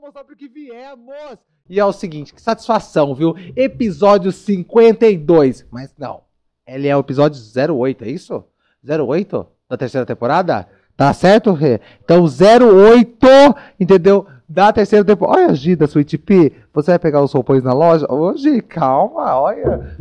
Mostrar 0.00 0.24
Pro 0.24 0.34
Que 0.34 0.48
Viemos. 0.48 1.38
E 1.68 1.78
é 1.78 1.84
o 1.84 1.92
seguinte, 1.92 2.32
que 2.32 2.40
satisfação, 2.40 3.14
viu? 3.14 3.34
Episódio 3.54 4.32
52. 4.32 5.66
Mas 5.70 5.94
não, 5.98 6.22
ele 6.66 6.88
é 6.88 6.96
o 6.96 7.00
episódio 7.00 7.38
08, 7.38 8.04
é 8.04 8.08
isso? 8.08 8.42
08 8.82 9.46
da 9.68 9.76
terceira 9.76 10.06
temporada? 10.06 10.66
Tá 10.96 11.12
certo, 11.12 11.52
Rê? 11.52 11.78
Então, 12.02 12.24
08, 12.24 13.54
entendeu? 13.78 14.26
Da 14.48 14.72
terceira 14.72 15.04
temporada. 15.04 15.44
Olha, 15.44 15.54
Gi, 15.54 15.76
da 15.76 15.84
Sweet 15.84 16.18
P. 16.18 16.52
Você 16.72 16.92
vai 16.92 16.98
pegar 16.98 17.22
os 17.22 17.32
roupões 17.32 17.62
na 17.62 17.72
loja? 17.72 18.06
Gi, 18.36 18.62
calma, 18.62 19.38
olha. 19.38 19.96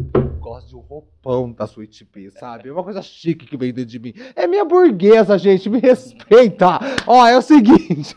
Roupão 1.30 1.52
da 1.52 1.66
Sweet 1.66 2.06
P, 2.06 2.32
sabe? 2.32 2.70
É 2.70 2.72
uma 2.72 2.84
coisa 2.84 3.02
chique 3.04 3.46
que 3.46 3.56
vem 3.56 3.72
dentro 3.72 3.92
de 3.92 4.00
mim. 4.00 4.14
É 4.36 4.48
minha 4.48 4.66
burguesa, 4.66 5.38
gente, 5.38 5.70
me 5.70 5.80
respeita. 5.80 6.80
Ó, 7.06 7.26
é 7.28 7.38
o 7.38 7.42
seguinte. 7.42 8.16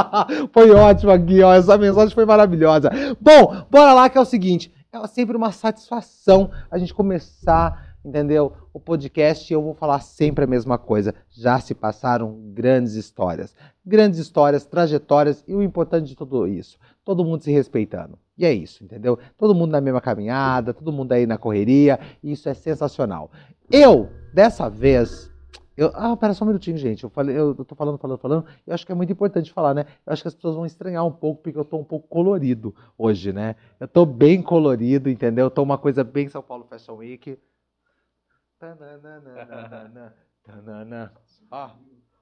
foi 0.50 0.70
ótimo 0.70 1.12
aqui, 1.12 1.42
ó. 1.42 1.52
Essa 1.52 1.76
mensagem 1.76 2.14
foi 2.14 2.24
maravilhosa. 2.24 2.90
Bom, 3.20 3.66
bora 3.70 3.92
lá 3.92 4.08
que 4.08 4.16
é 4.16 4.20
o 4.20 4.24
seguinte. 4.24 4.72
É 4.90 5.06
sempre 5.06 5.36
uma 5.36 5.52
satisfação 5.52 6.50
a 6.70 6.78
gente 6.78 6.94
começar 6.94 7.93
entendeu? 8.04 8.52
O 8.72 8.78
podcast 8.78 9.52
eu 9.52 9.62
vou 9.62 9.74
falar 9.74 10.00
sempre 10.00 10.44
a 10.44 10.46
mesma 10.46 10.76
coisa. 10.76 11.14
Já 11.30 11.58
se 11.58 11.74
passaram 11.74 12.38
grandes 12.52 12.94
histórias, 12.94 13.56
grandes 13.84 14.18
histórias, 14.18 14.66
trajetórias 14.66 15.42
e 15.48 15.54
o 15.54 15.62
importante 15.62 16.08
de 16.08 16.16
tudo 16.16 16.46
isso, 16.46 16.78
todo 17.04 17.24
mundo 17.24 17.42
se 17.42 17.50
respeitando. 17.50 18.18
E 18.36 18.44
é 18.44 18.52
isso, 18.52 18.84
entendeu? 18.84 19.18
Todo 19.38 19.54
mundo 19.54 19.70
na 19.70 19.80
mesma 19.80 20.00
caminhada, 20.00 20.74
todo 20.74 20.92
mundo 20.92 21.12
aí 21.12 21.26
na 21.26 21.38
correria, 21.38 21.98
isso 22.22 22.48
é 22.48 22.54
sensacional. 22.54 23.30
Eu, 23.70 24.10
dessa 24.32 24.68
vez, 24.68 25.32
eu, 25.76 25.90
ah, 25.94 26.16
pera 26.16 26.34
só 26.34 26.44
um 26.44 26.48
minutinho, 26.48 26.76
gente. 26.76 27.04
Eu 27.04 27.10
falei, 27.10 27.36
eu 27.36 27.54
tô 27.54 27.74
falando, 27.74 27.98
falando, 27.98 28.18
falando. 28.18 28.44
Eu 28.66 28.74
acho 28.74 28.86
que 28.86 28.92
é 28.92 28.94
muito 28.94 29.12
importante 29.12 29.52
falar, 29.52 29.74
né? 29.74 29.86
Eu 30.06 30.12
acho 30.12 30.22
que 30.22 30.28
as 30.28 30.34
pessoas 30.34 30.54
vão 30.54 30.66
estranhar 30.66 31.04
um 31.04 31.10
pouco, 31.10 31.42
porque 31.42 31.58
eu 31.58 31.64
tô 31.64 31.78
um 31.78 31.84
pouco 31.84 32.06
colorido 32.08 32.74
hoje, 32.96 33.32
né? 33.32 33.56
Eu 33.80 33.88
tô 33.88 34.04
bem 34.06 34.42
colorido, 34.42 35.08
entendeu? 35.08 35.46
Eu 35.46 35.50
tô 35.50 35.62
uma 35.62 35.78
coisa 35.78 36.04
bem 36.04 36.28
São 36.28 36.42
Paulo 36.42 36.64
Fashion 36.68 36.96
Week. 36.96 37.38
Ó, 41.50 41.70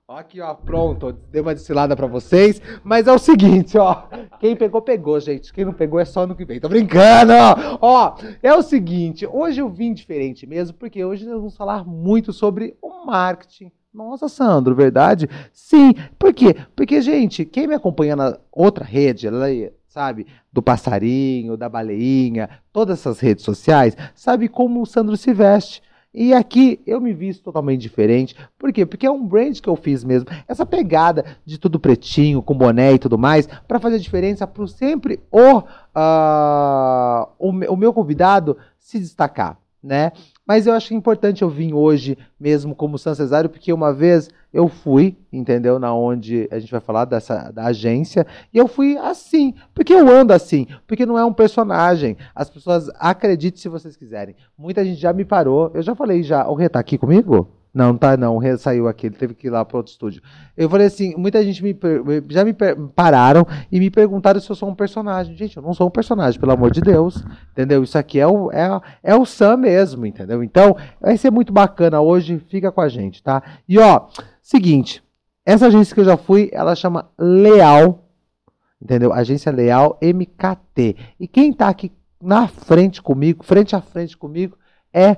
ó 0.09 0.17
aqui, 0.17 0.41
ó, 0.41 0.55
pronto, 0.55 1.13
dei 1.13 1.41
uma 1.41 1.55
desfilada 1.55 1.97
pra 1.97 2.07
vocês, 2.07 2.61
mas 2.85 3.07
é 3.07 3.13
o 3.13 3.19
seguinte, 3.19 3.79
ó, 3.79 4.05
quem 4.41 4.57
pegou, 4.57 4.83
pegou, 4.83 5.19
gente, 5.21 5.53
quem 5.53 5.65
não 5.65 5.73
pegou 5.73 6.01
é 6.01 6.05
só 6.05 6.27
no 6.27 6.37
que 6.37 6.45
vem, 6.45 6.61
tô 6.61 6.69
brincando, 6.69 7.33
ó, 7.81 8.17
é 8.43 8.55
o 8.55 8.63
seguinte, 8.63 9.27
hoje 9.27 9.61
eu 9.61 9.69
vim 9.69 9.93
diferente 9.93 10.47
mesmo, 10.47 10.77
porque 10.77 11.05
hoje 11.05 11.25
nós 11.25 11.37
vamos 11.37 11.57
falar 11.57 11.85
muito 11.85 12.33
sobre 12.33 12.77
o 12.81 13.05
marketing, 13.05 13.71
nossa, 13.93 14.27
Sandro, 14.27 14.75
verdade? 14.75 15.29
Sim, 15.53 15.93
por 16.19 16.33
quê? 16.33 16.57
Porque, 16.75 17.03
gente, 17.03 17.45
quem 17.45 17.67
me 17.67 17.75
acompanha 17.75 18.17
na 18.17 18.39
outra 18.51 18.85
rede, 18.85 19.29
sabe, 19.87 20.27
do 20.51 20.63
passarinho, 20.63 21.59
da 21.59 21.69
baleinha, 21.69 22.49
todas 22.73 23.01
essas 23.01 23.21
redes 23.21 23.45
sociais, 23.45 23.95
sabe 24.15 24.49
como 24.49 24.81
o 24.81 24.87
Sandro 24.87 25.15
se 25.17 25.35
veste. 25.35 25.83
E 26.15 26.35
aqui 26.35 26.81
eu 26.87 27.01
me 27.01 27.13
visto 27.13 27.43
totalmente 27.43 27.81
diferente. 27.81 28.37
Por 28.59 28.73
quê? 28.73 28.85
Porque 28.85 29.07
é 29.07 29.11
um 29.11 29.27
brand 29.27 29.59
que 29.59 29.69
eu 29.69 29.77
fiz 29.77 30.05
mesmo. 30.05 30.29
Essa 30.47 30.67
pegada 30.67 31.25
de 31.45 31.59
tudo 31.59 31.81
pretinho, 31.81 32.43
com 32.43 32.55
boné 32.55 32.93
e 32.93 32.99
tudo 32.99 33.17
mais, 33.17 33.47
para 33.67 33.81
fazer 33.81 33.99
diferença 33.99 34.47
para 34.47 34.67
sempre 34.67 35.21
o, 35.31 35.59
uh, 35.59 37.29
o, 37.39 37.51
o 37.73 37.77
meu 37.77 37.95
convidado 37.95 38.59
se 38.79 38.99
destacar, 38.99 39.59
né? 39.83 40.13
Mas 40.47 40.67
eu 40.67 40.73
acho 40.73 40.93
importante 40.93 41.43
eu 41.43 41.49
vir 41.49 41.73
hoje 41.73 42.19
mesmo 42.39 42.75
como 42.75 42.99
São 42.99 43.15
Cesário, 43.15 43.49
porque 43.49 43.73
uma 43.73 43.93
vez 43.93 44.29
eu 44.53 44.69
fui, 44.69 45.17
entendeu? 45.33 45.79
Na 45.79 45.95
onde 45.95 46.49
a 46.51 46.59
gente 46.59 46.71
vai 46.71 46.81
falar 46.81 47.05
dessa 47.05 47.51
da 47.51 47.67
agência, 47.67 48.27
e 48.53 48.59
eu 48.59 48.67
fui 48.67 48.99
assim, 48.99 49.55
porque 49.73 49.95
eu 49.95 50.09
ando 50.09 50.33
assim, 50.33 50.67
porque 50.87 51.07
não 51.07 51.17
é 51.17 51.25
um 51.25 51.33
personagem. 51.33 52.17
As 52.35 52.51
pessoas 52.51 52.91
acreditem 52.97 53.61
se 53.61 53.69
vocês 53.69 53.97
quiserem. 53.97 54.35
Muita 54.59 54.85
gente 54.85 55.01
já 55.01 55.13
me 55.13 55.25
parou, 55.25 55.71
eu 55.75 55.83
já 55.83 55.95
falei 55.95 56.23
já, 56.23 56.47
o 56.49 56.55
Rê 56.55 56.69
tá 56.69 56.81
aqui 56.81 56.99
comigo? 56.99 57.62
Não, 57.75 57.97
tá 57.97 58.19
não, 58.19 58.39
saiu 58.59 58.87
aqui, 58.87 59.07
ele 59.07 59.17
teve 59.17 59.35
que 59.35 59.47
ir 59.47 59.51
lá 59.51 59.65
para 59.65 59.79
outro 59.79 59.91
estúdio. 59.91 60.23
Eu 60.55 60.69
falei 60.69 60.89
assim, 60.89 61.15
muita 61.17 61.43
gente 61.43 61.63
me, 61.63 61.75
já 62.29 62.45
me 62.45 62.53
pararam 62.95 63.47
e 63.71 63.81
me 63.81 63.91
perguntaram 63.91 64.39
se 64.41 64.51
eu 64.51 64.55
sou 64.55 64.69
um 64.69 64.75
personagem. 64.75 65.35
Gente, 65.35 65.57
eu 65.57 65.63
não 65.63 65.73
sou 65.73 65.87
um 65.87 65.91
personagem, 65.91 66.39
pelo 66.39 66.53
amor 66.53 66.71
de 66.71 66.83
Deus, 66.83 67.25
entendeu? 67.53 67.83
Isso 67.83 67.97
aqui 67.97 68.21
é 68.21 68.27
o, 68.27 68.53
é, 68.53 68.81
é 69.03 69.17
o 69.17 69.25
Sam 69.25 69.57
mesmo, 69.57 70.05
entendeu? 70.05 70.45
Então, 70.45 70.77
vai 71.01 71.17
ser 71.17 71.31
muito 71.31 71.51
bacana 71.51 71.99
hoje, 72.03 72.39
fica 72.49 72.71
com 72.71 72.83
a 72.83 72.91
gente, 72.91 73.23
tá? 73.23 73.43
E 73.67 73.79
ó, 73.79 74.07
seguinte, 74.43 75.03
essa 75.45 75.69
agência 75.69 75.95
que 75.95 76.01
eu 76.01 76.05
já 76.05 76.19
fui, 76.19 76.51
ela 76.53 76.75
chama 76.75 77.09
Leal, 77.19 78.07
entendeu? 78.81 79.15
Agência 79.15 79.51
Leal 79.51 79.99
MKT. 80.03 80.97
E 81.19 81.27
quem 81.27 81.55
tá 81.55 81.69
aqui 81.69 81.91
na 82.23 82.47
frente 82.47 83.01
comigo, 83.01 83.43
frente 83.43 83.75
a 83.75 83.81
frente 83.81 84.15
comigo, 84.15 84.59
é 84.93 85.17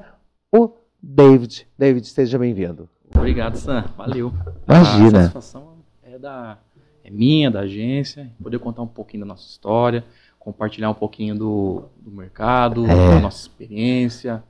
David. 1.06 1.68
David, 1.78 2.08
seja 2.08 2.38
bem-vindo. 2.38 2.88
Obrigado, 3.14 3.56
Sam. 3.56 3.84
Valeu. 3.96 4.32
Imagina. 4.66 5.18
A 5.18 5.22
satisfação 5.22 5.76
é, 6.02 6.18
da, 6.18 6.58
é 7.04 7.10
minha, 7.10 7.50
da 7.50 7.60
agência, 7.60 8.32
poder 8.42 8.58
contar 8.58 8.82
um 8.82 8.86
pouquinho 8.86 9.20
da 9.20 9.26
nossa 9.26 9.46
história, 9.46 10.02
compartilhar 10.38 10.88
um 10.88 10.94
pouquinho 10.94 11.36
do, 11.36 11.84
do 12.00 12.10
mercado, 12.10 12.86
é. 12.86 12.88
da 12.88 13.20
nossa 13.20 13.42
experiência. 13.42 14.42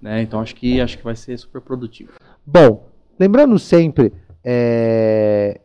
Né? 0.00 0.22
Então 0.22 0.40
acho 0.40 0.56
que 0.56 0.80
acho 0.80 0.96
que 0.96 1.04
vai 1.04 1.14
ser 1.14 1.36
super 1.38 1.60
produtivo. 1.60 2.12
Bom, 2.44 2.88
lembrando 3.20 3.58
sempre, 3.58 4.14
é, 4.42 5.60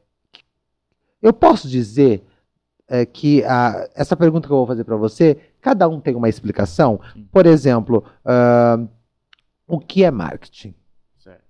eu 1.21 1.31
posso 1.31 1.69
dizer 1.69 2.21
é, 2.88 3.05
que 3.05 3.44
a, 3.45 3.89
essa 3.95 4.15
pergunta 4.15 4.45
que 4.45 4.53
eu 4.53 4.57
vou 4.57 4.67
fazer 4.67 4.83
para 4.83 4.97
você, 4.97 5.38
cada 5.61 5.88
um 5.88 6.01
tem 6.01 6.15
uma 6.15 6.29
explicação. 6.29 6.99
Sim. 7.13 7.27
Por 7.31 7.45
exemplo, 7.45 8.03
uh, 8.25 8.88
o 9.67 9.79
que 9.79 10.03
é 10.03 10.09
marketing. 10.09 10.73
Certo. 11.19 11.44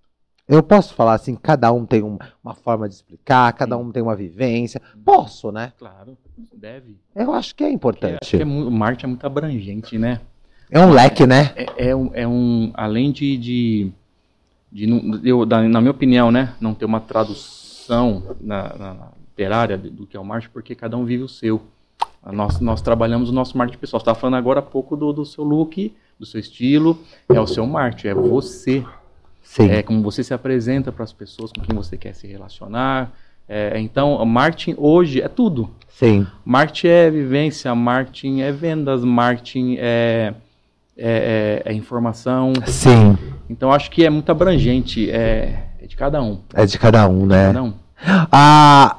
Eu 0.48 0.64
posso 0.64 0.94
falar 0.94 1.14
assim, 1.14 1.36
cada 1.36 1.72
um 1.72 1.86
tem 1.86 2.02
um, 2.02 2.18
uma 2.44 2.56
forma 2.56 2.90
de 2.90 2.96
explicar, 2.96 3.54
cada 3.54 3.78
Sim. 3.78 3.84
um 3.84 3.92
tem 3.92 4.02
uma 4.02 4.16
vivência. 4.16 4.82
Posso, 5.06 5.52
né? 5.52 5.74
Claro, 5.78 6.18
deve. 6.54 6.98
Eu 7.16 7.34
acho 7.34 7.56
que 7.56 7.64
é 7.64 7.70
importante. 7.70 8.18
Acho 8.22 8.38
que 8.38 8.44
é, 8.44 8.46
o 8.46 8.72
marketing 8.72 9.06
é 9.06 9.10
muito 9.10 9.28
abrangente, 9.28 9.98
né? 9.98 10.22
É 10.70 10.80
um 10.80 10.90
leque, 10.90 11.26
né? 11.26 11.54
É, 11.56 11.90
é, 11.90 11.96
um, 11.96 12.12
é 12.14 12.28
um. 12.28 12.72
Além 12.74 13.12
de. 13.12 13.38
de, 13.38 13.92
de 14.72 15.30
eu, 15.30 15.46
da, 15.46 15.62
na 15.62 15.80
minha 15.80 15.92
opinião, 15.92 16.32
né? 16.32 16.56
Não 16.60 16.74
ter 16.74 16.86
uma 16.86 17.00
tradução 17.00 18.36
na, 18.42 18.76
na 18.76 19.12
literária 19.22 19.78
do 19.78 20.06
que 20.06 20.18
é 20.18 20.20
o 20.20 20.26
marketing, 20.26 20.52
porque 20.52 20.76
cada 20.76 20.98
um 20.98 21.06
vive 21.06 21.24
o 21.24 21.30
seu. 21.30 21.62
Nós, 22.26 22.60
nós 22.60 22.82
trabalhamos 22.82 23.30
o 23.30 23.34
nosso 23.34 23.58
marketing 23.58 23.80
pessoal. 23.80 24.00
Você 24.00 24.04
estava 24.04 24.20
falando 24.20 24.36
agora 24.36 24.60
há 24.60 24.64
pouco 24.64 24.98
do, 24.98 25.14
do 25.14 25.26
seu 25.26 25.44
look 25.44 25.96
do 26.20 26.26
seu 26.26 26.40
estilo, 26.40 27.00
é 27.30 27.40
o 27.40 27.48
seu 27.48 27.66
marketing, 27.66 28.08
é 28.08 28.14
você. 28.14 28.84
Sim. 29.44 29.70
É 29.70 29.82
como 29.82 30.02
você 30.02 30.24
se 30.24 30.34
apresenta 30.34 30.92
para 30.92 31.04
as 31.04 31.14
pessoas 31.14 31.52
com 31.52 31.62
quem 31.62 31.76
você 31.76 31.98
quer 31.98 32.14
se 32.14 32.28
relacionar. 32.28 33.14
É, 33.48 33.80
então, 33.80 34.24
marketing 34.26 34.76
hoje 34.78 35.22
é 35.22 35.28
tudo. 35.30 35.70
Sim. 35.88 36.28
Marketing 36.44 36.88
é 36.88 37.10
vivência, 37.10 37.74
marketing 37.74 38.42
é 38.42 38.52
vendas, 38.52 39.04
marketing 39.06 39.78
é, 39.80 40.34
é, 40.98 41.64
é, 41.66 41.72
é 41.72 41.74
informação. 41.74 42.52
Sim. 42.66 43.18
Então, 43.50 43.72
acho 43.72 43.90
que 43.90 44.06
é 44.06 44.10
muito 44.10 44.30
abrangente, 44.30 45.10
é, 45.10 45.70
é 45.82 45.88
de 45.88 45.96
cada 45.96 46.22
um. 46.22 46.42
É 46.54 46.66
de 46.66 46.78
cada 46.78 47.08
um, 47.08 47.26
né? 47.26 47.48
Cada 47.48 47.64
um. 47.64 47.74
Ah, 48.32 48.98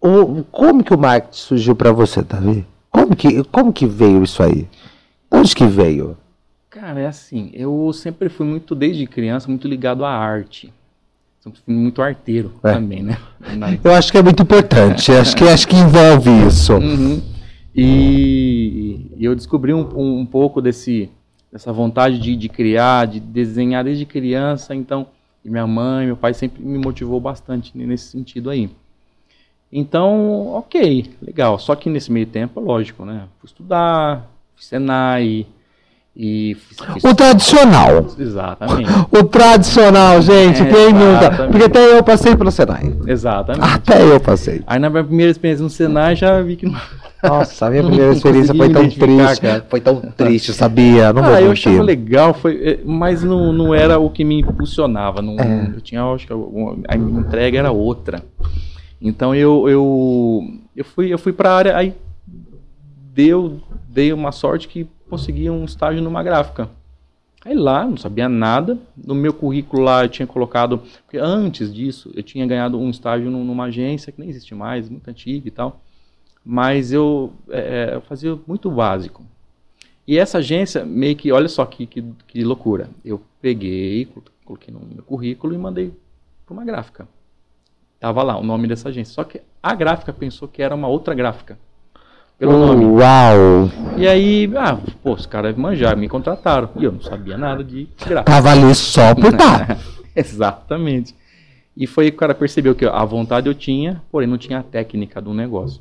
o, 0.00 0.44
como 0.44 0.84
que 0.84 0.94
o 0.94 0.98
marketing 0.98 1.36
surgiu 1.36 1.74
para 1.74 1.90
você, 1.90 2.22
Davi? 2.22 2.64
Como 2.90 3.16
que, 3.16 3.42
como 3.44 3.72
que 3.72 3.86
veio 3.86 4.22
isso 4.22 4.40
aí? 4.40 4.68
Onde 5.30 5.52
que 5.54 5.66
veio? 5.66 6.16
Cara, 6.74 7.02
é 7.02 7.06
assim, 7.06 7.52
eu 7.54 7.92
sempre 7.92 8.28
fui 8.28 8.44
muito, 8.44 8.74
desde 8.74 9.06
criança, 9.06 9.46
muito 9.46 9.68
ligado 9.68 10.04
à 10.04 10.10
arte. 10.10 10.72
Sempre 11.38 11.60
fui 11.64 11.72
muito 11.72 12.02
arteiro 12.02 12.52
é. 12.64 12.72
também, 12.72 13.00
né? 13.00 13.16
Eu 13.84 13.92
acho 13.92 14.10
que 14.10 14.18
é 14.18 14.22
muito 14.24 14.42
importante, 14.42 15.12
acho, 15.12 15.36
que, 15.36 15.44
acho 15.44 15.68
que 15.68 15.76
envolve 15.76 16.30
isso. 16.48 16.72
Uhum. 16.82 17.22
E, 17.76 19.08
e, 19.16 19.24
eu 19.24 19.36
descobri 19.36 19.72
um, 19.72 19.82
um, 19.96 20.18
um, 20.20 20.26
pouco 20.26 20.60
desse, 20.60 21.10
dessa 21.52 21.72
vontade 21.72 22.18
de, 22.18 22.34
de 22.36 22.48
criar, 22.48 23.06
de 23.06 23.20
desenhar 23.20 23.84
desde 23.84 24.04
criança, 24.04 24.74
então, 24.74 25.06
minha 25.44 25.66
mãe, 25.66 26.06
meu 26.06 26.16
pai 26.16 26.34
sempre 26.34 26.60
me 26.60 26.78
motivou 26.78 27.20
bastante 27.20 27.76
nesse 27.76 28.06
sentido 28.06 28.50
aí. 28.50 28.68
Então, 29.72 30.48
ok, 30.48 31.14
legal. 31.22 31.56
Só 31.56 31.76
que 31.76 31.88
nesse 31.88 32.10
meio 32.10 32.26
tempo, 32.26 32.60
lógico, 32.60 33.04
né? 33.04 33.28
Fui 33.38 33.46
estudar, 33.46 34.28
fiz 34.56 34.66
Senai, 34.66 35.46
e 36.16 36.56
o 37.02 37.12
tradicional. 37.12 38.06
Exatamente. 38.16 38.88
O 39.10 39.24
tradicional, 39.24 40.22
gente, 40.22 40.62
é, 40.62 40.66
quem 40.66 40.92
nunca? 40.92 41.48
Porque 41.48 41.64
até 41.64 41.98
eu 41.98 42.04
passei 42.04 42.36
pelo 42.36 42.52
Senai. 42.52 42.94
Exatamente. 43.04 43.64
Até 43.64 44.02
eu 44.02 44.20
passei. 44.20 44.62
Aí 44.64 44.78
na 44.78 44.88
minha 44.88 45.02
primeira 45.02 45.32
experiência 45.32 45.64
no 45.64 45.70
Senai 45.70 46.14
já 46.14 46.40
vi 46.40 46.54
que 46.54 46.66
não. 46.66 46.80
Nossa, 47.20 47.66
a 47.66 47.70
minha 47.70 47.82
primeira 47.84 48.12
experiência 48.12 48.54
foi 48.54 48.68
tão 48.68 48.88
triste. 48.88 49.40
Cara. 49.40 49.66
Foi 49.68 49.80
tão 49.80 50.00
triste, 50.00 50.52
sabia? 50.52 51.12
Não 51.12 51.24
ah, 51.24 51.42
eu 51.42 51.50
achava 51.50 51.82
legal, 51.82 52.32
foi, 52.32 52.60
eh, 52.62 52.80
mas 52.84 53.24
não, 53.24 53.52
não 53.52 53.74
era 53.74 53.98
o 53.98 54.08
que 54.08 54.22
me 54.22 54.40
impulsionava. 54.40 55.20
Não, 55.20 55.36
é. 55.40 55.72
Eu 55.74 55.80
tinha, 55.80 56.04
acho 56.04 56.28
que 56.28 56.32
a, 56.32 56.36
a 56.94 56.96
entrega 56.96 57.58
era 57.58 57.72
outra. 57.72 58.22
Então 59.02 59.34
eu, 59.34 59.68
eu, 59.68 60.44
eu 60.76 60.84
fui, 60.84 61.12
eu 61.12 61.18
fui 61.18 61.32
para 61.32 61.50
a 61.50 61.56
área, 61.56 61.76
aí 61.76 61.92
deu, 63.12 63.60
dei 63.88 64.12
uma 64.12 64.30
sorte 64.30 64.68
que 64.68 64.86
consegui 65.08 65.48
um 65.50 65.64
estágio 65.64 66.02
numa 66.02 66.22
gráfica. 66.22 66.68
Aí 67.44 67.54
lá, 67.54 67.84
não 67.84 67.96
sabia 67.96 68.28
nada. 68.28 68.78
No 68.96 69.14
meu 69.14 69.34
currículo 69.34 69.82
lá 69.82 70.04
eu 70.04 70.08
tinha 70.08 70.26
colocado. 70.26 70.82
Porque 71.04 71.18
antes 71.18 71.72
disso, 71.72 72.10
eu 72.14 72.22
tinha 72.22 72.46
ganhado 72.46 72.78
um 72.78 72.88
estágio 72.88 73.30
numa 73.30 73.64
agência 73.64 74.10
que 74.10 74.20
nem 74.20 74.30
existe 74.30 74.54
mais, 74.54 74.88
muito 74.88 75.08
antiga 75.08 75.46
e 75.46 75.50
tal. 75.50 75.80
Mas 76.44 76.92
eu, 76.92 77.32
é, 77.50 77.90
eu 77.94 78.00
fazia 78.00 78.38
muito 78.46 78.70
básico. 78.70 79.22
E 80.06 80.18
essa 80.18 80.38
agência, 80.38 80.84
meio 80.84 81.16
que, 81.16 81.32
olha 81.32 81.48
só 81.48 81.64
que, 81.66 81.86
que, 81.86 82.02
que 82.26 82.44
loucura. 82.44 82.88
Eu 83.04 83.20
peguei, 83.40 84.08
coloquei 84.44 84.72
no 84.72 84.80
meu 84.80 85.02
currículo 85.02 85.54
e 85.54 85.58
mandei 85.58 85.92
para 86.46 86.52
uma 86.52 86.64
gráfica. 86.64 87.06
Tava 88.00 88.22
lá 88.22 88.38
o 88.38 88.42
nome 88.42 88.68
dessa 88.68 88.88
agência. 88.88 89.14
Só 89.14 89.24
que 89.24 89.42
a 89.62 89.74
gráfica 89.74 90.12
pensou 90.12 90.48
que 90.48 90.62
era 90.62 90.74
uma 90.74 90.88
outra 90.88 91.14
gráfica. 91.14 91.58
Pelo 92.38 92.58
nome. 92.58 92.84
Uau! 92.84 93.70
E 93.96 94.08
aí, 94.08 94.50
ah, 94.56 94.78
pô, 95.02 95.12
os 95.12 95.24
caras 95.24 95.56
manjaram, 95.56 95.98
me 95.98 96.08
contrataram. 96.08 96.68
E 96.76 96.84
eu 96.84 96.92
não 96.92 97.00
sabia 97.00 97.38
nada 97.38 97.62
de 97.62 97.88
gráfica. 97.98 98.24
Tava 98.24 98.50
ali 98.50 98.74
só 98.74 99.14
por 99.14 99.32
tá. 99.36 99.78
Exatamente. 100.14 101.14
E 101.76 101.86
foi 101.86 102.10
que 102.10 102.16
o 102.16 102.18
cara 102.18 102.34
percebeu 102.34 102.74
que 102.74 102.84
a 102.84 103.04
vontade 103.04 103.48
eu 103.48 103.54
tinha, 103.54 104.02
porém 104.10 104.28
não 104.28 104.38
tinha 104.38 104.58
a 104.58 104.62
técnica 104.62 105.20
do 105.20 105.32
negócio. 105.32 105.80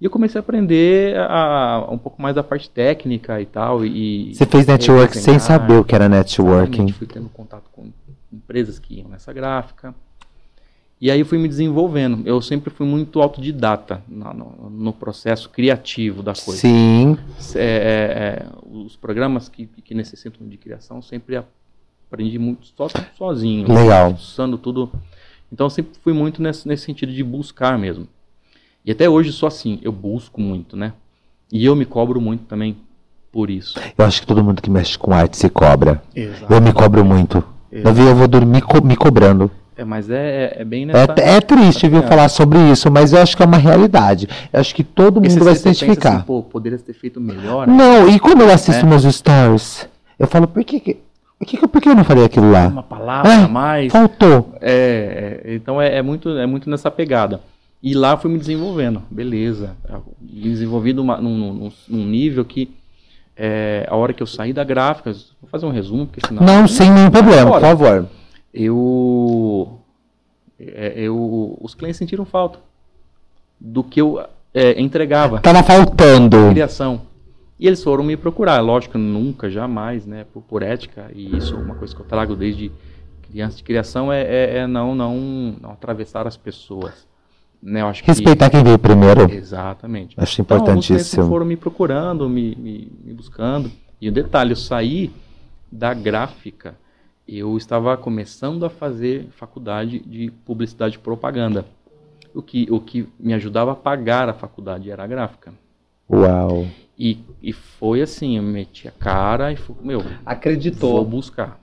E 0.00 0.04
eu 0.04 0.10
comecei 0.10 0.38
a 0.38 0.42
aprender 0.42 1.16
a, 1.18 1.86
um 1.90 1.96
pouco 1.96 2.20
mais 2.20 2.34
da 2.34 2.42
parte 2.42 2.68
técnica 2.68 3.40
e 3.40 3.46
tal. 3.46 3.84
E, 3.84 4.34
Você 4.34 4.44
fez 4.44 4.66
network 4.66 5.16
sem 5.16 5.38
saber 5.38 5.78
o 5.78 5.84
que 5.84 5.94
era 5.94 6.08
networking. 6.08 6.92
Fui 6.92 7.06
tendo 7.06 7.28
contato 7.30 7.70
com 7.72 7.90
empresas 8.30 8.78
que 8.78 8.98
iam 8.98 9.08
nessa 9.08 9.32
gráfica. 9.32 9.94
E 11.00 11.10
aí 11.10 11.20
eu 11.20 11.26
fui 11.26 11.36
me 11.38 11.46
desenvolvendo. 11.46 12.26
Eu 12.26 12.40
sempre 12.40 12.70
fui 12.70 12.86
muito 12.86 13.20
autodidata 13.20 14.02
no, 14.08 14.32
no, 14.32 14.70
no 14.70 14.92
processo 14.92 15.50
criativo 15.50 16.22
da 16.22 16.32
coisa. 16.32 16.60
Sim. 16.60 17.18
É, 17.54 17.60
é, 17.60 17.64
é, 17.64 18.46
os 18.70 18.96
programas 18.96 19.48
que, 19.48 19.66
que 19.66 19.94
necessitam 19.94 20.48
de 20.48 20.56
criação 20.56 21.02
sempre 21.02 21.36
aprendi 21.36 22.38
muito 22.38 22.66
só, 22.74 22.88
sozinho. 23.16 23.70
Legal. 23.70 24.12
Usando 24.12 24.56
tudo. 24.56 24.90
Então 25.52 25.66
eu 25.66 25.70
sempre 25.70 25.92
fui 26.02 26.14
muito 26.14 26.40
nesse, 26.40 26.66
nesse 26.66 26.84
sentido 26.84 27.12
de 27.12 27.22
buscar 27.22 27.78
mesmo. 27.78 28.08
E 28.84 28.90
até 28.90 29.08
hoje 29.08 29.32
sou 29.32 29.46
assim, 29.46 29.78
eu 29.82 29.92
busco 29.92 30.40
muito, 30.40 30.76
né? 30.76 30.94
E 31.52 31.64
eu 31.64 31.76
me 31.76 31.84
cobro 31.84 32.20
muito 32.20 32.44
também 32.44 32.76
por 33.30 33.50
isso. 33.50 33.78
Eu 33.98 34.04
acho 34.04 34.20
que 34.20 34.26
todo 34.26 34.42
mundo 34.42 34.62
que 34.62 34.70
mexe 34.70 34.96
com 34.96 35.12
arte 35.12 35.36
se 35.36 35.50
cobra. 35.50 36.02
Exato. 36.14 36.52
Eu 36.52 36.60
me 36.60 36.72
cobro 36.72 37.04
muito. 37.04 37.44
Davi, 37.82 38.00
eu 38.00 38.16
vou 38.16 38.26
dormir 38.26 38.62
co 38.62 38.82
me 38.82 38.96
cobrando. 38.96 39.50
É, 39.76 39.84
mas 39.84 40.08
é, 40.08 40.56
é 40.58 40.64
bem 40.64 40.86
nessa... 40.86 41.14
É, 41.18 41.36
é 41.36 41.40
triste, 41.40 41.86
viu, 41.86 41.98
é. 41.98 42.02
falar 42.06 42.28
sobre 42.28 42.58
isso, 42.70 42.90
mas 42.90 43.12
eu 43.12 43.20
acho 43.20 43.36
que 43.36 43.42
é 43.42 43.46
uma 43.46 43.58
realidade. 43.58 44.26
Eu 44.52 44.60
acho 44.60 44.74
que 44.74 44.82
todo 44.82 45.20
mundo 45.20 45.44
vai 45.44 45.54
se 45.54 45.68
identificar. 45.68 46.16
Assim, 46.16 46.24
Pô, 46.24 46.42
poderia 46.42 46.78
ter 46.78 46.94
feito 46.94 47.20
melhor. 47.20 47.66
Não, 47.66 48.08
e 48.08 48.18
quando 48.18 48.40
eu 48.40 48.50
assisto 48.50 48.86
é. 48.86 48.88
meus 48.88 49.02
stories, 49.02 49.86
eu 50.18 50.26
falo, 50.26 50.48
por 50.48 50.64
que, 50.64 50.80
que 50.80 50.96
por 51.38 51.46
que, 51.46 51.68
por 51.68 51.82
que 51.82 51.88
eu 51.88 51.94
não 51.94 52.04
falei 52.04 52.24
aquilo 52.24 52.50
lá? 52.50 52.66
Uma 52.66 52.82
palavra 52.82 53.30
é, 53.30 53.42
a 53.42 53.48
mais. 53.48 53.92
Faltou. 53.92 54.54
É, 54.60 55.42
é 55.44 55.54
então 55.54 55.80
é, 55.80 55.96
é, 55.96 56.02
muito, 56.02 56.30
é 56.30 56.46
muito 56.46 56.70
nessa 56.70 56.90
pegada. 56.90 57.40
E 57.82 57.94
lá 57.94 58.16
fui 58.16 58.30
me 58.30 58.38
desenvolvendo, 58.38 59.02
beleza. 59.10 59.76
Me 60.18 60.48
desenvolvi 60.48 60.94
numa, 60.94 61.18
num, 61.18 61.70
num, 61.88 62.06
nível 62.06 62.42
que 62.44 62.74
é, 63.36 63.86
a 63.88 63.94
hora 63.94 64.14
que 64.14 64.22
eu 64.22 64.26
saí 64.26 64.52
da 64.52 64.64
gráfica, 64.64 65.12
vou 65.12 65.50
fazer 65.50 65.66
um 65.66 65.70
resumo, 65.70 66.06
porque 66.06 66.26
senão. 66.26 66.42
Não, 66.42 66.66
sem 66.66 66.90
nenhum 66.90 67.10
problema, 67.10 67.50
por 67.50 67.60
favor. 67.60 68.08
Eu, 68.56 69.78
é, 70.58 70.94
eu. 70.96 71.58
Os 71.60 71.74
clientes 71.74 71.98
sentiram 71.98 72.24
falta 72.24 72.58
do 73.60 73.84
que 73.84 74.00
eu 74.00 74.24
é, 74.54 74.80
entregava. 74.80 75.40
Tava 75.40 75.62
faltando. 75.62 76.50
Criação. 76.50 77.02
E 77.58 77.66
eles 77.66 77.82
foram 77.82 78.04
me 78.04 78.16
procurar. 78.16 78.60
Lógico, 78.60 78.98
nunca, 78.98 79.50
jamais, 79.50 80.06
né? 80.06 80.24
Por, 80.32 80.42
por 80.42 80.62
ética, 80.62 81.10
e 81.14 81.36
isso 81.36 81.54
é 81.54 81.58
uma 81.58 81.74
coisa 81.74 81.94
que 81.94 82.00
eu 82.00 82.06
trago 82.06 82.34
desde 82.34 82.70
criança 83.30 83.56
de 83.56 83.64
criação, 83.64 84.12
é, 84.12 84.22
é, 84.22 84.56
é 84.58 84.66
não, 84.66 84.94
não, 84.94 85.16
não 85.60 85.70
atravessar 85.70 86.26
as 86.26 86.36
pessoas. 86.36 87.06
Né, 87.62 87.80
eu 87.80 87.86
acho 87.86 88.04
Respeitar 88.04 88.48
que, 88.48 88.56
quem 88.56 88.64
veio 88.64 88.78
primeiro. 88.78 89.30
Exatamente. 89.30 90.14
Acho 90.18 90.40
importantíssimo. 90.40 91.22
Então, 91.22 91.28
foram 91.28 91.46
me 91.46 91.56
procurando, 91.56 92.28
me, 92.28 92.54
me, 92.54 92.92
me, 93.04 93.12
buscando. 93.12 93.70
E 94.00 94.08
o 94.08 94.12
detalhe, 94.12 94.52
eu 94.52 94.56
saí 94.56 95.10
da 95.70 95.92
gráfica, 95.92 96.76
eu 97.28 97.56
estava 97.56 97.96
começando 97.96 98.64
a 98.64 98.70
fazer 98.70 99.28
faculdade 99.30 99.98
de 100.00 100.30
publicidade 100.44 100.96
e 100.96 100.98
propaganda. 100.98 101.64
O 102.34 102.42
que, 102.42 102.66
o 102.70 102.78
que 102.78 103.08
me 103.18 103.32
ajudava 103.34 103.72
a 103.72 103.74
pagar 103.74 104.28
a 104.28 104.34
faculdade 104.34 104.90
era 104.90 105.02
a 105.02 105.06
gráfica. 105.06 105.52
Uau! 106.08 106.66
E, 106.98 107.18
e 107.42 107.52
foi 107.52 108.00
assim, 108.00 108.36
eu 108.36 108.42
meti 108.42 108.86
a 108.86 108.90
cara 108.90 109.52
e 109.52 109.56
fui, 109.56 109.74
meu, 109.82 110.02
acreditou. 110.24 110.96
Vou 110.96 111.04
buscar. 111.04 111.58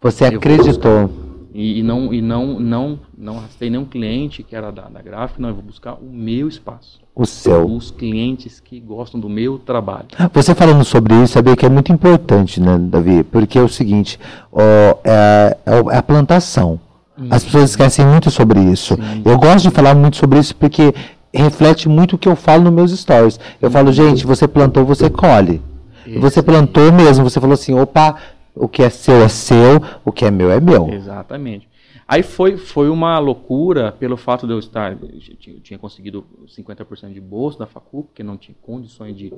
Você 0.00 0.24
eu 0.24 0.38
acreditou. 0.38 1.27
E, 1.54 1.80
e, 1.80 1.82
não, 1.82 2.12
e 2.12 2.20
não, 2.20 2.60
não, 2.60 3.00
não 3.16 3.38
arrastei 3.38 3.70
nenhum 3.70 3.84
cliente 3.84 4.42
que 4.42 4.54
era 4.54 4.70
da, 4.70 4.82
da 4.82 5.00
gráfica, 5.00 5.40
não, 5.40 5.48
eu 5.48 5.54
vou 5.54 5.64
buscar 5.64 5.94
o 5.94 6.04
meu 6.10 6.46
espaço. 6.46 7.00
O 7.14 7.26
seu. 7.26 7.66
Os 7.66 7.90
clientes 7.90 8.60
que 8.60 8.78
gostam 8.78 9.18
do 9.18 9.28
meu 9.28 9.58
trabalho. 9.58 10.06
Você 10.32 10.54
falando 10.54 10.84
sobre 10.84 11.14
isso, 11.14 11.32
sabia 11.32 11.56
que 11.56 11.66
é 11.66 11.68
muito 11.68 11.90
importante, 11.90 12.60
né, 12.60 12.78
Davi? 12.78 13.24
Porque 13.24 13.58
é 13.58 13.62
o 13.62 13.68
seguinte, 13.68 14.20
ó, 14.52 14.60
é, 15.02 15.56
é, 15.66 15.96
a 15.96 16.02
plantação. 16.02 16.78
As 17.30 17.42
pessoas 17.42 17.70
esquecem 17.70 18.06
muito 18.06 18.30
sobre 18.30 18.60
isso. 18.60 18.94
Sim. 18.94 19.22
Eu 19.24 19.36
gosto 19.36 19.68
de 19.68 19.70
falar 19.70 19.92
muito 19.96 20.16
sobre 20.16 20.38
isso 20.38 20.54
porque 20.54 20.94
reflete 21.34 21.88
muito 21.88 22.14
o 22.14 22.18
que 22.18 22.28
eu 22.28 22.36
falo 22.36 22.64
nos 22.64 22.72
meus 22.72 22.92
stories. 22.92 23.40
Eu 23.60 23.70
falo, 23.70 23.90
gente, 23.90 24.24
você 24.24 24.46
plantou, 24.46 24.84
você 24.84 25.10
colhe. 25.10 25.60
Esse 26.06 26.18
você 26.18 26.42
plantou 26.42 26.90
mesmo, 26.92 27.28
você 27.28 27.40
falou 27.40 27.54
assim, 27.54 27.74
opa, 27.74 28.16
o 28.58 28.68
que 28.68 28.82
é 28.82 28.90
seu 28.90 29.22
é 29.22 29.28
seu, 29.28 29.80
o 30.04 30.12
que 30.12 30.24
é 30.24 30.30
meu 30.30 30.50
é 30.50 30.60
meu. 30.60 30.88
Exatamente. 30.88 31.68
Aí 32.06 32.22
foi, 32.22 32.56
foi 32.56 32.88
uma 32.88 33.18
loucura 33.18 33.92
pelo 33.92 34.16
fato 34.16 34.46
de 34.46 34.52
eu 34.54 34.58
estar. 34.58 34.92
Eu 34.92 35.60
tinha, 35.60 35.78
conseguido 35.78 36.24
50% 36.46 37.12
de 37.12 37.20
bolsa 37.20 37.58
da 37.58 37.66
Facu, 37.66 38.04
porque 38.04 38.22
não 38.22 38.38
tinha 38.38 38.56
condições 38.62 39.14
de, 39.14 39.30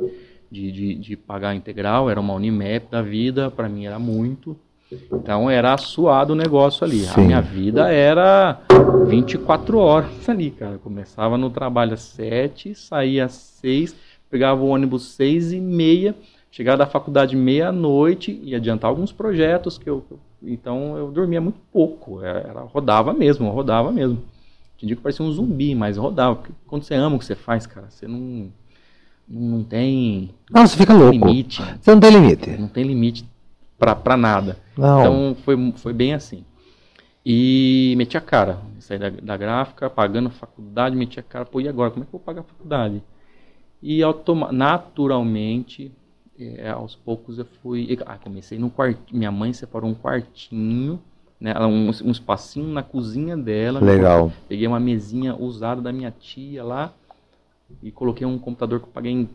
de, 0.49 0.71
de, 0.71 0.95
de 0.95 1.17
pagar 1.17 1.55
integral, 1.55 2.09
era 2.09 2.21
uma 2.21 2.35
Unimap 2.35 2.89
da 2.89 3.03
vida, 3.03 3.51
para 3.51 3.69
mim 3.69 3.87
era 3.87 3.99
muito. 3.99 4.57
Então 5.13 5.51
era 5.51 5.77
suado 5.79 6.33
o 6.33 6.37
negócio 6.37 6.85
ali. 6.85 7.01
Sim. 7.01 7.21
A 7.21 7.27
minha 7.27 7.41
vida 7.41 7.93
era 7.93 8.61
24 9.07 9.79
horas 9.79 10.29
ali, 10.29 10.53
cara. 10.53 10.75
Eu 10.75 10.79
começava 10.79 11.37
no 11.37 11.51
trabalho 11.51 11.95
às 11.95 12.03
7, 12.03 12.75
saía 12.77 13.25
às 13.25 13.33
6, 13.33 13.97
pegava 14.31 14.63
o 14.63 14.69
ônibus 14.69 15.13
6 15.15 15.53
e 15.53 15.61
meia 15.61 16.15
chegar 16.51 16.77
da 16.77 16.87
faculdade 16.87 17.37
meia-noite 17.37 18.41
e 18.43 18.55
adiantar 18.55 18.89
alguns 18.91 19.13
projetos 19.13 19.79
que 19.79 19.89
eu, 19.89 20.05
então 20.43 20.97
eu 20.97 21.11
dormia 21.11 21.41
muito 21.41 21.61
pouco, 21.73 22.23
é, 22.25 22.47
era, 22.49 22.61
rodava 22.61 23.13
mesmo, 23.13 23.51
rodava 23.51 23.93
mesmo. 23.93 24.23
Tinha 24.77 24.89
dia 24.89 24.97
que 24.97 25.03
parecia 25.03 25.25
um 25.25 25.31
zumbi, 25.31 25.75
mas 25.75 25.97
rodava. 25.97 26.37
Porque 26.37 26.53
quando 26.67 26.83
você 26.83 26.95
ama 26.95 27.17
o 27.17 27.19
que 27.19 27.25
você 27.25 27.35
faz, 27.35 27.67
cara, 27.67 27.91
você 27.91 28.09
não 28.09 28.51
não 29.29 29.63
tem 29.63 30.31
não, 30.51 30.67
você 30.67 30.77
fica 30.77 30.93
louco. 30.93 31.13
limite. 31.13 31.63
Você 31.81 31.93
não 31.93 32.01
tem 32.01 32.11
limite. 32.11 32.51
Não 32.51 32.69
tem 32.69 32.85
limite 32.85 33.25
para 33.79 34.17
nada. 34.17 34.59
Não. 34.77 35.01
Então 35.01 35.37
foi, 35.45 35.73
foi 35.77 35.93
bem 35.93 36.15
assim. 36.15 36.45
E 37.25 37.95
meti 37.97 38.17
a 38.17 38.21
cara, 38.21 38.59
saí 38.79 38.99
da, 38.99 39.11
da 39.11 39.37
gráfica, 39.37 39.91
pagando 39.91 40.29
a 40.29 40.33
faculdade, 40.33 40.97
meti 40.97 41.21
a 41.21 41.23
cara, 41.23 41.45
pô, 41.45 41.61
e 41.61 41.69
agora? 41.69 41.91
Como 41.91 42.03
é 42.03 42.07
que 42.07 42.15
eu 42.15 42.19
vou 42.19 42.25
pagar 42.25 42.41
a 42.41 42.45
faculdade? 42.45 43.03
E 43.83 44.03
automa 44.03 44.51
naturalmente 44.51 45.93
é, 46.57 46.71
aos 46.71 46.95
poucos 46.95 47.39
eu 47.39 47.45
fui. 47.63 47.99
Ah, 48.07 48.17
comecei 48.17 48.59
no 48.59 48.71
quarto. 48.71 48.99
Minha 49.15 49.31
mãe 49.31 49.53
separou 49.53 49.91
um 49.91 49.95
quartinho, 49.95 51.01
né, 51.41 51.55
um, 51.61 51.89
um 51.89 52.11
espacinho 52.11 52.69
na 52.69 52.83
cozinha 52.83 53.37
dela. 53.37 53.81
Legal. 53.81 54.33
Peguei 54.49 54.67
uma 54.67 54.81
mesinha 54.81 55.35
usada 55.35 55.81
da 55.81 55.93
minha 55.93 56.11
tia 56.11 56.65
lá 56.65 56.93
e 57.83 57.91
coloquei 57.91 58.27
um 58.27 58.39
computador 58.39 58.81
que 58.81 58.87
eu 58.87 58.93
paguei 58.93 59.13
em, 59.13 59.29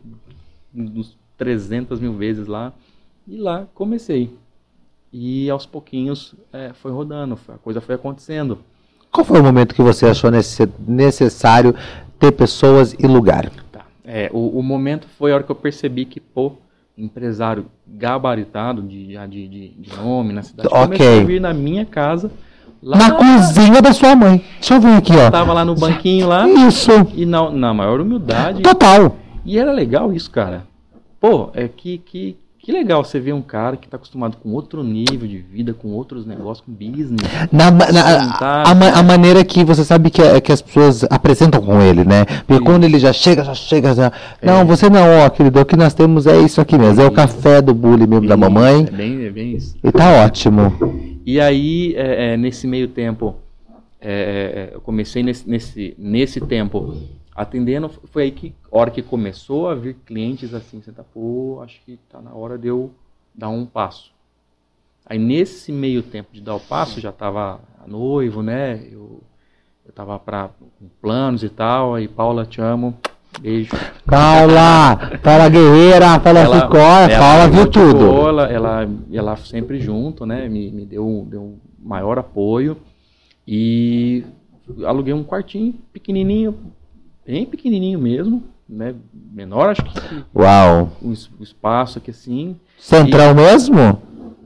uns 0.74 1.16
300 1.36 2.00
mil 2.00 2.14
vezes 2.14 2.46
lá. 2.46 2.72
E 3.26 3.36
lá 3.36 3.66
comecei. 3.74 4.32
E 5.12 5.48
aos 5.50 5.66
pouquinhos 5.66 6.34
é, 6.52 6.72
foi 6.74 6.92
rodando, 6.92 7.38
a 7.48 7.58
coisa 7.58 7.80
foi 7.80 7.94
acontecendo. 7.94 8.58
Qual 9.10 9.24
foi 9.24 9.40
o 9.40 9.42
momento 9.42 9.74
que 9.74 9.82
você 9.82 10.06
achou 10.06 10.30
necessário 10.30 11.74
ter 12.18 12.32
pessoas 12.32 12.92
e 12.92 13.06
lugar? 13.06 13.50
Tá. 13.72 13.86
É, 14.04 14.30
o, 14.32 14.58
o 14.58 14.62
momento 14.62 15.06
foi 15.08 15.32
a 15.32 15.36
hora 15.36 15.44
que 15.44 15.50
eu 15.50 15.56
percebi 15.56 16.04
que, 16.04 16.20
pô, 16.20 16.52
empresário 16.96 17.66
gabaritado 17.86 18.82
de, 18.82 19.08
de, 19.08 19.48
de, 19.48 19.68
de 19.68 19.96
nome 19.96 20.32
na 20.32 20.42
cidade. 20.42 20.68
Ok. 20.72 20.98
Começou 20.98 21.20
a 21.20 21.24
vir 21.24 21.40
na 21.40 21.52
minha 21.52 21.84
casa. 21.84 22.30
Lá 22.82 22.96
na, 22.98 23.12
cozinha 23.12 23.82
da 23.82 23.92
sua 23.92 24.14
mãe. 24.14 24.44
Deixa 24.60 24.74
eu 24.74 24.80
ver 24.80 24.96
aqui, 24.96 25.12
ó. 25.12 25.30
Tava 25.30 25.52
lá 25.52 25.64
no 25.64 25.74
banquinho 25.74 26.28
lá. 26.28 26.48
Isso. 26.48 26.90
E 27.14 27.26
na, 27.26 27.50
na 27.50 27.74
maior 27.74 28.00
humildade. 28.00 28.62
Total. 28.62 29.16
E 29.44 29.58
era 29.58 29.72
legal 29.72 30.12
isso, 30.12 30.30
cara. 30.30 30.66
Pô, 31.20 31.50
é 31.54 31.66
que, 31.66 31.98
que, 31.98 32.36
que 32.66 32.72
legal 32.72 33.04
você 33.04 33.20
ver 33.20 33.32
um 33.32 33.40
cara 33.40 33.76
que 33.76 33.86
está 33.86 33.96
acostumado 33.96 34.38
com 34.38 34.50
outro 34.50 34.82
nível 34.82 35.28
de 35.28 35.38
vida, 35.38 35.72
com 35.72 35.90
outros 35.90 36.26
negócios, 36.26 36.66
com 36.66 36.72
business. 36.72 37.22
Na, 37.52 37.70
na, 37.70 37.84
a, 38.40 38.98
a, 38.98 39.02
maneira 39.04 39.44
que 39.44 39.62
você 39.62 39.84
sabe 39.84 40.10
que, 40.10 40.20
é, 40.20 40.40
que 40.40 40.50
as 40.50 40.60
pessoas 40.60 41.04
apresentam 41.04 41.62
com 41.62 41.80
ele, 41.80 42.02
né? 42.02 42.24
Porque 42.44 42.58
Sim. 42.58 42.64
quando 42.64 42.82
ele 42.82 42.98
já 42.98 43.12
chega, 43.12 43.44
já 43.44 43.54
chega, 43.54 43.94
já. 43.94 44.12
É. 44.42 44.46
Não, 44.46 44.66
você 44.66 44.90
não, 44.90 45.24
ó, 45.24 45.30
querido, 45.30 45.60
o 45.60 45.64
que 45.64 45.76
nós 45.76 45.94
temos 45.94 46.26
é 46.26 46.40
isso 46.40 46.60
aqui 46.60 46.76
mesmo. 46.76 47.00
É 47.00 47.06
o 47.06 47.12
café 47.12 47.62
do 47.62 47.72
bullying 47.72 48.08
mesmo 48.08 48.26
da 48.26 48.36
mamãe. 48.36 48.84
É 48.88 48.90
bem, 48.90 49.24
é 49.26 49.30
bem 49.30 49.52
isso. 49.52 49.76
E 49.84 49.92
tá 49.92 50.24
ótimo. 50.24 51.22
E 51.24 51.38
aí, 51.38 51.94
é, 51.94 52.32
é, 52.32 52.36
nesse 52.36 52.66
meio 52.66 52.88
tempo, 52.88 53.36
é, 54.00 54.70
eu 54.72 54.80
comecei 54.80 55.22
nesse, 55.22 55.48
nesse, 55.48 55.94
nesse 55.96 56.40
tempo 56.40 56.96
atendendo, 57.36 57.88
foi 57.88 58.24
aí 58.24 58.30
que, 58.30 58.54
hora 58.70 58.90
que 58.90 59.02
começou 59.02 59.68
a 59.68 59.74
vir 59.74 59.94
clientes 60.06 60.54
assim, 60.54 60.80
você 60.80 60.90
tá, 60.90 61.04
pô, 61.04 61.60
acho 61.62 61.80
que 61.84 61.98
tá 62.10 62.20
na 62.20 62.32
hora 62.32 62.56
de 62.56 62.68
eu 62.68 62.90
dar 63.34 63.50
um 63.50 63.66
passo. 63.66 64.10
Aí 65.04 65.18
nesse 65.18 65.70
meio 65.70 66.02
tempo 66.02 66.30
de 66.32 66.40
dar 66.40 66.54
o 66.54 66.60
passo, 66.60 66.98
já 66.98 67.12
tava 67.12 67.60
noivo, 67.86 68.42
né? 68.42 68.82
Eu, 68.90 69.20
eu 69.84 69.92
tava 69.92 70.18
pra, 70.18 70.48
com 70.48 70.88
planos 71.00 71.42
e 71.42 71.48
tal, 71.48 71.94
aí 71.94 72.08
Paula, 72.08 72.46
te 72.46 72.60
amo. 72.60 72.96
Beijo. 73.38 73.70
Paula! 74.06 74.96
Paula 75.22 75.48
Guerreira, 75.50 76.18
Paula 76.18 76.40
ela, 76.40 76.60
Ficó, 76.62 77.18
Paula 77.18 77.48
viu 77.48 77.70
tudo. 77.70 78.28
Ela, 78.28 78.46
ela, 78.46 78.88
ela 79.12 79.36
sempre 79.36 79.78
junto, 79.78 80.24
né? 80.24 80.48
Me, 80.48 80.70
me 80.70 80.86
deu, 80.86 81.26
deu 81.28 81.42
um 81.42 81.58
maior 81.78 82.18
apoio. 82.18 82.78
E 83.46 84.24
aluguei 84.84 85.12
um 85.12 85.22
quartinho 85.22 85.74
pequenininho 85.92 86.72
bem 87.26 87.44
pequenininho 87.44 87.98
mesmo, 87.98 88.42
né? 88.68 88.94
Menor, 89.32 89.70
acho 89.70 89.82
que. 89.82 90.24
Uau! 90.34 90.92
O, 91.02 91.08
o 91.08 91.42
espaço 91.42 91.98
aqui 91.98 92.10
assim. 92.10 92.56
Central 92.78 93.32
e, 93.32 93.34
mesmo? 93.34 94.02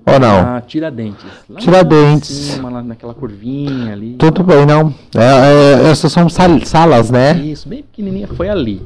Ou 0.06 0.18
não? 0.18 0.40
Ah, 0.40 0.60
Tiradentes. 0.60 1.24
Lá 1.48 1.60
Tiradentes. 1.60 2.28
Cima, 2.28 2.70
lá 2.70 2.82
naquela 2.82 3.14
curvinha 3.14 3.92
ali. 3.92 4.14
Tudo 4.14 4.42
bem, 4.42 4.64
não. 4.64 4.94
É, 5.14 5.84
é, 5.86 5.90
essas 5.90 6.10
são 6.12 6.26
salas, 6.28 7.10
né? 7.10 7.34
Isso, 7.38 7.68
bem 7.68 7.82
pequenininha. 7.82 8.26
Foi 8.26 8.48
ali. 8.48 8.82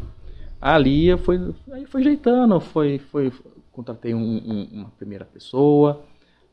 Ali 0.61 1.07
eu 1.07 1.19
fui, 1.19 1.55
aí 1.73 1.85
foi 1.85 2.01
ajeitando, 2.01 2.59
foi, 2.59 2.99
foi, 3.13 3.31
contratei 3.71 4.15
um, 4.15 4.19
um, 4.19 4.69
uma 4.73 4.93
primeira 4.99 5.25
pessoa 5.25 6.01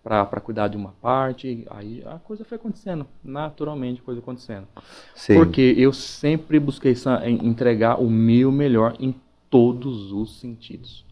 para 0.04 0.42
cuidar 0.42 0.68
de 0.68 0.78
uma 0.78 0.94
parte, 0.94 1.66
aí 1.70 2.04
a 2.06 2.18
coisa 2.18 2.44
foi 2.44 2.58
acontecendo, 2.58 3.06
naturalmente 3.24 4.02
a 4.02 4.04
coisa 4.04 4.20
acontecendo. 4.20 4.68
Sim. 5.16 5.36
Porque 5.36 5.76
eu 5.78 5.94
sempre 5.94 6.60
busquei 6.60 6.96
entregar 7.42 8.02
o 8.02 8.10
meu 8.10 8.52
melhor 8.52 8.96
em 9.00 9.16
todos 9.50 10.12
os 10.12 10.40
sentidos. 10.40 11.06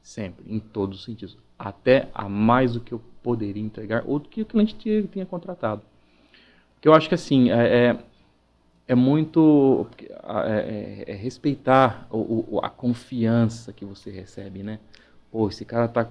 Sempre, 0.00 0.44
em 0.48 0.60
todos 0.60 1.00
os 1.00 1.04
sentidos. 1.04 1.36
Até 1.58 2.08
a 2.14 2.28
mais 2.28 2.74
do 2.74 2.80
que 2.80 2.92
eu 2.92 3.00
poderia 3.22 3.62
entregar 3.62 4.04
ou 4.06 4.20
do 4.20 4.28
que 4.28 4.42
o 4.42 4.46
cliente 4.46 4.76
tinha, 4.76 5.02
tinha 5.02 5.26
contratado. 5.26 5.82
Porque 6.74 6.86
eu 6.86 6.94
acho 6.94 7.08
que 7.08 7.14
assim, 7.16 7.50
é, 7.50 7.88
é, 7.88 7.98
é 8.86 8.94
muito. 8.94 9.88
É, 10.22 11.04
é, 11.08 11.12
é 11.12 11.14
respeitar 11.16 12.06
o, 12.10 12.56
o, 12.56 12.60
a 12.62 12.70
confiança 12.70 13.72
que 13.72 13.84
você 13.84 14.10
recebe, 14.10 14.62
né? 14.62 14.78
Pô, 15.32 15.48
esse 15.48 15.64
cara 15.64 15.88
tá 15.88 16.08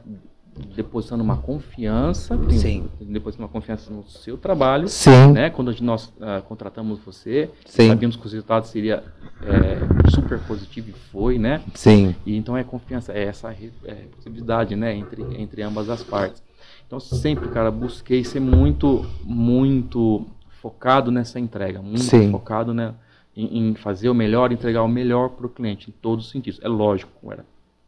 depositando 0.75 1.21
uma 1.21 1.37
confiança, 1.37 2.39
Sim. 2.49 2.87
depositando 3.01 3.45
uma 3.45 3.51
confiança 3.51 3.91
no 3.91 4.07
seu 4.07 4.37
trabalho, 4.37 4.87
Sim. 4.87 5.33
né? 5.33 5.49
Quando 5.49 5.75
nós 5.81 6.07
uh, 6.07 6.41
contratamos 6.47 6.99
você, 6.99 7.49
Sim. 7.65 7.89
sabíamos 7.89 8.15
que 8.15 8.25
o 8.25 8.29
resultado 8.29 8.65
seria 8.65 9.03
é, 9.41 10.09
super 10.11 10.39
positivo 10.39 10.89
e 10.89 10.93
foi, 10.93 11.37
né? 11.37 11.61
Sim. 11.73 12.15
E 12.25 12.37
então 12.37 12.55
é 12.55 12.63
confiança, 12.63 13.11
é 13.11 13.25
essa 13.25 13.51
é, 13.51 13.93
possibilidade, 14.15 14.75
né? 14.75 14.95
Entre 14.95 15.21
entre 15.41 15.61
ambas 15.61 15.89
as 15.89 16.01
partes. 16.03 16.41
Então 16.87 16.99
sempre, 16.99 17.49
cara, 17.49 17.69
busquei 17.69 18.23
ser 18.23 18.39
muito 18.39 19.05
muito 19.23 20.25
focado 20.61 21.11
nessa 21.11 21.37
entrega, 21.37 21.81
muito 21.81 22.03
Sim. 22.03 22.31
focado, 22.31 22.73
né? 22.73 22.93
Em, 23.35 23.71
em 23.71 23.75
fazer 23.75 24.07
o 24.07 24.13
melhor, 24.13 24.53
entregar 24.53 24.83
o 24.83 24.87
melhor 24.87 25.31
para 25.31 25.45
o 25.45 25.49
cliente 25.49 25.89
em 25.89 25.93
todos 26.01 26.25
os 26.25 26.31
sentidos. 26.31 26.61
É 26.63 26.69
lógico, 26.69 27.29
era 27.29 27.45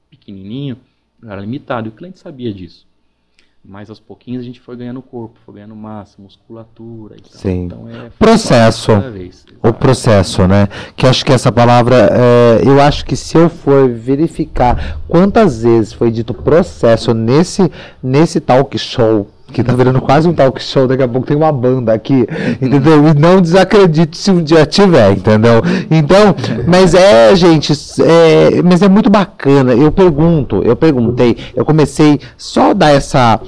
pequenininho 0.09 0.77
era 1.23 1.41
limitado, 1.41 1.87
e 1.87 1.89
o 1.89 1.91
cliente 1.91 2.19
sabia 2.19 2.53
disso. 2.53 2.85
Mas 3.63 3.89
aos 3.89 3.99
pouquinhos 3.99 4.41
a 4.41 4.45
gente 4.45 4.61
foi 4.61 4.77
ganhando 4.77 5.01
corpo, 5.01 5.37
foi 5.45 5.55
ganhando 5.55 5.75
massa, 5.75 6.21
musculatura 6.21 7.17
e 7.17 7.21
tal. 7.21 7.31
Sim. 7.33 7.65
Então 7.65 7.89
é 7.89 8.09
processo. 8.17 8.91
O 9.61 9.73
processo, 9.73 10.47
né? 10.47 10.69
Que 10.95 11.05
acho 11.05 11.25
que 11.25 11.33
essa 11.33 11.51
palavra, 11.51 12.09
é, 12.11 12.61
eu 12.63 12.79
acho 12.79 13.03
que 13.03 13.15
se 13.15 13.37
eu 13.37 13.49
for 13.49 13.89
verificar 13.89 15.01
quantas 15.07 15.63
vezes 15.63 15.91
foi 15.91 16.11
dito 16.11 16.33
processo 16.33 17.13
nesse, 17.13 17.69
nesse 18.01 18.39
talk 18.39 18.77
show 18.77 19.27
que 19.51 19.63
tá 19.63 19.73
virando 19.73 20.01
quase 20.01 20.27
um 20.27 20.33
talk 20.33 20.61
show, 20.61 20.87
daqui 20.87 21.03
a 21.03 21.07
pouco 21.07 21.25
tem 21.25 21.37
uma 21.37 21.51
banda 21.51 21.93
aqui, 21.93 22.27
entendeu? 22.61 23.07
E 23.07 23.13
não 23.13 23.41
desacredite 23.41 24.17
se 24.17 24.29
um 24.29 24.43
dia 24.43 24.65
tiver, 24.65 25.11
entendeu? 25.11 25.61
Então, 25.89 26.35
mas 26.67 26.93
é, 26.93 27.35
gente, 27.35 27.73
é, 28.01 28.61
mas 28.61 28.81
é 28.81 28.89
muito 28.89 29.09
bacana. 29.09 29.73
Eu 29.73 29.91
pergunto, 29.91 30.61
eu 30.63 30.75
perguntei, 30.75 31.37
eu 31.55 31.63
comecei 31.63 32.19
só 32.37 32.71
a 32.71 32.73
dar 32.73 32.91
essa 32.91 33.39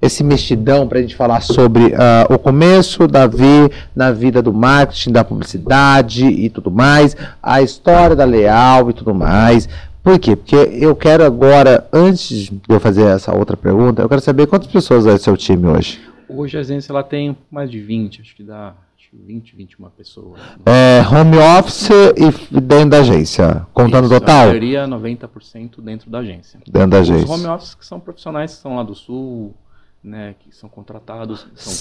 esse 0.00 0.24
mexidão 0.24 0.88
para 0.88 0.98
a 0.98 1.00
gente 1.00 1.14
falar 1.14 1.40
sobre 1.40 1.84
uh, 1.84 2.34
o 2.34 2.36
começo 2.36 3.06
da 3.06 3.28
V 3.28 3.70
na 3.94 4.10
vida 4.10 4.42
do 4.42 4.52
marketing, 4.52 5.12
da 5.12 5.22
publicidade 5.22 6.26
e 6.26 6.50
tudo 6.50 6.72
mais, 6.72 7.16
a 7.40 7.62
história 7.62 8.16
da 8.16 8.24
Leal 8.24 8.90
e 8.90 8.92
tudo 8.92 9.14
mais, 9.14 9.68
por 10.02 10.18
quê? 10.18 10.34
Porque 10.36 10.56
eu 10.56 10.94
quero 10.96 11.24
agora, 11.24 11.88
antes 11.92 12.50
de 12.50 12.60
eu 12.68 12.80
fazer 12.80 13.04
essa 13.04 13.34
outra 13.34 13.56
pergunta, 13.56 14.02
eu 14.02 14.08
quero 14.08 14.20
saber 14.20 14.46
quantas 14.46 14.70
pessoas 14.70 15.06
é 15.06 15.16
seu 15.18 15.36
time 15.36 15.66
hoje. 15.68 16.00
Hoje 16.28 16.56
a 16.56 16.60
agência 16.60 16.92
ela 16.92 17.02
tem 17.02 17.36
mais 17.50 17.70
de 17.70 17.80
20, 17.80 18.20
acho 18.20 18.34
que 18.34 18.42
dá 18.42 18.74
acho 18.98 19.10
que 19.10 19.16
20, 19.16 19.54
21 19.54 19.90
pessoas. 19.90 20.40
É, 20.66 21.02
home 21.06 21.36
office 21.58 21.90
e 22.16 22.60
dentro 22.60 22.90
da 22.90 22.98
agência, 22.98 23.66
contando 23.72 24.04
Isso, 24.06 24.18
total? 24.18 24.42
A 24.42 24.46
maioria 24.46 24.86
90% 24.86 25.80
dentro 25.80 26.10
da 26.10 26.18
agência. 26.18 26.58
Dentro 26.66 26.88
da 26.88 26.98
agência. 26.98 27.24
Os 27.24 27.30
home 27.30 27.46
office 27.46 27.74
que 27.74 27.86
são 27.86 28.00
profissionais 28.00 28.54
que 28.54 28.60
são 28.60 28.76
lá 28.76 28.82
do 28.82 28.94
sul, 28.94 29.54
né, 30.02 30.34
que 30.40 30.54
são 30.54 30.68
contratados, 30.68 31.46
são, 31.54 31.72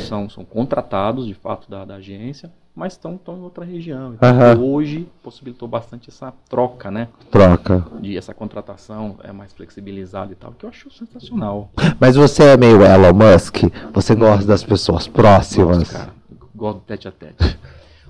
são, 0.00 0.30
são 0.30 0.44
contratados 0.44 1.26
de 1.26 1.34
fato 1.34 1.70
da, 1.70 1.84
da 1.84 1.94
agência, 1.96 2.50
mas 2.74 2.94
estão, 2.94 3.14
estão 3.14 3.36
em 3.36 3.42
outra 3.42 3.64
região. 3.64 4.14
Então, 4.14 4.30
uhum. 4.30 4.74
Hoje 4.74 5.08
possibilitou 5.22 5.68
bastante 5.68 6.10
essa 6.10 6.32
troca, 6.48 6.90
né? 6.90 7.08
Troca. 7.30 7.84
De 8.00 8.16
essa 8.16 8.34
contratação 8.34 9.16
é 9.22 9.32
mais 9.32 9.52
flexibilizada 9.52 10.32
e 10.32 10.36
tal, 10.36 10.52
que 10.52 10.64
eu 10.64 10.70
acho 10.70 10.90
sensacional. 10.90 11.70
Mas 12.00 12.16
você 12.16 12.44
é 12.44 12.56
meio 12.56 12.82
Elon 12.82 13.12
Musk? 13.12 13.64
Você 13.92 14.14
gosta 14.14 14.46
das 14.46 14.64
pessoas 14.64 15.06
próximas? 15.06 15.78
Gosto, 15.78 15.92
cara. 15.92 16.10
Gosto 16.54 16.78
do 16.78 16.84
tete 16.84 17.08
a 17.08 17.12
tete. 17.12 17.58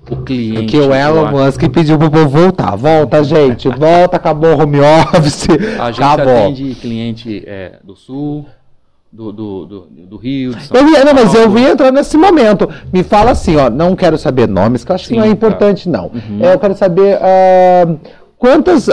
O 0.09 0.23
cliente. 0.23 0.61
Porque 0.61 0.79
o 0.79 0.93
Elon 0.93 1.31
Musk 1.31 1.61
pediu 1.69 1.97
pro 1.97 2.09
povo 2.09 2.29
voltar. 2.29 2.75
Volta, 2.75 3.23
gente. 3.23 3.67
Volta, 3.69 4.17
acabou 4.17 4.55
o 4.55 4.61
home 4.61 4.79
office. 4.79 5.47
A 5.79 5.91
gente 5.91 6.03
acabou. 6.03 6.45
atende 6.45 6.75
cliente 6.75 7.43
é, 7.45 7.79
do 7.83 7.95
sul, 7.95 8.47
do, 9.11 9.31
do, 9.31 9.65
do, 9.65 9.81
do, 9.81 10.17
Rio. 10.17 10.53
De 10.53 10.63
São 10.63 10.77
eu 10.77 11.05
não, 11.05 11.13
mas 11.13 11.33
eu 11.33 11.49
vim 11.49 11.63
entrar 11.63 11.91
nesse 11.91 12.15
momento. 12.15 12.69
Me 12.93 13.03
fala 13.03 13.31
assim, 13.31 13.55
ó, 13.55 13.69
não 13.69 13.95
quero 13.95 14.17
saber 14.17 14.47
nomes, 14.47 14.83
que 14.83 14.91
eu 14.91 14.95
acho 14.95 15.07
Sim, 15.07 15.15
que 15.15 15.19
não 15.19 15.25
é 15.25 15.29
importante, 15.29 15.89
tá. 15.89 15.97
não. 15.97 16.05
Uhum. 16.05 16.39
É, 16.41 16.53
eu 16.53 16.59
quero 16.59 16.75
saber 16.75 17.17
uh, 17.17 17.99
quantas. 18.37 18.89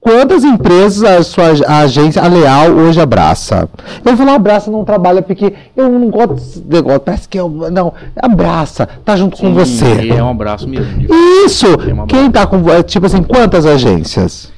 Quantas 0.00 0.44
empresas 0.44 1.02
a 1.02 1.20
sua 1.24 1.46
a 1.66 1.80
agência, 1.80 2.22
a 2.22 2.28
Leal, 2.28 2.70
hoje 2.70 3.00
abraça? 3.00 3.68
Eu 4.04 4.14
vou 4.14 4.16
falar 4.16 4.36
abraça, 4.36 4.70
não 4.70 4.84
trabalha, 4.84 5.20
porque 5.20 5.52
eu 5.76 5.88
não 5.88 6.08
gosto 6.08 6.34
desse 6.34 6.64
negócio, 6.64 7.00
parece 7.00 7.28
que 7.28 7.38
eu. 7.38 7.48
Não, 7.48 7.92
abraça, 8.16 8.88
tá 9.04 9.16
junto 9.16 9.36
Sim, 9.36 9.42
com 9.42 9.54
você. 9.54 10.08
É 10.08 10.22
um 10.22 10.30
abraço 10.30 10.68
mesmo. 10.68 11.04
Isso! 11.44 11.66
É 11.66 11.92
um 11.92 12.06
Quem 12.06 12.30
tá 12.30 12.46
com. 12.46 12.62
Tipo 12.84 13.06
assim, 13.06 13.24
quantas 13.24 13.66
agências? 13.66 14.52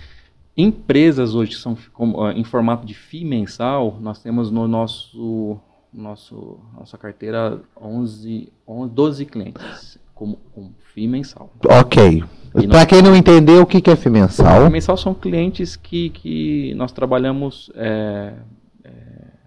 Empresas 0.61 1.35
hoje 1.35 1.53
que 1.53 1.57
são 1.57 1.77
em 2.35 2.45
formato 2.45 2.87
de 2.87 2.93
FII 2.93 3.25
mensal, 3.25 3.97
nós 4.01 4.23
temos 4.23 4.51
no 4.51 4.69
nosso, 4.69 5.59
nosso 5.93 6.59
nossa 6.77 6.99
carteira 6.99 7.61
11, 7.81 8.53
11 8.69 8.93
12 8.93 9.27
clientes 9.27 9.99
como, 10.15 10.37
com 10.55 10.71
FII 10.93 11.09
mensal. 11.09 11.51
Ok. 11.65 12.23
Para 12.69 12.85
quem 12.85 13.01
não 13.01 13.17
entendeu, 13.17 13.63
o 13.63 13.67
que, 13.67 13.81
que 13.81 13.91
é 13.91 13.97
FII 13.97 14.13
mensal? 14.13 14.63
FII 14.63 14.71
mensal 14.71 14.97
são 14.99 15.15
clientes 15.15 15.77
que, 15.77 16.11
que 16.11 16.75
nós 16.75 16.93
trabalhamos 16.93 17.71
é, 17.75 18.35
é, 18.85 18.91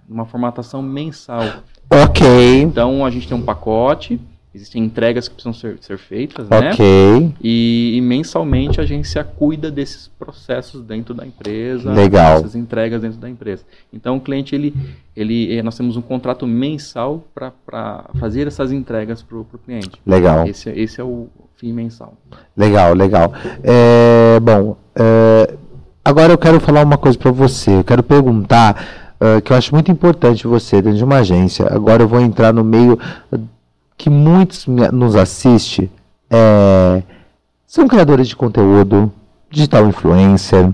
numa 0.10 0.26
formatação 0.26 0.82
mensal. 0.82 1.44
Ok. 1.92 2.62
Então 2.62 3.06
a 3.06 3.12
gente 3.12 3.28
tem 3.28 3.38
um 3.38 3.44
pacote 3.44 4.20
Existem 4.56 4.84
entregas 4.84 5.28
que 5.28 5.34
precisam 5.34 5.52
ser, 5.52 5.80
ser 5.82 5.98
feitas, 5.98 6.48
né? 6.48 6.72
Ok. 6.72 7.34
E, 7.42 7.94
e, 7.96 8.02
mensalmente 8.02 8.80
a 8.80 8.84
agência 8.84 9.24
cuida 9.24 9.72
desses 9.72 10.08
processos 10.08 10.84
dentro 10.84 11.16
da 11.16 11.26
empresa. 11.26 11.92
Legal. 11.92 12.38
Essas 12.38 12.56
entregas 12.56 13.02
dentro 13.02 13.18
da 13.18 13.28
empresa. 13.28 13.64
Então 13.92 14.18
o 14.18 14.22
cliente, 14.22 14.54
ele, 14.54 14.76
ele, 15.16 15.58
eh, 15.58 15.64
nós 15.64 15.76
temos 15.76 15.98
um 15.98 16.04
contrato 16.04 16.46
mensal 16.46 17.24
para 17.34 18.06
fazer 18.20 18.46
essas 18.46 18.72
entregas 18.72 19.24
para 19.24 19.40
o 19.40 19.46
cliente. 19.66 20.00
Legal. 20.06 20.46
Esse, 20.46 20.70
esse 20.70 21.02
é 21.02 21.04
o 21.04 21.28
fim 21.56 21.74
mensal. 21.74 22.14
Legal, 22.56 22.94
legal. 22.94 23.34
É, 23.64 24.40
bom, 24.40 24.78
é, 24.96 25.56
agora 26.06 26.32
eu 26.32 26.38
quero 26.38 26.60
falar 26.60 26.84
uma 26.84 26.98
coisa 26.98 27.18
para 27.18 27.32
você. 27.32 27.72
Eu 27.72 27.84
quero 27.84 28.04
perguntar 28.04 29.16
uh, 29.20 29.42
que 29.42 29.52
eu 29.52 29.58
acho 29.58 29.74
muito 29.74 29.92
importante 29.92 30.46
você 30.46 30.82
dentro 30.82 30.98
de 30.98 31.04
uma 31.04 31.18
agência. 31.18 31.66
Agora 31.72 32.04
eu 32.04 32.08
vou 32.08 32.20
entrar 32.20 32.54
no 32.54 32.64
meio 32.64 33.00
que 34.04 34.10
muitos 34.10 34.68
nos 34.68 35.16
assistem. 35.16 35.90
É, 36.30 37.02
são 37.66 37.88
criadores 37.88 38.28
de 38.28 38.36
conteúdo, 38.36 39.10
digital 39.50 39.88
influencer, 39.88 40.68
uh, 40.68 40.74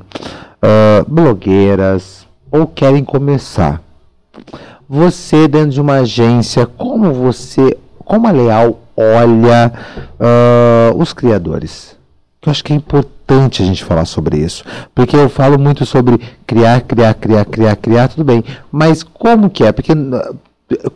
blogueiras, 1.07 2.25
ou 2.49 2.65
querem 2.65 3.03
começar. 3.03 3.83
Você 4.89 5.47
dentro 5.47 5.69
de 5.69 5.79
uma 5.79 5.97
agência, 5.97 6.65
como 6.65 7.13
você, 7.13 7.77
como 8.03 8.25
a 8.25 8.31
Leal 8.31 8.79
olha 8.97 9.73
uh, 10.19 10.99
os 10.99 11.13
criadores? 11.13 11.95
Eu 12.43 12.49
acho 12.49 12.63
que 12.63 12.73
é 12.73 12.75
importante 12.75 13.61
a 13.61 13.65
gente 13.65 13.83
falar 13.83 14.05
sobre 14.05 14.37
isso, 14.39 14.63
porque 14.95 15.15
eu 15.15 15.29
falo 15.29 15.59
muito 15.59 15.85
sobre 15.85 16.19
criar, 16.47 16.81
criar, 16.81 17.13
criar, 17.13 17.45
criar, 17.45 17.75
criar, 17.75 18.07
tudo 18.07 18.23
bem, 18.23 18.43
mas 18.71 19.03
como 19.03 19.51
que 19.51 19.63
é? 19.63 19.71
Porque 19.71 19.93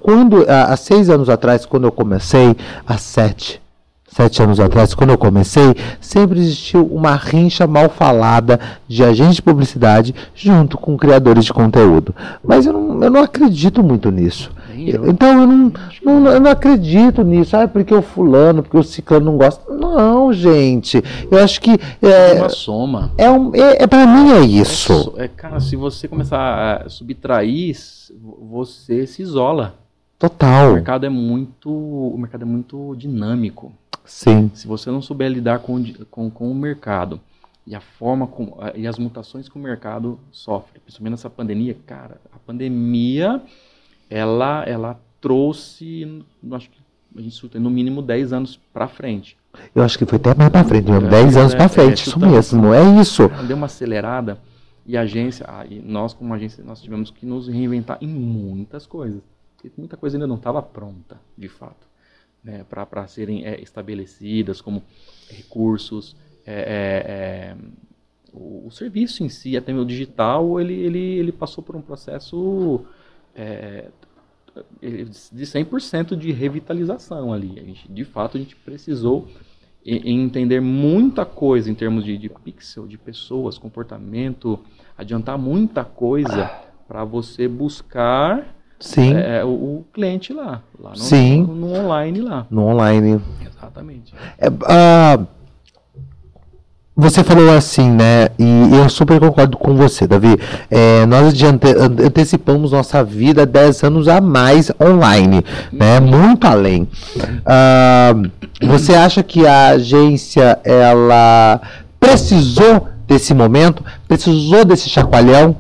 quando 0.02 0.46
há 0.48 0.76
seis 0.76 1.10
anos 1.10 1.30
atrás, 1.30 1.66
quando 1.66 1.86
eu 1.86 1.92
comecei, 1.92 2.56
há 2.86 2.98
sete, 2.98 3.62
sete 4.08 4.42
anos 4.42 4.60
atrás, 4.60 4.94
quando 4.94 5.10
eu 5.10 5.18
comecei, 5.18 5.76
sempre 6.00 6.40
existiu 6.40 6.86
uma 6.86 7.16
rincha 7.16 7.66
mal 7.66 7.90
falada 7.90 8.60
de 8.88 9.04
agentes 9.04 9.36
de 9.36 9.42
publicidade 9.42 10.14
junto 10.36 10.78
com 10.78 10.98
criadores 10.98 11.46
de 11.46 11.54
conteúdo. 11.54 12.14
Mas 12.44 12.66
eu 12.66 12.74
não, 12.74 13.04
eu 13.04 13.10
não 13.10 13.22
acredito 13.22 13.84
muito 13.84 14.12
nisso. 14.12 14.52
Eu, 14.92 15.10
então 15.10 15.42
eu 15.42 15.48
não, 15.48 15.74
não, 16.04 16.32
eu 16.32 16.40
não 16.40 16.52
acredito 16.52 17.24
nisso, 17.24 17.56
ah, 17.56 17.68
porque 17.68 17.94
o 17.94 18.02
fulano, 18.02 18.64
porque 18.64 18.78
o 18.78 18.84
ciclano 18.84 19.26
não 19.26 19.38
gosta. 19.38 19.74
Não, 19.74 20.34
gente. 20.34 21.02
Eu 21.30 21.40
acho 21.40 21.60
que. 21.62 21.72
É, 22.02 22.32
é 22.32 22.34
uma 22.34 22.50
soma. 22.50 23.12
É, 23.18 23.30
um, 23.30 23.54
é, 23.56 23.84
é 23.84 23.88
para 23.88 24.06
mim 24.06 24.32
é 24.32 24.42
isso. 24.42 25.14
É, 25.18 25.28
cara, 25.28 25.60
se 25.60 25.76
você 25.76 26.08
começar 26.08 26.84
a 26.84 26.90
subtrair, 26.90 27.76
você 28.50 29.06
se 29.08 29.22
isola. 29.22 29.76
Total. 30.18 30.72
O 30.72 30.74
mercado 30.76 31.06
é 31.06 31.10
muito, 31.10 31.70
o 31.70 32.18
mercado 32.18 32.44
é 32.44 32.46
muito 32.46 32.96
dinâmico. 32.96 33.74
Sim. 34.06 34.52
Se 34.54 34.68
você 34.68 34.90
não 34.92 35.02
souber 35.02 35.30
lidar 35.30 35.60
com, 35.60 35.84
com, 36.10 36.30
com 36.30 36.52
o 36.52 36.56
mercado 36.56 37.20
e 37.66 37.76
a 37.76 37.80
forma 37.80 38.28
com, 38.28 38.58
e 38.76 38.86
as 38.86 39.00
mutações 39.00 39.48
que 39.48 39.56
o 39.58 39.60
mercado 39.60 40.20
sofre, 40.32 40.80
principalmente 40.80 41.12
nessa 41.12 41.30
pandemia, 41.30 41.78
cara, 41.86 42.20
a 42.32 42.38
pandemia 42.40 43.42
ela, 44.14 44.64
ela 44.68 45.00
trouxe, 45.20 46.24
acho 46.52 46.70
que 46.70 46.78
gente 47.22 47.50
tem 47.50 47.60
no 47.60 47.72
mínimo 47.72 48.00
10 48.00 48.32
anos 48.32 48.60
para 48.72 48.88
frente. 48.88 49.36
Eu 49.74 49.84
acho 49.84 49.98
que 49.98 50.06
foi 50.06 50.18
até 50.18 50.36
mais 50.36 50.52
para 50.52 50.64
frente, 50.64 50.92
mesmo, 50.92 51.10
10 51.10 51.36
é, 51.36 51.40
anos 51.40 51.54
é, 51.54 51.58
para 51.58 51.70
frente, 51.70 52.04
é, 52.04 52.08
isso 52.08 52.20
mesmo, 52.20 52.74
é 52.74 53.02
isso. 53.02 53.28
Deu 53.48 53.58
uma 53.58 53.66
acelerada 53.66 54.38
e 54.86 54.96
a 54.96 55.02
agência, 55.02 55.48
nós 55.84 56.14
como 56.14 56.32
agência, 56.32 56.64
nós 56.64 56.80
tivemos 56.80 57.10
que 57.10 57.26
nos 57.26 57.48
reinventar 57.48 57.98
em 58.02 58.08
muitas 58.08 58.86
coisas. 58.86 59.22
E 59.64 59.72
muita 59.78 59.98
coisa 59.98 60.16
ainda 60.16 60.28
não 60.28 60.36
estava 60.36 60.62
pronta, 60.62 61.18
de 61.36 61.48
fato, 61.48 61.88
né, 62.44 62.66
para 62.70 63.08
serem 63.08 63.46
é, 63.46 63.60
estabelecidas, 63.62 64.62
como 64.62 64.84
recursos, 65.30 66.16
é, 66.46 67.56
é, 67.56 67.56
o, 68.32 68.68
o, 68.68 68.72
serviço 68.72 69.24
em 69.24 69.30
si, 69.30 69.56
até 69.56 69.74
o 69.74 69.86
digital, 69.86 70.60
ele, 70.60 70.74
ele, 70.74 71.00
ele 71.00 71.32
passou 71.32 71.64
por 71.64 71.76
um 71.76 71.82
processo 71.82 72.86
é, 73.36 73.90
de 74.82 75.46
100% 75.46 76.16
de 76.16 76.32
revitalização 76.32 77.34
ali. 77.34 77.60
A 77.60 77.64
gente, 77.64 77.92
de 77.92 78.04
fato, 78.04 78.38
a 78.38 78.40
gente 78.40 78.56
precisou 78.56 79.28
entender 79.86 80.62
muita 80.62 81.26
coisa 81.26 81.70
em 81.70 81.76
termos 81.76 82.06
de, 82.06 82.18
de 82.18 82.30
pixel, 82.30 82.88
de 82.88 82.98
pessoas, 82.98 83.58
comportamento, 83.58 84.60
adiantar 84.98 85.38
muita 85.38 85.84
coisa 85.84 86.50
para 86.88 87.04
você 87.04 87.48
buscar 87.48 88.56
Sim. 88.80 89.14
É, 89.14 89.44
o, 89.46 89.50
o, 89.50 89.86
cliente 89.94 90.34
lá, 90.34 90.62
lá 90.78 90.92
no, 90.92 90.98
Sim. 90.98 91.44
No, 91.44 91.56
no, 91.56 91.74
online 91.74 92.22
lá. 92.22 92.46
No 92.50 92.66
online. 92.66 93.22
Exatamente. 93.42 94.14
É, 94.38 94.50
uh, 94.50 95.28
você 96.96 97.24
falou 97.24 97.50
assim, 97.50 97.90
né? 97.90 98.30
E 98.38 98.76
eu 98.78 98.88
super 98.88 99.20
concordo 99.20 99.58
com 99.58 99.76
você, 99.76 100.06
Davi. 100.06 100.38
É, 100.70 101.06
nós 101.08 101.34
ante 101.42 101.68
antecipamos 102.06 102.72
nossa 102.72 103.04
vida 103.04 103.46
10 103.46 103.84
anos 103.84 104.08
a 104.08 104.22
mais 104.22 104.72
online, 104.80 105.44
né? 105.72 106.00
Muito 106.00 106.46
além. 106.46 106.88
Uh, 107.18 108.30
você 108.68 108.94
acha 108.94 109.24
que 109.24 109.48
a 109.48 109.70
agência 109.70 110.60
ela 110.64 111.60
precisou 112.00 112.88
desse 113.08 113.34
momento? 113.34 113.84
Precisou 114.08 114.64
desse 114.64 114.88
chacoalhão? 114.88 115.58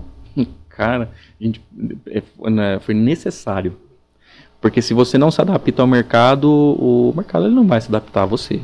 Cara, 0.69 1.09
gente, 1.41 1.61
é, 2.07 2.21
né, 2.49 2.79
foi 2.79 2.93
necessário. 2.93 3.75
Porque 4.61 4.81
se 4.81 4.93
você 4.93 5.17
não 5.17 5.31
se 5.31 5.41
adapta 5.41 5.81
ao 5.81 5.87
mercado, 5.87 6.49
o 6.49 7.11
mercado 7.15 7.45
ele 7.45 7.55
não 7.55 7.67
vai 7.67 7.81
se 7.81 7.89
adaptar 7.89 8.23
a 8.23 8.27
você. 8.27 8.61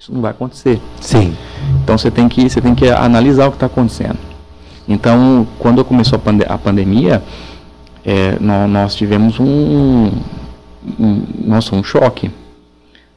Isso 0.00 0.14
não 0.14 0.22
vai 0.22 0.30
acontecer. 0.30 0.80
Sim. 0.98 1.36
Então 1.84 1.98
você 1.98 2.10
tem 2.10 2.26
que, 2.26 2.48
você 2.48 2.58
tem 2.58 2.74
que 2.74 2.88
analisar 2.88 3.48
o 3.48 3.50
que 3.50 3.56
está 3.56 3.66
acontecendo. 3.66 4.16
Então, 4.88 5.46
quando 5.58 5.84
começou 5.84 6.16
a, 6.16 6.18
pande 6.18 6.42
a 6.48 6.56
pandemia, 6.56 7.22
é, 8.02 8.38
nós, 8.40 8.70
nós, 8.70 8.94
tivemos 8.94 9.38
um, 9.38 10.10
um, 10.98 11.22
nossa, 11.44 11.76
um 11.76 11.84
choque. 11.84 12.30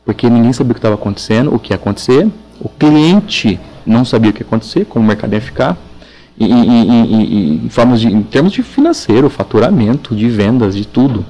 Porque 0.03 0.29
ninguém 0.29 0.51
sabia 0.51 0.71
o 0.71 0.73
que 0.73 0.79
estava 0.79 0.95
acontecendo, 0.95 1.55
o 1.55 1.57
que 1.57 1.71
ia 1.71 1.77
acontecer. 1.77 2.29
O 2.59 2.67
cliente 2.67 3.57
não 3.85 4.03
sabia 4.03 4.31
o 4.31 4.33
que 4.33 4.41
ia 4.41 4.45
acontecer, 4.45 4.83
como 4.83 5.05
o 5.05 5.07
mercado 5.07 5.33
ia 5.33 5.41
ficar. 5.41 5.77
E, 6.37 6.45
e, 6.45 6.49
e, 6.49 7.65
em, 7.65 7.69
formas 7.69 8.01
de, 8.01 8.07
em 8.07 8.21
termos 8.23 8.51
de 8.51 8.61
financeiro, 8.61 9.29
faturamento, 9.29 10.13
de 10.13 10.27
vendas, 10.27 10.75
de 10.75 10.85
tudo. 10.85 11.25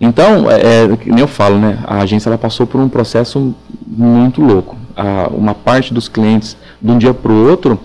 Então, 0.00 0.50
é, 0.50 0.84
é, 0.84 0.88
nem 1.06 1.20
eu 1.20 1.28
falo, 1.28 1.58
né? 1.58 1.78
A 1.84 1.98
agência 1.98 2.30
ela 2.30 2.38
passou 2.38 2.66
por 2.66 2.80
um 2.80 2.88
processo 2.88 3.54
muito 3.86 4.40
louco. 4.40 4.76
A, 4.96 5.28
uma 5.28 5.54
parte 5.54 5.92
dos 5.92 6.08
clientes, 6.08 6.56
de 6.80 6.90
um 6.90 6.96
dia 6.96 7.12
para 7.12 7.30
o 7.30 7.48
outro, 7.48 7.78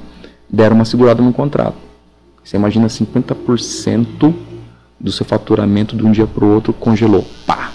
deram 0.50 0.78
uma 0.78 0.86
segurada 0.86 1.22
no 1.22 1.34
contrato. 1.34 1.76
Você 2.42 2.56
imagina 2.56 2.88
50% 2.88 4.34
do 4.98 5.12
seu 5.12 5.26
faturamento 5.26 5.96
de 5.96 6.06
um 6.06 6.12
dia 6.12 6.26
para 6.26 6.46
o 6.46 6.54
outro 6.54 6.72
congelou. 6.72 7.26
Pá! 7.46 7.72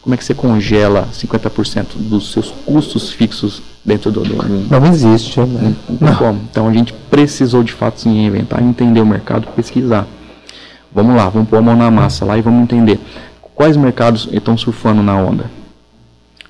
Como 0.00 0.14
é 0.14 0.18
que 0.18 0.24
você 0.24 0.34
congela 0.34 1.08
50% 1.12 1.96
dos 1.96 2.32
seus 2.32 2.50
custos 2.64 3.10
fixos 3.10 3.62
dentro 3.84 4.10
do. 4.10 4.22
do 4.22 4.80
não 4.80 4.86
existe, 4.86 5.38
né? 5.40 5.74
Não. 6.00 6.34
Então 6.50 6.66
a 6.66 6.72
gente 6.72 6.92
precisou 6.92 7.62
de 7.62 7.72
fato 7.72 8.00
se 8.00 8.08
reinventar, 8.08 8.62
entender 8.62 9.00
o 9.00 9.06
mercado, 9.06 9.46
pesquisar. 9.54 10.06
Vamos 10.92 11.14
lá, 11.14 11.28
vamos 11.28 11.48
pôr 11.48 11.56
a 11.56 11.62
mão 11.62 11.76
na 11.76 11.90
massa 11.90 12.24
lá 12.24 12.36
e 12.36 12.42
vamos 12.42 12.62
entender 12.64 12.98
quais 13.54 13.76
mercados 13.76 14.28
estão 14.32 14.56
surfando 14.56 15.02
na 15.02 15.16
onda. 15.16 15.50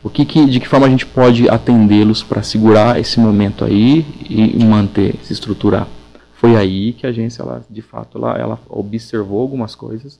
O 0.02 0.10
que, 0.10 0.24
que 0.24 0.46
de 0.46 0.58
que 0.58 0.68
forma 0.68 0.86
a 0.86 0.90
gente 0.90 1.06
pode 1.06 1.48
atendê-los 1.48 2.22
para 2.22 2.42
segurar 2.42 2.98
esse 2.98 3.20
momento 3.20 3.64
aí 3.64 4.04
e 4.28 4.64
manter, 4.64 5.14
se 5.22 5.32
estruturar? 5.32 5.86
Foi 6.34 6.56
aí 6.56 6.92
que 6.92 7.06
a 7.06 7.10
agência, 7.10 7.42
ela, 7.42 7.64
de 7.70 7.82
fato, 7.82 8.18
ela, 8.18 8.36
ela 8.36 8.60
observou 8.68 9.40
algumas 9.40 9.76
coisas 9.76 10.18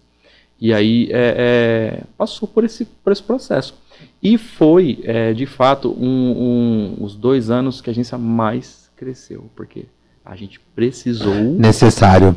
e 0.61 0.73
aí 0.73 1.09
é, 1.11 1.35
é, 1.37 2.03
passou 2.17 2.47
por 2.47 2.63
esse, 2.63 2.85
por 2.85 3.13
esse 3.13 3.23
processo. 3.23 3.75
E 4.23 4.39
foi, 4.39 5.01
é, 5.03 5.33
de 5.33 5.47
fato, 5.47 5.91
um, 5.91 6.95
um, 7.01 7.05
os 7.05 7.17
dois 7.17 7.51
anos 7.51 7.81
que 7.81 7.91
a 7.91 7.93
agência 7.93 8.17
mais 8.17 8.89
cresceu, 8.97 9.51
porque 9.57 9.87
a 10.25 10.37
gente 10.37 10.61
precisou. 10.77 11.35
Necessário 11.35 12.37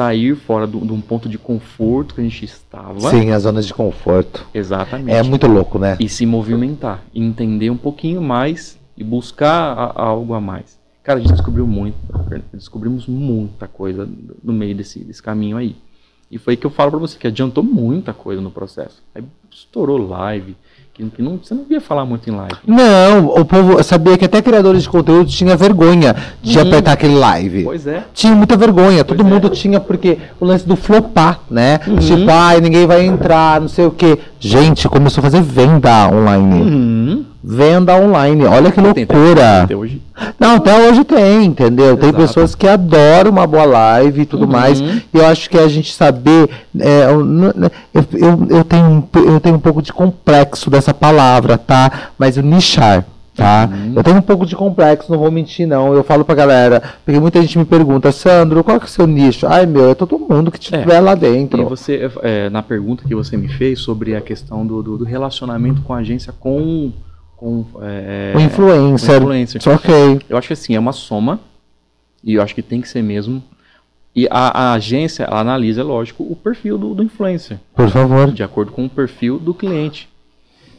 sair 0.00 0.34
fora 0.34 0.66
de 0.66 0.76
um 0.76 1.00
ponto 1.00 1.28
de 1.28 1.36
conforto 1.36 2.14
que 2.14 2.22
a 2.22 2.24
gente 2.24 2.44
estava. 2.46 3.10
Sim, 3.10 3.32
as 3.32 3.42
zonas 3.42 3.66
de 3.66 3.74
conforto. 3.74 4.46
Exatamente. 4.54 5.14
É 5.14 5.22
muito 5.22 5.46
louco, 5.46 5.78
né? 5.78 5.98
E 6.00 6.08
se 6.08 6.24
movimentar, 6.24 7.02
entender 7.14 7.68
um 7.68 7.76
pouquinho 7.76 8.22
mais 8.22 8.78
e 8.96 9.04
buscar 9.04 9.74
a, 9.74 9.84
a 9.84 10.02
algo 10.02 10.32
a 10.32 10.40
mais. 10.40 10.80
Cara, 11.02 11.18
a 11.18 11.22
gente 11.22 11.32
descobriu 11.32 11.66
muito, 11.66 11.96
descobrimos 12.52 13.06
muita 13.06 13.68
coisa 13.68 14.08
no 14.42 14.52
meio 14.52 14.74
desse, 14.74 15.00
desse 15.00 15.22
caminho 15.22 15.58
aí. 15.58 15.76
E 16.30 16.38
foi 16.38 16.56
que 16.56 16.66
eu 16.66 16.70
falo 16.70 16.92
para 16.92 17.00
você 17.00 17.18
que 17.18 17.26
adiantou 17.26 17.62
muita 17.62 18.14
coisa 18.14 18.40
no 18.40 18.50
processo. 18.50 19.02
Aí 19.14 19.22
estourou 19.50 20.08
live, 20.08 20.56
que, 21.08 21.22
não, 21.22 21.38
você 21.42 21.54
não 21.54 21.64
via 21.64 21.80
falar 21.80 22.04
muito 22.04 22.28
em 22.28 22.32
live. 22.34 22.56
Não, 22.66 23.28
o 23.28 23.44
povo 23.44 23.82
sabia 23.82 24.18
que 24.18 24.24
até 24.24 24.42
criadores 24.42 24.82
de 24.82 24.88
conteúdo 24.88 25.30
tinha 25.30 25.56
vergonha 25.56 26.14
de 26.42 26.58
uhum. 26.58 26.66
apertar 26.66 26.92
aquele 26.92 27.14
live. 27.14 27.64
Pois 27.64 27.86
é. 27.86 28.04
Tinha 28.12 28.34
muita 28.34 28.56
vergonha, 28.56 29.04
pois 29.04 29.16
todo 29.16 29.26
é. 29.26 29.30
mundo 29.30 29.48
tinha, 29.48 29.80
porque 29.80 30.18
o 30.38 30.44
lance 30.44 30.66
do 30.66 30.76
flopar, 30.76 31.40
né? 31.50 31.80
Uhum. 31.86 31.96
Tipo, 31.96 32.30
ai, 32.30 32.60
ninguém 32.60 32.86
vai 32.86 33.06
entrar, 33.06 33.60
não 33.60 33.68
sei 33.68 33.86
o 33.86 33.90
quê. 33.90 34.18
Gente, 34.38 34.88
começou 34.88 35.22
a 35.22 35.24
fazer 35.24 35.40
venda 35.40 36.08
online. 36.08 36.60
Uhum. 36.60 37.24
Venda 37.42 37.96
online, 37.96 38.44
olha 38.44 38.70
que 38.70 38.80
loucura. 38.80 39.62
Até 39.62 39.74
hoje. 39.74 40.02
Não, 40.38 40.56
até 40.56 40.88
hoje 40.88 41.04
tem, 41.04 41.46
entendeu? 41.46 41.86
Exato. 41.86 42.00
Tem 42.00 42.12
pessoas 42.12 42.54
que 42.54 42.68
adoram 42.68 43.30
uma 43.30 43.46
boa 43.46 43.64
live 43.64 44.22
e 44.22 44.26
tudo 44.26 44.44
uhum. 44.44 44.50
mais. 44.50 44.78
E 44.78 45.06
eu 45.14 45.26
acho 45.26 45.48
que 45.48 45.56
a 45.56 45.66
gente 45.66 45.94
saber. 45.94 46.50
É, 46.78 47.04
eu, 47.04 47.20
eu, 47.94 48.58
eu, 48.58 48.64
tenho, 48.64 49.08
eu 49.14 49.39
tenho 49.40 49.56
um 49.56 49.60
pouco 49.60 49.80
de 49.82 49.92
complexo 49.92 50.70
dessa 50.70 50.92
palavra, 50.94 51.56
tá? 51.58 52.10
Mas 52.18 52.36
o 52.36 52.42
nichar. 52.42 53.04
Tá? 53.32 53.70
Uhum. 53.72 53.92
Eu 53.96 54.02
tenho 54.02 54.18
um 54.18 54.22
pouco 54.22 54.44
de 54.44 54.54
complexo, 54.54 55.10
não 55.10 55.18
vou 55.18 55.30
mentir, 55.30 55.66
não. 55.66 55.94
Eu 55.94 56.04
falo 56.04 56.24
pra 56.26 56.34
galera, 56.34 56.82
porque 57.04 57.18
muita 57.18 57.40
gente 57.40 57.56
me 57.58 57.64
pergunta, 57.64 58.12
Sandro, 58.12 58.62
qual 58.62 58.78
que 58.78 58.84
é 58.84 58.88
o 58.88 58.90
seu 58.90 59.06
nicho? 59.06 59.46
Ai, 59.46 59.64
meu, 59.64 59.88
é 59.90 59.94
todo 59.94 60.18
mundo 60.18 60.50
que 60.50 60.58
tiver 60.58 60.96
É. 60.96 61.00
lá 61.00 61.12
E 61.12 61.16
dentro. 61.16 61.66
você, 61.66 62.10
é, 62.22 62.50
na 62.50 62.62
pergunta 62.62 63.04
que 63.06 63.14
você 63.14 63.38
me 63.38 63.48
fez 63.48 63.78
sobre 63.80 64.14
a 64.14 64.20
questão 64.20 64.66
do, 64.66 64.82
do- 64.82 64.98
do 64.98 65.04
relacionamento 65.04 65.80
com 65.82 65.94
a 65.94 65.98
agência 65.98 66.34
com, 66.38 66.92
com 67.34 67.64
é, 67.80 68.34
o 68.36 68.40
influencer. 68.40 69.20
com 69.22 69.32
influencer. 69.32 69.62
Ok. 69.74 70.20
Eu 70.28 70.36
acho 70.36 70.48
que 70.48 70.52
assim, 70.52 70.74
é 70.74 70.78
uma 70.80 70.92
soma, 70.92 71.40
e 72.22 72.34
eu 72.34 72.42
acho 72.42 72.54
que 72.54 72.60
tem 72.62 72.80
que 72.82 72.88
ser 72.90 73.00
mesmo. 73.02 73.42
E 74.14 74.26
a, 74.30 74.70
a 74.70 74.72
agência, 74.72 75.24
ela 75.24 75.40
analisa, 75.40 75.84
lógico, 75.84 76.24
o 76.24 76.34
perfil 76.34 76.76
do, 76.76 76.94
do 76.94 77.02
influencer, 77.02 77.58
Por 77.74 77.88
favor. 77.88 78.32
de 78.32 78.42
acordo 78.42 78.72
com 78.72 78.84
o 78.84 78.88
perfil 78.88 79.38
do 79.38 79.54
cliente. 79.54 80.08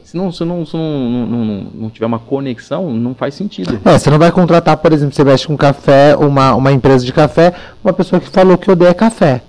Se 0.03 0.17
não, 0.17 0.29
se 0.29 0.43
não, 0.43 0.65
se 0.65 0.75
não, 0.75 1.09
não, 1.09 1.45
não, 1.45 1.67
não 1.73 1.89
tiver 1.89 2.05
uma 2.05 2.19
conexão, 2.19 2.91
não 2.91 3.15
faz 3.15 3.33
sentido. 3.33 3.79
É, 3.85 3.97
você 3.97 4.09
não 4.09 4.19
vai 4.19 4.29
contratar, 4.29 4.75
por 4.75 4.91
exemplo, 4.91 5.15
você 5.15 5.23
mexe 5.23 5.47
com 5.47 5.55
café, 5.55 6.17
uma, 6.17 6.53
uma 6.53 6.73
empresa 6.73 7.05
de 7.05 7.13
café, 7.13 7.53
uma 7.81 7.93
pessoa 7.93 8.19
que 8.19 8.27
falou 8.27 8.57
que 8.57 8.69
odeia 8.69 8.93
café. 8.93 9.41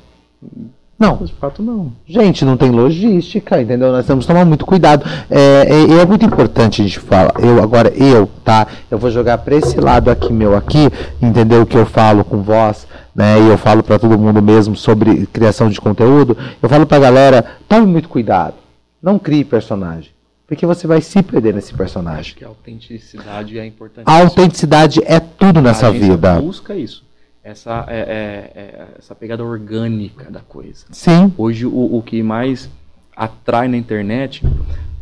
Não. 1.03 1.17
De 1.17 1.33
fato, 1.33 1.65
não. 1.65 1.93
Gente, 2.07 2.45
não 2.45 2.57
tem 2.57 2.71
logística, 2.71 3.61
entendeu? 3.61 3.91
Nós 3.91 4.07
temos 4.07 4.25
que 4.25 4.33
tomar 4.33 4.45
muito 4.45 4.65
cuidado. 4.65 5.05
É, 5.29 5.67
é, 5.69 6.01
é 6.01 6.07
muito 6.07 6.25
importante 6.25 6.81
a 6.81 6.85
gente 6.85 7.01
falar. 7.01 7.33
Eu, 7.41 7.61
agora, 7.61 7.89
eu, 7.89 8.31
tá? 8.45 8.69
Eu 8.89 8.99
vou 8.99 9.11
jogar 9.11 9.39
pra 9.39 9.57
esse 9.57 9.81
lado 9.81 10.13
aqui, 10.13 10.33
meu, 10.33 10.57
aqui, 10.57 10.89
entendeu? 11.21 11.67
Que 11.67 11.77
eu 11.77 11.85
falo 11.85 12.23
com 12.23 12.41
voz, 12.41 12.87
né? 13.15 13.41
E 13.41 13.49
eu 13.49 13.59
falo 13.59 13.83
pra 13.83 13.99
todo 13.99 14.19
mundo 14.19 14.41
mesmo 14.43 14.75
sobre 14.77 15.27
criação 15.27 15.69
de 15.69 15.81
conteúdo. 15.81 16.37
Eu 16.63 16.69
falo 16.69 16.87
pra 16.87 16.99
galera, 16.99 17.57
tome 17.69 17.87
muito 17.87 18.09
cuidado. 18.09 18.55
Não 19.03 19.19
crie 19.19 19.45
personagem. 19.45 20.11
Porque 20.47 20.67
você 20.67 20.87
vai 20.87 21.01
se 21.01 21.23
perder 21.23 21.55
nesse 21.55 21.73
personagem. 21.73 22.21
Acho 22.21 22.37
que 22.37 22.45
a 22.45 22.49
autenticidade 22.49 23.59
é 23.59 23.65
importante. 23.65 24.05
A 24.07 24.21
autenticidade 24.21 25.01
é 25.05 25.19
tudo 25.19 25.61
nessa 25.63 25.89
a 25.89 25.91
vida. 25.91 26.41
busca 26.41 26.75
isso. 26.75 27.05
Essa, 27.43 27.85
é, 27.89 27.99
é- 27.99 28.61
é- 28.61 28.87
essa 28.99 29.15
pegada 29.15 29.43
orgânica 29.45 30.31
da 30.31 30.41
coisa. 30.41 30.85
Sim. 30.93 31.33
Hoje, 31.37 31.67
o, 31.67 31.97
o 31.97 32.03
que 32.03 32.23
mais 32.23 32.69
atrai 33.17 33.67
na 33.67 33.77
internet 33.77 34.45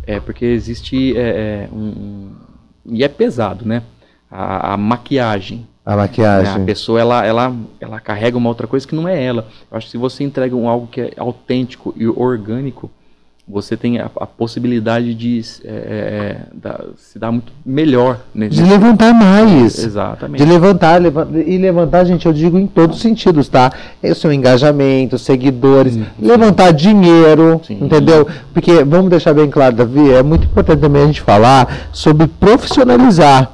é 0.06 0.18
porque 0.20 0.44
existe 0.46 1.16
é, 1.16 1.68
é, 1.68 1.68
um, 1.72 1.78
um- 1.78 2.30
E 2.86 3.04
é 3.04 3.08
pesado, 3.08 3.66
né? 3.66 3.82
A, 4.30 4.74
a 4.74 4.76
maquiagem. 4.76 5.66
A 5.92 5.96
né? 5.96 6.02
A 6.02 6.06
maquiagem. 6.06 6.64
pessoa, 6.64 7.00
ela, 7.00 7.24
ela, 7.26 7.52
ela 7.80 7.98
carrega 8.00 8.36
uma 8.38 8.48
outra 8.48 8.66
coisa 8.66 8.86
que 8.86 8.94
não 8.94 9.08
é 9.08 9.22
ela. 9.22 9.46
Eu 9.70 9.76
acho 9.76 9.86
que 9.86 9.92
se 9.92 9.98
você 9.98 10.22
entrega 10.24 10.54
um, 10.54 10.68
algo 10.68 10.86
que 10.86 11.00
é 11.00 11.12
autêntico 11.16 11.92
e 11.96 12.06
orgânico, 12.06 12.90
você 13.48 13.76
tem 13.76 13.98
a, 13.98 14.04
a 14.20 14.26
possibilidade 14.26 15.12
de 15.12 15.40
é, 15.64 15.68
é, 15.68 16.36
da- 16.54 16.84
se 16.96 17.18
dar 17.18 17.32
muito 17.32 17.52
melhor. 17.66 18.20
Nesse, 18.32 18.54
De 18.54 18.62
levantar 18.62 19.12
mais. 19.12 19.76
Exatamente. 19.82 20.44
De 20.44 20.48
levantar, 20.48 21.00
leva- 21.02 21.28
e 21.34 21.58
levantar, 21.58 22.04
gente, 22.04 22.24
eu 22.26 22.32
digo 22.32 22.56
em 22.56 22.68
todos 22.68 22.94
os 22.98 23.02
sentidos, 23.02 23.48
tá? 23.48 23.72
É 24.00 24.12
o 24.12 24.14
seu 24.14 24.32
engajamento, 24.32 25.18
seguidores, 25.18 25.98
levantar 26.20 26.70
dinheiro, 26.72 27.60
Sim. 27.66 27.78
entendeu? 27.82 28.24
Porque, 28.54 28.84
vamos 28.84 29.10
deixar 29.10 29.34
bem 29.34 29.50
claro, 29.50 29.74
Davi, 29.74 30.12
é 30.12 30.22
muito 30.22 30.44
importante 30.46 30.78
também 30.78 31.02
a 31.02 31.06
gente 31.06 31.20
falar 31.22 31.88
sobre 31.92 32.28
profissionalizar, 32.28 33.50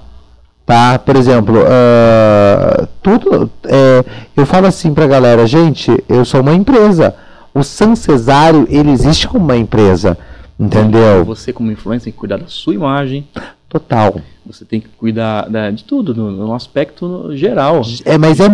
tá? 0.67 0.99
Por 0.99 1.17
exemplo, 1.17 1.57
ah, 1.67 2.89
tudo, 3.03 3.51
é, 3.65 4.05
eu 4.37 4.45
falo 4.45 4.67
assim 4.67 4.93
pra 4.93 5.07
galera, 5.07 5.47
gente, 5.47 5.91
eu 6.09 6.25
sou 6.25 6.41
uma 6.41 6.53
empresa. 6.55 7.15
O 7.55 7.63
San 7.63 7.95
Cesário, 7.95 8.67
ele 8.69 8.91
existe 8.91 9.27
como 9.27 9.45
uma 9.45 9.57
empresa, 9.57 10.19
entendeu? 10.61 11.25
Você, 11.25 11.53
como 11.53 11.71
influencer, 11.73 12.05
tem 12.05 12.13
que 12.13 12.19
cuidar 12.19 12.37
da 12.39 12.47
sua 12.49 12.75
imagem, 12.75 13.27
Total. 13.69 14.21
você 14.45 14.65
tem 14.65 14.79
que 14.81 14.89
cuidar 14.89 15.49
da- 15.49 15.71
de 15.71 15.83
tudo, 15.85 16.15
no, 16.15 16.31
no 16.31 16.53
aspecto 16.55 17.35
geral. 17.35 17.81
É, 18.05 18.19
mas 18.19 18.41
é, 18.41 18.47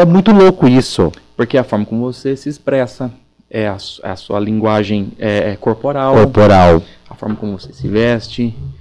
é 0.00 0.04
muito 0.04 0.32
louco 0.32 0.66
isso. 0.66 1.12
Porque 1.36 1.56
é 1.56 1.60
a 1.60 1.64
forma 1.64 1.84
como 1.84 2.00
você 2.12 2.34
se 2.36 2.48
expressa, 2.48 3.10
é 3.48 3.68
a, 3.68 3.78
su- 3.78 4.00
a 4.04 4.16
sua 4.16 4.40
linguagem 4.40 5.12
é, 5.18 5.52
é 5.52 5.56
corporal, 5.56 6.14
Corporal. 6.14 6.82
a 7.08 7.14
forma 7.14 7.36
como 7.36 7.56
você 7.58 7.72
se 7.72 7.86
veste, 7.86 8.52
é, 8.52 8.77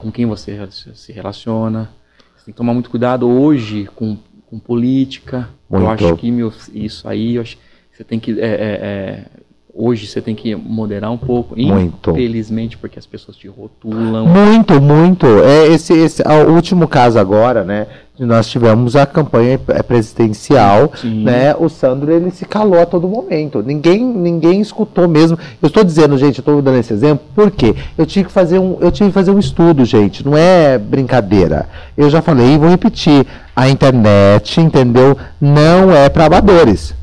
com 0.00 0.10
quem 0.10 0.26
você 0.26 0.68
se 0.70 1.12
relaciona. 1.12 1.90
Você 2.36 2.46
tem 2.46 2.52
que 2.52 2.58
tomar 2.58 2.74
muito 2.74 2.90
cuidado 2.90 3.28
hoje 3.28 3.88
com, 3.94 4.16
com 4.46 4.58
política. 4.58 5.48
Eu 5.70 5.80
Muito. 5.80 6.04
acho 6.04 6.16
que 6.16 6.30
meu, 6.30 6.52
isso 6.72 7.08
aí, 7.08 7.34
eu 7.34 7.42
acho 7.42 7.58
você 7.96 8.04
tem 8.04 8.20
que. 8.20 8.38
é, 8.38 8.44
é, 8.44 8.48
é, 8.48 9.24
hoje 9.72 10.06
você 10.06 10.20
tem 10.20 10.34
que 10.34 10.54
moderar 10.54 11.10
um 11.10 11.16
pouco. 11.16 11.56
Muito. 11.56 12.10
Infelizmente, 12.10 12.76
porque 12.76 12.98
as 12.98 13.06
pessoas 13.06 13.38
te 13.38 13.48
rotulam. 13.48 14.26
Muito, 14.26 14.80
muito. 14.82 15.26
É 15.42 15.68
esse, 15.68 15.94
esse 15.94 16.22
ah, 16.26 16.44
o 16.46 16.54
último 16.54 16.86
caso 16.86 17.18
agora, 17.18 17.64
né? 17.64 17.86
Nós 18.18 18.48
tivemos 18.48 18.96
a 18.96 19.04
campanha 19.04 19.60
eh, 19.68 19.82
presidencial, 19.82 20.90
Sim. 21.00 21.24
né? 21.24 21.54
O 21.54 21.68
Sandro 21.68 22.10
ele 22.10 22.30
se 22.30 22.46
calou 22.46 22.80
a 22.80 22.86
todo 22.86 23.06
momento. 23.06 23.62
Ninguém, 23.62 24.02
ninguém 24.02 24.60
escutou 24.60 25.06
mesmo. 25.06 25.38
Eu 25.60 25.66
estou 25.66 25.84
dizendo, 25.84 26.16
gente, 26.16 26.38
eu 26.38 26.42
estou 26.42 26.62
dando 26.62 26.78
esse 26.78 26.94
exemplo, 26.94 27.26
porque 27.34 27.74
eu 27.98 28.06
tive 28.06 28.26
que 28.26 28.32
fazer 28.32 28.58
um, 28.58 28.78
eu 28.80 28.90
tive 28.90 29.10
que 29.10 29.14
fazer 29.14 29.30
um 29.30 29.38
estudo, 29.38 29.84
gente. 29.84 30.24
Não 30.24 30.34
é 30.36 30.78
brincadeira. 30.78 31.68
Eu 31.94 32.08
já 32.08 32.22
falei 32.22 32.54
e 32.54 32.58
vou 32.58 32.70
repetir. 32.70 33.26
A 33.54 33.70
internet, 33.70 34.60
entendeu? 34.60 35.16
Não 35.40 35.90
é 35.90 36.10
para 36.10 36.26
amadores. 36.26 36.94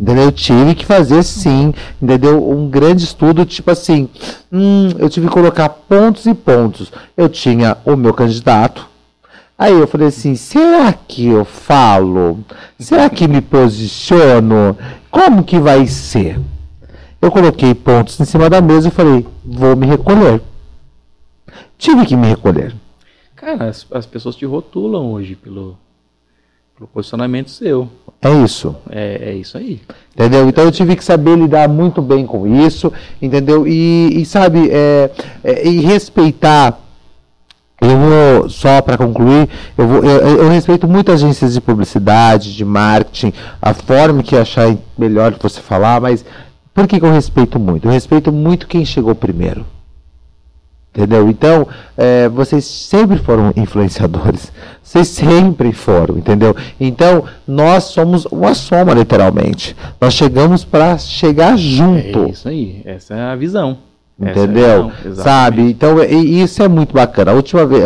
Entendeu? 0.00 0.24
Eu 0.24 0.32
tive 0.32 0.74
que 0.74 0.86
fazer 0.86 1.22
sim, 1.22 1.74
entendeu? 2.00 2.48
Um 2.48 2.68
grande 2.68 3.04
estudo, 3.04 3.44
tipo 3.44 3.70
assim, 3.70 4.08
hum, 4.50 4.90
eu 4.98 5.10
tive 5.10 5.26
que 5.26 5.32
colocar 5.32 5.68
pontos 5.68 6.24
e 6.24 6.32
pontos. 6.32 6.92
Eu 7.16 7.28
tinha 7.28 7.76
o 7.84 7.96
meu 7.96 8.14
candidato. 8.14 8.88
Aí 9.58 9.72
eu 9.72 9.88
falei 9.88 10.06
assim, 10.06 10.36
será 10.36 10.92
que 10.92 11.26
eu 11.26 11.44
falo? 11.44 12.38
Será 12.78 13.10
que 13.10 13.26
me 13.26 13.40
posiciono? 13.40 14.78
Como 15.10 15.42
que 15.42 15.58
vai 15.58 15.84
ser? 15.88 16.38
Eu 17.20 17.32
coloquei 17.32 17.74
pontos 17.74 18.20
em 18.20 18.24
cima 18.24 18.48
da 18.48 18.60
mesa 18.60 18.86
e 18.86 18.92
falei, 18.92 19.26
vou 19.44 19.74
me 19.74 19.84
recolher. 19.84 20.40
Tive 21.76 22.06
que 22.06 22.16
me 22.16 22.28
recolher. 22.28 22.72
Cara, 23.34 23.68
as, 23.68 23.84
as 23.90 24.06
pessoas 24.06 24.36
te 24.36 24.46
rotulam 24.46 25.12
hoje 25.12 25.34
pelo, 25.34 25.76
pelo 26.76 26.88
posicionamento 26.88 27.50
seu. 27.50 27.88
É 28.22 28.30
isso. 28.44 28.76
É, 28.88 29.30
é 29.30 29.34
isso 29.34 29.58
aí. 29.58 29.80
Entendeu? 30.14 30.48
Então 30.48 30.64
eu 30.64 30.70
tive 30.70 30.94
que 30.94 31.04
saber 31.04 31.36
lidar 31.36 31.68
muito 31.68 32.00
bem 32.00 32.24
com 32.24 32.46
isso, 32.46 32.92
entendeu? 33.20 33.66
E, 33.66 34.22
e, 34.22 34.24
sabe, 34.24 34.70
é, 34.70 35.10
é, 35.42 35.68
e 35.68 35.80
respeitar. 35.80 36.84
Eu 37.80 37.96
vou, 37.96 38.50
só 38.50 38.82
para 38.82 38.98
concluir, 38.98 39.48
eu, 39.76 39.86
vou, 39.86 40.04
eu, 40.04 40.42
eu 40.42 40.48
respeito 40.48 40.88
muito 40.88 41.12
agências 41.12 41.54
de 41.54 41.60
publicidade, 41.60 42.56
de 42.56 42.64
marketing, 42.64 43.32
a 43.62 43.72
forma 43.72 44.22
que 44.22 44.36
achar 44.36 44.76
melhor 44.96 45.32
de 45.32 45.38
você 45.40 45.60
falar, 45.60 46.00
mas 46.00 46.24
por 46.74 46.88
que, 46.88 46.98
que 46.98 47.06
eu 47.06 47.12
respeito 47.12 47.58
muito? 47.58 47.86
Eu 47.86 47.92
respeito 47.92 48.32
muito 48.32 48.66
quem 48.66 48.84
chegou 48.84 49.14
primeiro. 49.14 49.64
Entendeu? 50.94 51.28
Então, 51.28 51.68
é, 51.96 52.28
vocês 52.28 52.64
sempre 52.64 53.18
foram 53.18 53.52
influenciadores. 53.54 54.50
Vocês 54.82 55.06
sempre 55.06 55.72
foram, 55.72 56.18
entendeu? 56.18 56.56
Então, 56.80 57.24
nós 57.46 57.84
somos 57.84 58.24
uma 58.26 58.54
soma, 58.54 58.94
literalmente. 58.94 59.76
Nós 60.00 60.14
chegamos 60.14 60.64
para 60.64 60.98
chegar 60.98 61.56
junto. 61.56 62.24
É 62.24 62.30
isso 62.30 62.48
aí. 62.48 62.82
Essa 62.84 63.14
é 63.14 63.22
a 63.22 63.36
visão. 63.36 63.78
É 64.20 64.30
Entendeu? 64.32 64.52
visão, 64.88 64.92
exatamente. 65.04 65.22
Sabe? 65.22 65.62
Então, 65.70 66.02
e- 66.02 66.42
isso 66.42 66.60
é 66.62 66.66
muito 66.68 66.92
bacana. 66.92 67.30
A 67.30 67.34
última 67.34 67.64
vez, 67.64 67.84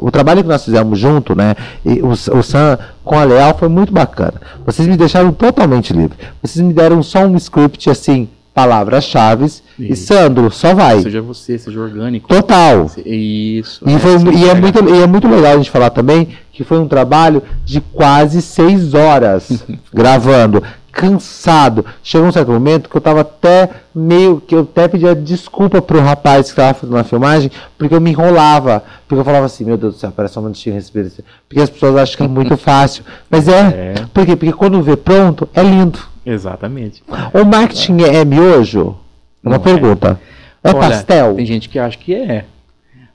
o 0.00 0.10
trabalho 0.10 0.42
que 0.42 0.48
nós 0.48 0.64
fizemos 0.64 0.98
junto, 0.98 1.34
né? 1.34 1.54
e 1.84 2.00
o, 2.02 2.08
o 2.08 2.42
Sam 2.42 2.78
com 3.02 3.18
a 3.18 3.24
Leal 3.24 3.56
foi 3.58 3.68
muito 3.68 3.92
bacana. 3.92 4.34
Vocês 4.66 4.86
me 4.86 4.96
deixaram 4.96 5.32
totalmente 5.32 5.92
livre. 5.94 6.16
Vocês 6.42 6.62
me 6.64 6.74
deram 6.74 7.02
só 7.02 7.20
um 7.20 7.36
script 7.36 7.88
assim, 7.88 8.28
palavras-chave. 8.52 9.46
E. 9.78 9.96
Sandro, 9.96 10.50
só 10.50 10.74
vai. 10.74 11.00
Seja 11.00 11.20
você, 11.22 11.58
seja 11.58 11.80
orgânico. 11.80 12.28
Total. 12.28 12.90
Isso. 13.04 13.82
E, 13.86 13.98
foi- 13.98 14.14
assim, 14.16 14.30
e 14.30 14.48
é, 14.48 14.54
muito, 14.54 14.88
e 14.88 15.02
é 15.02 15.06
muito 15.06 15.28
legal 15.28 15.52
a 15.52 15.56
gente 15.56 15.70
falar 15.70 15.90
também 15.90 16.28
que 16.52 16.62
foi 16.64 16.78
um 16.78 16.86
trabalho 16.86 17.42
de 17.64 17.80
quase 17.80 18.40
seis 18.42 18.94
horas 18.94 19.64
gravando, 19.92 20.62
cansado. 20.94 21.84
Chegou 22.02 22.28
um 22.28 22.32
certo 22.32 22.50
momento 22.52 22.88
que 22.88 22.96
eu 22.96 23.00
tava 23.00 23.20
até 23.22 23.68
meio 23.94 24.40
que 24.40 24.54
eu 24.54 24.60
até 24.60 24.88
pedia 24.88 25.14
desculpa 25.14 25.82
pro 25.82 26.00
rapaz 26.00 26.46
que 26.46 26.52
estava 26.52 26.74
fazendo 26.74 26.96
a 26.96 27.04
filmagem, 27.04 27.50
porque 27.76 27.94
eu 27.94 28.00
me 28.00 28.10
enrolava. 28.10 28.82
Porque 29.06 29.20
eu 29.20 29.24
falava 29.24 29.46
assim, 29.46 29.64
meu 29.64 29.76
Deus 29.76 29.94
do 29.94 30.00
céu, 30.00 30.12
parece 30.14 30.34
só 30.34 30.40
um 30.40 30.44
minutinho 30.44 30.74
respira. 30.74 31.10
Porque 31.48 31.60
as 31.60 31.68
pessoas 31.70 31.96
acham 31.96 32.16
que 32.16 32.22
é 32.22 32.28
muito 32.28 32.56
fácil. 32.58 33.04
Mas 33.28 33.48
é. 33.48 33.94
É. 33.96 34.06
Por 34.12 34.24
quê? 34.24 34.36
Porque 34.36 34.52
quando 34.52 34.80
vê 34.82 34.96
pronto, 34.96 35.48
é 35.52 35.62
lindo. 35.62 35.98
Exatamente. 36.24 37.02
O 37.32 37.44
marketing 37.44 38.02
é, 38.02 38.16
é 38.16 38.24
miojo? 38.24 38.96
É 39.44 39.48
uma 39.48 39.56
Não 39.56 39.56
é. 39.56 39.58
pergunta. 39.58 40.20
É, 40.62 40.70
Olha, 40.70 40.78
pastel? 40.78 41.34
Tem 41.34 41.44
gente 41.44 41.68
que 41.68 41.78
acha 41.78 41.98
que 41.98 42.14
é. 42.14 42.46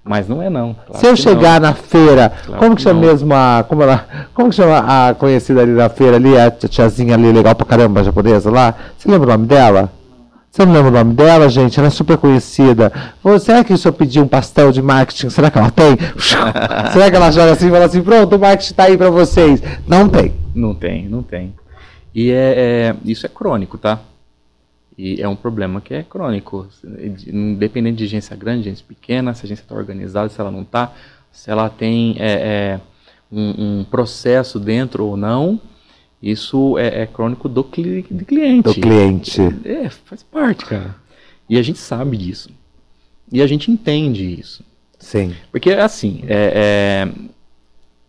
Mas 0.09 0.27
não 0.27 0.41
é 0.41 0.49
não. 0.49 0.73
Claro 0.87 0.99
Se 0.99 1.05
eu 1.05 1.15
chegar 1.15 1.61
na 1.61 1.71
feira, 1.75 2.33
Claro 2.43 2.59
como 2.59 2.71
que 2.71 2.77
que 2.77 2.81
chama 2.81 2.99
não. 2.99 3.07
mesmo 3.07 3.31
a. 3.31 3.63
Como, 3.69 3.83
ela, 3.83 4.05
como 4.33 4.49
que 4.49 4.55
chama 4.55 4.79
a 5.09 5.13
conhecida 5.13 5.61
ali 5.61 5.71
na 5.73 5.87
feira 5.87 6.15
ali, 6.15 6.35
a 6.35 6.49
tia- 6.49 6.67
tiazinha 6.67 7.13
ali 7.13 7.31
legal 7.31 7.53
pra 7.53 7.63
caramba, 7.63 8.03
japonesa 8.03 8.49
lá? 8.49 8.73
Você 8.97 9.07
lembra 9.07 9.27
o 9.27 9.31
nome 9.33 9.45
dela? 9.45 9.87
Você 10.49 10.65
não 10.65 10.73
lembra 10.73 10.89
o 10.89 10.93
nome 10.95 11.13
dela, 11.13 11.47
gente? 11.47 11.77
Ela 11.77 11.89
é 11.89 11.91
super 11.91 12.17
conhecida. 12.17 12.91
Será 13.39 13.63
que 13.63 13.77
se 13.77 13.87
eu 13.87 13.93
pedir 13.93 14.19
um 14.19 14.27
pastel 14.27 14.71
de 14.71 14.81
marketing, 14.81 15.29
será 15.29 15.51
que 15.51 15.59
ela 15.59 15.69
tem? 15.69 15.95
será 16.91 17.11
que 17.11 17.15
ela 17.15 17.29
joga 17.29 17.51
assim 17.51 17.67
e 17.67 17.71
fala 17.71 17.85
assim, 17.85 18.01
pronto, 18.01 18.35
o 18.35 18.39
marketing 18.39 18.73
tá 18.73 18.85
aí 18.85 18.97
para 18.97 19.11
vocês? 19.11 19.61
Não 19.85 20.09
tem. 20.09 20.33
Não 20.55 20.73
tem, 20.73 21.07
não 21.07 21.21
tem. 21.21 21.53
E 22.15 22.31
é, 22.31 22.55
é, 22.57 22.95
isso 23.05 23.27
é 23.27 23.29
crônico, 23.29 23.77
tá? 23.77 23.99
E 25.01 25.21
é 25.21 25.29
um 25.29 25.35
problema 25.35 25.79
que 25.79 25.93
é 25.93 26.03
crônico. 26.03 26.67
Independente 27.25 27.99
de 27.99 28.03
agência 28.03 28.35
grande, 28.35 28.67
agência 28.67 28.83
pequena, 28.85 29.33
se 29.33 29.43
a 29.43 29.45
agência 29.45 29.63
está 29.63 29.73
organizada, 29.73 30.27
se 30.27 30.41
ela 30.41 30.51
não 30.51 30.63
está, 30.63 30.93
se 31.31 31.49
ela 31.49 31.69
tem 31.69 32.17
é, 32.19 32.31
é, 32.31 32.81
um, 33.31 33.79
um, 33.79 33.83
processo 33.85 34.59
dentro 34.59 35.05
ou 35.05 35.15
não, 35.15 35.57
isso 36.21 36.77
é, 36.77 37.03
é 37.03 37.07
crônico 37.07 37.47
do, 37.47 37.63
cli 37.63 38.05
do 38.11 38.25
cliente. 38.25 38.63
Do 38.63 38.73
cliente. 38.73 39.41
É, 39.63 39.89
faz 39.89 40.21
parte, 40.21 40.65
cara. 40.65 40.93
E 41.49 41.57
a 41.57 41.61
gente 41.61 41.79
sabe 41.79 42.17
disso. 42.17 42.49
E 43.31 43.41
a 43.41 43.47
gente 43.47 43.71
entende 43.71 44.25
isso. 44.37 44.65
Sim. 44.99 45.33
Porque, 45.49 45.71
assim, 45.71 46.23
é, 46.27 47.07
é 47.07 47.29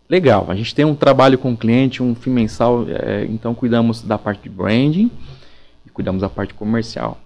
legal, 0.08 0.46
a 0.48 0.56
gente 0.56 0.74
tem 0.74 0.84
um 0.84 0.96
trabalho 0.96 1.38
com 1.38 1.52
o 1.52 1.56
cliente, 1.56 2.02
um 2.02 2.16
fim 2.16 2.30
mensal, 2.30 2.84
é, 2.88 3.26
então 3.26 3.54
cuidamos 3.54 4.02
da 4.02 4.18
parte 4.18 4.42
de 4.42 4.48
branding, 4.48 5.08
cuidamos 6.00 6.22
da 6.22 6.30
parte 6.30 6.54
comercial. 6.54 7.18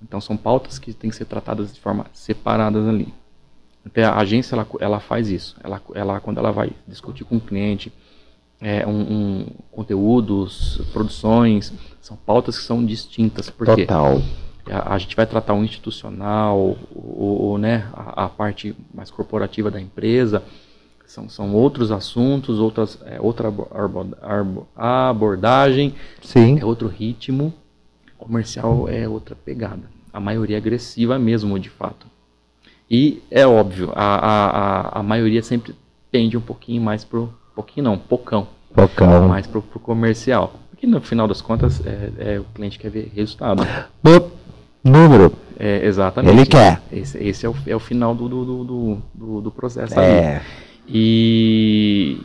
Então 0.00 0.20
são 0.20 0.36
pautas 0.36 0.78
que 0.78 0.92
têm 0.92 1.10
que 1.10 1.16
ser 1.16 1.24
tratadas 1.24 1.74
de 1.74 1.80
forma 1.80 2.06
separadas 2.12 2.86
ali. 2.86 3.12
Até 3.84 4.04
a 4.04 4.14
agência 4.16 4.54
ela, 4.54 4.66
ela 4.78 5.00
faz 5.00 5.28
isso. 5.28 5.56
Ela, 5.62 5.82
ela 5.92 6.20
quando 6.20 6.38
ela 6.38 6.52
vai 6.52 6.70
discutir 6.86 7.24
com 7.24 7.36
o 7.36 7.40
cliente 7.40 7.92
é, 8.60 8.86
um, 8.86 9.00
um, 9.00 9.46
conteúdos, 9.72 10.80
produções, 10.92 11.72
são 12.00 12.16
pautas 12.16 12.56
que 12.56 12.64
são 12.64 12.84
distintas. 12.84 13.50
Porque 13.50 13.84
Total. 13.84 14.22
A, 14.70 14.94
a 14.94 14.98
gente 14.98 15.16
vai 15.16 15.26
tratar 15.26 15.54
o 15.54 15.64
institucional, 15.64 16.76
o, 16.94 17.54
o 17.54 17.58
né, 17.58 17.90
a, 17.92 18.26
a, 18.26 18.28
parte 18.28 18.74
mais 18.94 19.10
corporativa 19.10 19.68
da 19.68 19.80
empresa. 19.80 20.44
São, 21.06 21.28
são 21.28 21.54
outros 21.54 21.90
assuntos, 21.90 22.60
outras, 22.60 22.98
é, 23.04 23.20
outra 23.20 23.52
abordagem, 24.76 25.94
Sim. 26.20 26.58
é 26.60 26.64
outro 26.64 26.88
ritmo 26.88 27.52
comercial 28.18 28.88
é 28.88 29.08
outra 29.08 29.34
pegada. 29.34 29.82
A 30.12 30.20
maioria 30.20 30.56
é 30.56 30.58
agressiva 30.58 31.18
mesmo, 31.18 31.58
de 31.58 31.68
fato. 31.68 32.06
E 32.90 33.22
é 33.30 33.46
óbvio, 33.46 33.92
a, 33.94 34.16
a, 34.16 35.00
a, 35.00 35.02
maioria 35.02 35.42
sempre 35.42 35.74
tende 36.10 36.36
um 36.36 36.40
pouquinho 36.40 36.80
mais 36.80 37.04
pro. 37.04 37.32
Pouquinho 37.54 37.84
não, 37.84 37.98
pocão. 37.98 38.46
Pocão. 38.72 39.28
Mais 39.28 39.46
pro, 39.46 39.60
pro 39.62 39.80
comercial. 39.80 40.54
Porque 40.70 40.86
no 40.86 41.00
final 41.00 41.26
das 41.26 41.40
contas, 41.40 41.84
é, 41.84 42.34
é, 42.34 42.38
o 42.38 42.44
cliente 42.54 42.78
quer 42.78 42.90
ver 42.90 43.10
resultado. 43.14 43.66
No 44.02 44.30
número. 44.84 45.32
É, 45.58 45.84
exatamente. 45.84 46.36
Ele 46.36 46.46
quer. 46.46 46.80
Esse, 46.92 47.18
esse 47.18 47.46
é, 47.46 47.48
o, 47.48 47.56
é 47.66 47.74
o 47.74 47.80
final 47.80 48.14
do, 48.14 48.28
do, 48.28 48.44
do, 48.44 49.02
do, 49.14 49.40
do 49.40 49.50
processo 49.50 49.98
é. 49.98 50.36
ali. 50.36 50.44
E, 50.88 52.20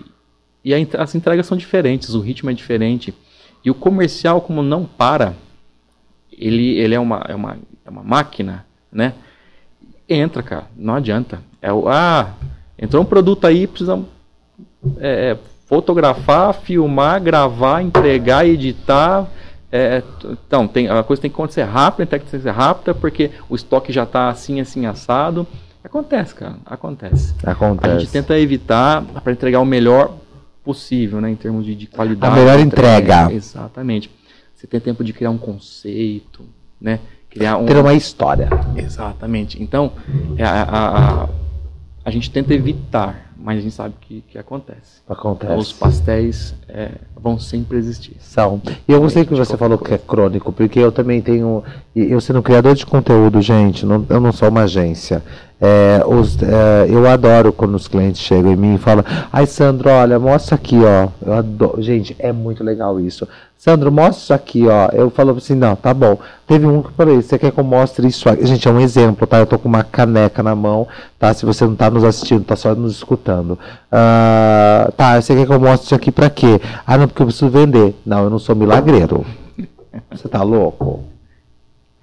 e 0.63 0.73
a, 0.73 0.77
as 1.01 1.15
entregas 1.15 1.45
são 1.47 1.57
diferentes, 1.57 2.13
o 2.13 2.19
ritmo 2.19 2.49
é 2.49 2.53
diferente. 2.53 3.13
E 3.63 3.71
o 3.71 3.75
comercial, 3.75 4.41
como 4.41 4.61
não 4.61 4.85
para, 4.85 5.35
ele, 6.41 6.79
ele 6.79 6.95
é, 6.95 6.99
uma, 6.99 7.23
é, 7.27 7.35
uma, 7.35 7.57
é 7.85 7.89
uma 7.89 8.03
máquina, 8.03 8.65
né? 8.91 9.13
Entra, 10.09 10.41
cara, 10.41 10.65
não 10.75 10.95
adianta. 10.95 11.39
É 11.61 11.71
o, 11.71 11.87
ah, 11.87 12.33
entrou 12.77 13.03
um 13.03 13.05
produto 13.05 13.45
aí, 13.45 13.67
precisa 13.67 14.03
é, 14.97 15.31
é, 15.31 15.37
fotografar, 15.67 16.53
filmar, 16.53 17.21
gravar, 17.21 17.81
entregar, 17.81 18.45
editar. 18.45 19.27
É, 19.71 20.03
então, 20.25 20.67
tem, 20.67 20.89
a 20.89 21.03
coisa 21.03 21.21
tem 21.21 21.29
que 21.29 21.35
acontecer 21.35 21.63
rápido, 21.63 22.09
tem 22.09 22.19
que 22.19 22.29
ser 22.29 22.49
rápida, 22.49 22.93
porque 22.93 23.31
o 23.47 23.55
estoque 23.55 23.93
já 23.93 24.03
está 24.03 24.27
assim, 24.27 24.59
assim, 24.59 24.85
assado. 24.85 25.47
Acontece, 25.83 26.35
cara, 26.35 26.55
acontece. 26.65 27.33
Acontece. 27.43 27.95
A 27.95 27.99
gente 27.99 28.11
tenta 28.11 28.37
evitar 28.37 29.01
para 29.23 29.31
entregar 29.31 29.59
o 29.59 29.65
melhor 29.65 30.13
possível, 30.63 31.21
né, 31.21 31.29
em 31.29 31.35
termos 31.35 31.65
de, 31.65 31.73
de 31.73 31.87
qualidade. 31.87 32.33
A 32.33 32.35
melhor 32.35 32.59
entrega. 32.59 33.23
entrega. 33.23 33.33
Exatamente. 33.33 34.11
Você 34.61 34.67
tem 34.67 34.79
tempo 34.79 35.03
de 35.03 35.11
criar 35.11 35.31
um 35.31 35.39
conceito, 35.39 36.43
né? 36.79 36.99
Criar 37.31 37.57
um... 37.57 37.65
Ter 37.65 37.77
uma 37.77 37.95
história. 37.95 38.47
Exatamente. 38.75 39.61
Então, 39.61 39.91
é, 40.37 40.43
a, 40.43 40.61
a, 40.61 41.23
a, 41.23 41.29
a 42.05 42.11
gente 42.11 42.29
tenta 42.29 42.53
evitar, 42.53 43.33
mas 43.35 43.57
a 43.57 43.61
gente 43.61 43.73
sabe 43.73 43.95
que, 43.99 44.21
que 44.21 44.37
acontece. 44.37 45.01
Acontece. 45.09 45.51
Então, 45.51 45.57
os 45.57 45.73
pastéis 45.73 46.53
é, 46.69 46.91
vão 47.19 47.39
sempre 47.39 47.75
existir. 47.79 48.17
São. 48.19 48.61
E 48.87 48.91
eu 48.91 49.01
gostei 49.01 49.25
que 49.25 49.33
você 49.33 49.57
falou 49.57 49.79
coisa. 49.79 49.97
que 49.97 50.03
é 50.03 50.07
crônico, 50.07 50.53
porque 50.53 50.77
eu 50.77 50.91
também 50.91 51.23
tenho. 51.23 51.63
Eu 51.95 52.21
sendo 52.21 52.43
criador 52.43 52.75
de 52.75 52.85
conteúdo, 52.85 53.41
gente, 53.41 53.83
não, 53.83 54.05
eu 54.07 54.19
não 54.19 54.31
sou 54.31 54.47
uma 54.47 54.61
agência. 54.65 55.23
É, 55.63 56.03
os, 56.07 56.41
é, 56.41 56.87
eu 56.89 57.07
adoro 57.07 57.53
quando 57.53 57.75
os 57.75 57.87
clientes 57.87 58.19
chegam 58.19 58.51
em 58.51 58.55
mim 58.55 58.75
e 58.75 58.77
falam, 58.79 59.05
ai 59.31 59.45
Sandro, 59.45 59.91
olha, 59.91 60.17
mostra 60.17 60.55
aqui, 60.55 60.79
ó. 60.83 61.09
Eu 61.23 61.33
adoro. 61.33 61.79
Gente, 61.79 62.15
é 62.17 62.31
muito 62.31 62.63
legal 62.63 62.99
isso. 62.99 63.27
Sandro, 63.55 63.91
mostra 63.91 64.23
isso 64.23 64.33
aqui, 64.33 64.67
ó. 64.67 64.89
Eu 64.91 65.11
falo 65.11 65.37
assim, 65.37 65.53
não, 65.53 65.75
tá 65.75 65.93
bom. 65.93 66.17
Teve 66.47 66.65
um 66.65 66.81
que 66.81 66.91
falei, 66.93 67.21
você 67.21 67.37
quer 67.37 67.51
que 67.51 67.59
eu 67.59 67.63
mostre 67.63 68.07
isso 68.07 68.27
aqui? 68.27 68.43
Gente, 68.47 68.67
é 68.67 68.71
um 68.71 68.79
exemplo, 68.79 69.27
tá? 69.27 69.37
Eu 69.37 69.45
tô 69.45 69.59
com 69.59 69.69
uma 69.69 69.83
caneca 69.83 70.41
na 70.41 70.55
mão, 70.55 70.87
tá? 71.19 71.31
Se 71.31 71.45
você 71.45 71.63
não 71.63 71.75
tá 71.75 71.91
nos 71.91 72.03
assistindo, 72.03 72.43
tá 72.43 72.55
só 72.55 72.73
nos 72.73 72.93
escutando. 72.93 73.51
Uh, 73.51 74.91
tá, 74.93 75.21
você 75.21 75.35
quer 75.35 75.45
que 75.45 75.53
eu 75.53 75.59
mostre 75.59 75.85
isso 75.85 75.95
aqui 75.95 76.11
pra 76.11 76.31
quê? 76.31 76.59
Ah, 76.87 76.97
não, 76.97 77.07
porque 77.07 77.21
eu 77.21 77.27
preciso 77.27 77.51
vender. 77.51 77.95
Não, 78.03 78.23
eu 78.23 78.31
não 78.31 78.39
sou 78.39 78.55
milagreiro. 78.55 79.23
Você 80.09 80.27
tá 80.27 80.41
louco? 80.41 81.10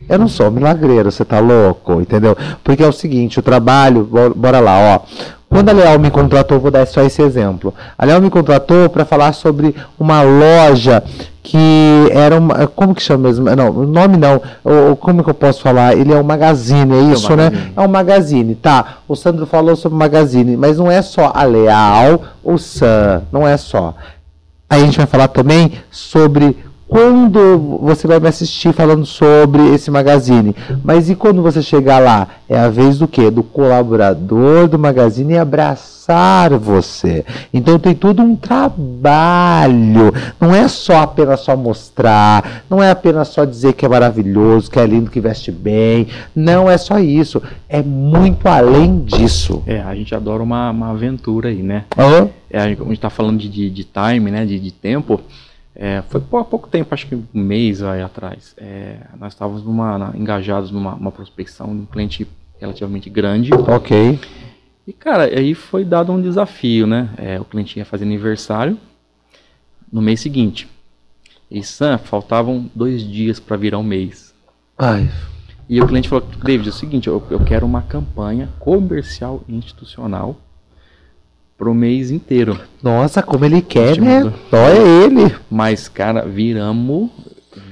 Eu 0.08 0.18
não 0.18 0.28
sou 0.28 0.50
milagreiro, 0.50 1.10
você 1.10 1.24
tá 1.24 1.38
louco, 1.38 2.00
entendeu? 2.00 2.36
Porque 2.62 2.82
é 2.82 2.86
o 2.86 2.92
seguinte, 2.92 3.38
o 3.38 3.42
trabalho, 3.42 4.08
bora 4.34 4.60
lá, 4.60 4.78
ó. 4.78 5.00
Quando 5.48 5.70
a 5.70 5.72
Leal 5.72 5.98
me 5.98 6.10
contratou, 6.10 6.60
vou 6.60 6.70
dar 6.70 6.86
só 6.86 7.00
esse 7.02 7.22
exemplo. 7.22 7.72
A 7.96 8.04
Leal 8.04 8.20
me 8.20 8.28
contratou 8.28 8.88
para 8.90 9.06
falar 9.06 9.32
sobre 9.32 9.74
uma 9.98 10.20
loja 10.20 11.02
que 11.42 12.10
era 12.12 12.36
uma. 12.36 12.66
Como 12.66 12.94
que 12.94 13.02
chama 13.02 13.28
mesmo? 13.28 13.48
Não, 13.56 13.70
o 13.70 13.86
nome 13.86 14.18
não. 14.18 14.42
O, 14.62 14.94
como 14.96 15.24
que 15.24 15.30
eu 15.30 15.34
posso 15.34 15.62
falar? 15.62 15.96
Ele 15.96 16.12
é 16.12 16.16
um 16.16 16.22
magazine, 16.22 16.92
é 16.92 17.00
isso, 17.14 17.32
é 17.32 17.34
um 17.34 17.36
né? 17.36 17.70
É 17.74 17.80
um 17.80 17.88
magazine, 17.88 18.54
tá. 18.54 18.98
O 19.08 19.16
Sandro 19.16 19.46
falou 19.46 19.74
sobre 19.74 19.96
magazine, 19.96 20.54
mas 20.54 20.76
não 20.76 20.90
é 20.90 21.00
só 21.00 21.32
a 21.34 21.44
Leal, 21.44 22.22
o 22.44 22.58
Sam, 22.58 23.22
não 23.32 23.48
é 23.48 23.56
só. 23.56 23.94
Aí 24.68 24.82
a 24.82 24.84
gente 24.84 24.98
vai 24.98 25.06
falar 25.06 25.28
também 25.28 25.72
sobre 25.90 26.58
quando 26.88 27.78
você 27.82 28.08
vai 28.08 28.18
me 28.18 28.28
assistir 28.28 28.72
falando 28.72 29.04
sobre 29.04 29.62
esse 29.74 29.90
magazine. 29.90 30.56
Mas 30.82 31.10
e 31.10 31.14
quando 31.14 31.42
você 31.42 31.60
chegar 31.60 31.98
lá? 31.98 32.26
É 32.48 32.58
a 32.58 32.70
vez 32.70 32.98
do 32.98 33.06
quê? 33.06 33.30
Do 33.30 33.42
colaborador 33.42 34.66
do 34.66 34.78
magazine 34.78 35.36
abraçar 35.36 36.50
você. 36.58 37.26
Então 37.52 37.78
tem 37.78 37.94
todo 37.94 38.22
um 38.22 38.34
trabalho. 38.34 40.14
Não 40.40 40.54
é 40.54 40.66
só 40.66 41.02
apenas 41.02 41.40
só 41.40 41.54
mostrar, 41.54 42.64
não 42.70 42.82
é 42.82 42.90
apenas 42.90 43.28
só 43.28 43.44
dizer 43.44 43.74
que 43.74 43.84
é 43.84 43.88
maravilhoso, 43.88 44.70
que 44.70 44.78
é 44.78 44.86
lindo, 44.86 45.10
que 45.10 45.20
veste 45.20 45.52
bem. 45.52 46.06
Não 46.34 46.70
é 46.70 46.78
só 46.78 46.98
isso. 46.98 47.42
É 47.68 47.82
muito 47.82 48.48
além 48.48 49.00
disso. 49.00 49.62
É, 49.66 49.82
a 49.82 49.94
gente 49.94 50.14
adora 50.14 50.42
uma, 50.42 50.70
uma 50.70 50.90
aventura 50.90 51.50
aí, 51.50 51.62
né? 51.62 51.84
Uhum. 51.98 52.30
É, 52.50 52.60
a 52.60 52.68
gente 52.68 52.92
está 52.92 53.10
falando 53.10 53.38
de, 53.38 53.48
de, 53.48 53.68
de 53.68 53.84
time, 53.84 54.30
né? 54.30 54.46
de, 54.46 54.58
de 54.58 54.72
tempo. 54.72 55.20
É, 55.80 56.02
foi 56.08 56.20
há 56.20 56.44
pouco 56.44 56.68
tempo, 56.68 56.92
acho 56.92 57.06
que 57.06 57.14
um 57.14 57.24
mês 57.32 57.84
aí 57.84 58.02
atrás. 58.02 58.52
É, 58.56 58.96
nós 59.16 59.32
estávamos 59.32 59.62
numa, 59.62 59.96
na, 59.96 60.16
engajados 60.16 60.72
numa 60.72 61.12
prospecção 61.12 61.68
de 61.68 61.82
um 61.82 61.86
cliente 61.86 62.26
relativamente 62.60 63.08
grande. 63.08 63.54
Ok. 63.54 64.18
E, 64.84 64.92
cara, 64.92 65.24
aí 65.24 65.54
foi 65.54 65.84
dado 65.84 66.10
um 66.10 66.20
desafio, 66.20 66.84
né? 66.84 67.10
É, 67.16 67.40
o 67.40 67.44
cliente 67.44 67.78
ia 67.78 67.84
fazer 67.84 68.04
aniversário 68.04 68.76
no 69.92 70.02
mês 70.02 70.20
seguinte. 70.20 70.68
E, 71.48 71.62
Sam, 71.62 71.96
faltavam 71.96 72.68
dois 72.74 73.02
dias 73.02 73.38
para 73.38 73.56
virar 73.56 73.78
um 73.78 73.84
mês. 73.84 74.34
Ai. 74.76 75.08
E 75.68 75.80
o 75.80 75.86
cliente 75.86 76.08
falou, 76.08 76.26
David, 76.42 76.68
é 76.68 76.72
o 76.72 76.74
seguinte, 76.74 77.06
eu, 77.06 77.22
eu 77.30 77.44
quero 77.44 77.64
uma 77.64 77.82
campanha 77.82 78.48
comercial 78.58 79.44
institucional 79.48 80.36
pro 81.58 81.74
mês 81.74 82.12
inteiro. 82.12 82.58
Nossa, 82.80 83.20
como 83.20 83.44
ele 83.44 83.60
quer, 83.60 84.00
né? 84.00 84.22
Olha 84.52 85.04
ele. 85.04 85.34
Mas, 85.50 85.88
cara, 85.88 86.24
viramos, 86.24 87.10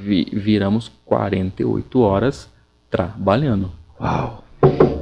vi, 0.03 0.27
viramos 0.33 0.91
48 1.05 2.01
horas 2.01 2.51
trabalhando. 2.91 3.71
Uau. 4.01 4.43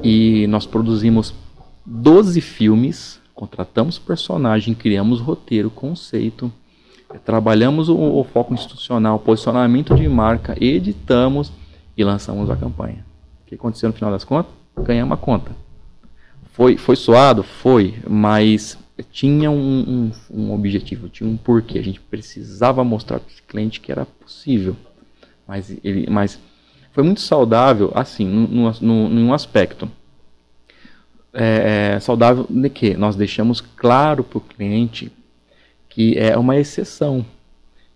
E 0.03 0.47
nós 0.49 0.67
produzimos 0.67 1.35
12 1.87 2.41
filmes, 2.43 3.19
contratamos 3.35 3.99
personagem, 3.99 4.75
criamos 4.75 5.19
roteiro, 5.19 5.71
conceito, 5.71 6.53
trabalhamos 7.25 7.89
o, 7.89 7.97
o 7.97 8.25
foco 8.25 8.53
institucional, 8.53 9.19
posicionamento 9.19 9.95
de 9.95 10.07
marca, 10.09 10.55
editamos 10.63 11.51
e 11.97 12.05
lançamos 12.05 12.51
a 12.51 12.57
campanha. 12.57 13.05
O 13.43 13.47
que 13.47 13.55
aconteceu 13.55 13.89
no 13.89 13.95
final 13.95 14.11
das 14.11 14.25
contas? 14.25 14.53
Ganhamos 14.77 15.15
a 15.15 15.17
conta. 15.17 15.64
Foi, 16.55 16.77
foi 16.77 16.95
suado? 16.95 17.43
Foi, 17.43 17.97
mas 18.09 18.79
tinha 19.11 19.51
um, 19.51 20.11
um, 20.31 20.39
um, 20.39 20.55
objetivo, 20.55 21.09
tinha 21.09 21.29
um 21.29 21.37
porquê. 21.37 21.81
A 21.81 21.83
gente 21.83 22.01
precisava 22.01 22.85
mostrar 22.85 23.19
para 23.19 23.29
o 23.29 23.49
cliente 23.49 23.81
que 23.81 23.91
era 23.91 24.07
possível. 24.07 24.77
Mas, 25.49 25.77
ele, 25.83 26.09
mas 26.09 26.39
foi 26.93 27.03
muito 27.03 27.21
saudável, 27.21 27.91
assim, 27.93 28.25
num, 28.25 28.73
num, 28.81 29.09
num 29.09 29.33
aspecto. 29.33 29.91
É, 31.33 31.95
é, 31.97 32.01
saudável 32.01 32.47
de 32.49 32.71
que 32.71 32.97
nós 32.97 33.17
deixamos 33.17 33.61
claro 33.61 34.23
para 34.23 34.39
o 34.39 34.41
cliente 34.41 35.11
que 35.89 36.17
é 36.17 36.39
uma 36.39 36.57
exceção. 36.57 37.27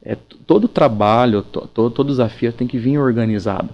É, 0.03 0.17
todo 0.17 0.67
trabalho, 0.67 1.43
to, 1.43 1.61
todo, 1.69 1.95
todo 1.95 2.09
desafio 2.09 2.53
tem 2.53 2.67
que 2.67 2.77
vir 2.77 2.99
organizado, 2.99 3.69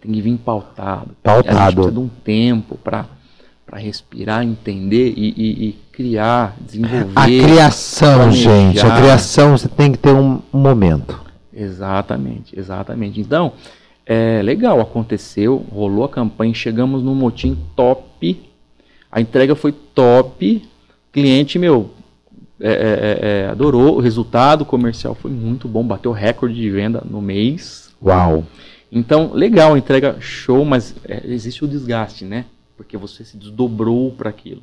tem 0.00 0.12
que 0.12 0.22
vir 0.22 0.38
pautado. 0.38 1.16
Pautado. 1.24 1.58
A 1.58 1.64
gente 1.64 1.74
precisa 1.74 1.92
de 1.92 1.98
um 1.98 2.08
tempo 2.08 2.78
para 2.78 3.17
para 3.68 3.78
respirar, 3.78 4.42
entender 4.42 5.12
e, 5.14 5.28
e, 5.36 5.68
e, 5.68 5.72
criar, 5.92 6.56
desenvolver. 6.58 7.12
A 7.14 7.24
criação, 7.26 8.14
planejar. 8.14 8.50
gente, 8.50 8.80
a 8.80 8.96
criação 8.96 9.56
você 9.56 9.68
tem 9.68 9.92
que 9.92 9.98
ter 9.98 10.14
um 10.14 10.40
momento. 10.50 11.20
Exatamente, 11.52 12.58
exatamente. 12.58 13.20
Então, 13.20 13.52
é 14.06 14.40
legal, 14.42 14.80
aconteceu, 14.80 15.66
rolou 15.70 16.04
a 16.04 16.08
campanha, 16.08 16.54
chegamos 16.54 17.02
num 17.02 17.14
motim 17.14 17.58
top, 17.76 18.40
a 19.12 19.20
entrega 19.20 19.54
foi 19.54 19.72
top, 19.72 20.66
cliente, 21.12 21.58
meu, 21.58 21.90
é, 22.58 22.70
é, 22.70 22.72
é, 22.72 23.40
é 23.42 23.48
adorou, 23.50 23.96
o 23.96 24.00
resultado 24.00 24.64
comercial 24.64 25.14
foi 25.14 25.30
muito 25.30 25.68
bom, 25.68 25.84
bateu 25.84 26.10
recorde 26.10 26.54
de 26.54 26.70
venda 26.70 27.02
no 27.04 27.20
mês. 27.20 27.90
Uau! 28.02 28.46
Então, 28.90 29.30
legal, 29.34 29.76
entrega 29.76 30.16
show, 30.20 30.64
mas 30.64 30.94
é, 31.04 31.20
existe 31.26 31.62
o 31.62 31.68
desgaste, 31.68 32.24
né? 32.24 32.46
Porque 32.78 32.96
você 32.96 33.24
se 33.24 33.36
desdobrou 33.36 34.10
para 34.12 34.30
aquilo. 34.30 34.62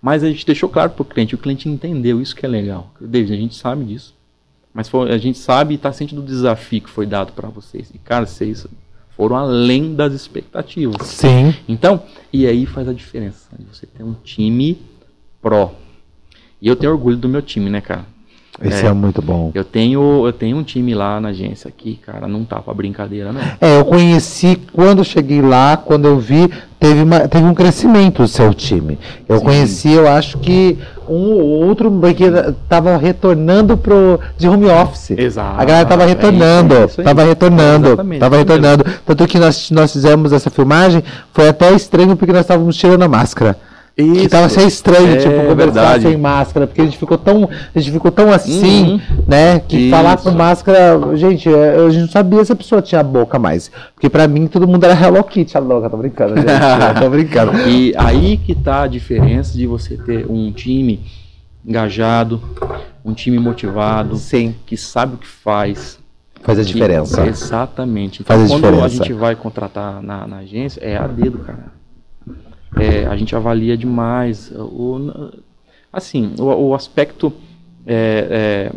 Mas 0.00 0.22
a 0.22 0.28
gente 0.28 0.46
deixou 0.46 0.68
claro 0.68 0.92
para 0.92 1.02
o 1.02 1.04
cliente, 1.04 1.34
o 1.34 1.38
cliente 1.38 1.68
entendeu, 1.68 2.22
isso 2.22 2.34
que 2.34 2.46
é 2.46 2.48
legal. 2.48 2.90
David, 3.00 3.34
a 3.34 3.36
gente 3.36 3.56
sabe 3.56 3.84
disso. 3.84 4.14
Mas 4.72 4.88
foi, 4.88 5.12
a 5.12 5.18
gente 5.18 5.36
sabe 5.36 5.74
e 5.74 5.76
está 5.76 5.92
sentindo 5.92 6.22
o 6.22 6.24
desafio 6.24 6.80
que 6.80 6.88
foi 6.88 7.04
dado 7.04 7.32
para 7.32 7.48
vocês. 7.48 7.90
E, 7.92 7.98
cara, 7.98 8.24
vocês 8.24 8.66
foram 9.16 9.34
além 9.34 9.96
das 9.96 10.12
expectativas. 10.12 11.04
Sim. 11.08 11.52
Então, 11.68 12.00
e 12.32 12.46
aí 12.46 12.64
faz 12.64 12.88
a 12.88 12.92
diferença. 12.92 13.48
Você 13.72 13.86
tem 13.86 14.06
um 14.06 14.14
time 14.14 14.80
pró. 15.42 15.74
E 16.62 16.68
eu 16.68 16.76
tenho 16.76 16.92
orgulho 16.92 17.16
do 17.16 17.28
meu 17.28 17.42
time, 17.42 17.68
né, 17.68 17.80
cara? 17.80 18.06
Esse 18.62 18.84
é, 18.84 18.88
é, 18.88 18.92
muito 18.92 19.22
bom. 19.22 19.52
Eu 19.54 19.62
tenho, 19.62 20.26
eu 20.26 20.32
tenho 20.32 20.56
um 20.56 20.64
time 20.64 20.92
lá 20.92 21.20
na 21.20 21.28
agência 21.28 21.68
aqui, 21.68 21.98
cara, 22.04 22.26
não 22.26 22.44
tá 22.44 22.60
pra 22.60 22.74
brincadeira, 22.74 23.32
não. 23.32 23.40
É, 23.60 23.78
eu 23.78 23.84
conheci 23.84 24.60
quando 24.72 25.04
cheguei 25.04 25.40
lá, 25.40 25.76
quando 25.76 26.06
eu 26.06 26.18
vi, 26.18 26.50
teve, 26.80 27.02
uma, 27.02 27.20
teve 27.28 27.44
um 27.44 27.54
crescimento 27.54 28.22
do 28.22 28.28
seu 28.28 28.52
time. 28.52 28.98
Eu 29.28 29.38
Sim. 29.38 29.44
conheci, 29.44 29.92
eu 29.92 30.08
acho 30.08 30.38
que 30.38 30.76
um 31.08 31.34
ou 31.34 31.66
outro, 31.66 31.88
porque 31.88 32.24
tava 32.68 32.96
retornando 32.96 33.76
pro, 33.76 34.18
de 34.36 34.48
home 34.48 34.66
office. 34.66 35.12
Exato. 35.12 35.60
A 35.60 35.64
galera 35.64 35.86
tava 35.86 36.02
é 36.02 36.06
retornando, 36.06 36.74
é 36.74 36.84
isso, 36.84 37.00
é 37.00 37.04
tava 37.04 37.24
retornando, 37.24 37.86
Exatamente, 37.88 38.20
tava 38.20 38.36
retornando. 38.38 38.84
Tanto 39.06 39.26
que 39.28 39.38
nós, 39.38 39.70
nós 39.70 39.92
fizemos 39.92 40.32
essa 40.32 40.50
filmagem, 40.50 41.02
foi 41.32 41.48
até 41.48 41.72
estranho 41.72 42.16
porque 42.16 42.32
nós 42.32 42.42
estávamos 42.42 42.76
tirando 42.76 43.02
a 43.02 43.08
máscara. 43.08 43.56
Isso. 43.98 44.20
Que 44.20 44.28
tava 44.28 44.46
assim 44.46 44.64
estranho, 44.64 45.12
é, 45.12 45.16
tipo, 45.16 45.34
conversar 45.34 45.56
verdade. 45.56 46.02
sem 46.04 46.16
máscara, 46.16 46.68
porque 46.68 46.80
a 46.80 46.84
gente 46.84 46.96
ficou 46.96 47.18
tão, 47.18 47.50
a 47.74 47.78
gente 47.80 47.90
ficou 47.90 48.12
tão 48.12 48.32
assim, 48.32 48.92
uhum. 48.92 49.00
né? 49.26 49.58
Que 49.58 49.76
Isso. 49.76 49.90
falar 49.90 50.16
com 50.18 50.30
máscara, 50.30 51.16
gente, 51.16 51.52
é, 51.52 51.84
a 51.84 51.90
gente 51.90 52.02
não 52.02 52.08
sabia 52.08 52.44
se 52.44 52.52
a 52.52 52.56
pessoa 52.56 52.80
tinha 52.80 53.02
boca 53.02 53.40
mais. 53.40 53.72
Porque 53.96 54.08
pra 54.08 54.28
mim 54.28 54.46
todo 54.46 54.68
mundo 54.68 54.84
era 54.84 54.94
Hello 54.94 55.24
Kitty, 55.24 55.56
a 55.56 55.60
louca, 55.60 55.90
tô 55.90 55.96
brincando, 55.96 56.36
gente. 56.36 56.46
tô 57.02 57.10
brincando. 57.10 57.58
E 57.68 57.92
aí 57.96 58.36
que 58.36 58.54
tá 58.54 58.82
a 58.82 58.86
diferença 58.86 59.58
de 59.58 59.66
você 59.66 59.96
ter 59.96 60.30
um 60.30 60.52
time 60.52 61.04
engajado, 61.66 62.40
um 63.04 63.12
time 63.12 63.40
motivado, 63.40 64.14
Sim. 64.16 64.54
que 64.64 64.76
sabe 64.76 65.16
o 65.16 65.18
que 65.18 65.26
faz. 65.26 65.98
Faz 66.44 66.56
a 66.56 66.62
diferença. 66.62 67.26
exatamente. 67.26 68.22
Então, 68.22 68.36
faz 68.36 68.48
a 68.48 68.54
quando 68.54 68.62
diferença. 68.62 68.84
a 68.86 68.88
gente 68.88 69.12
vai 69.12 69.34
contratar 69.34 70.00
na, 70.00 70.24
na 70.24 70.36
agência, 70.36 70.80
é 70.80 70.96
a 70.96 71.08
dedo, 71.08 71.40
cara 71.40 71.77
é, 72.80 73.06
a 73.06 73.16
gente 73.16 73.34
avalia 73.34 73.76
demais. 73.76 74.50
O, 74.52 75.12
assim, 75.92 76.34
o, 76.38 76.44
o 76.44 76.74
aspecto 76.74 77.32
é, 77.86 78.26
é, 78.30 78.72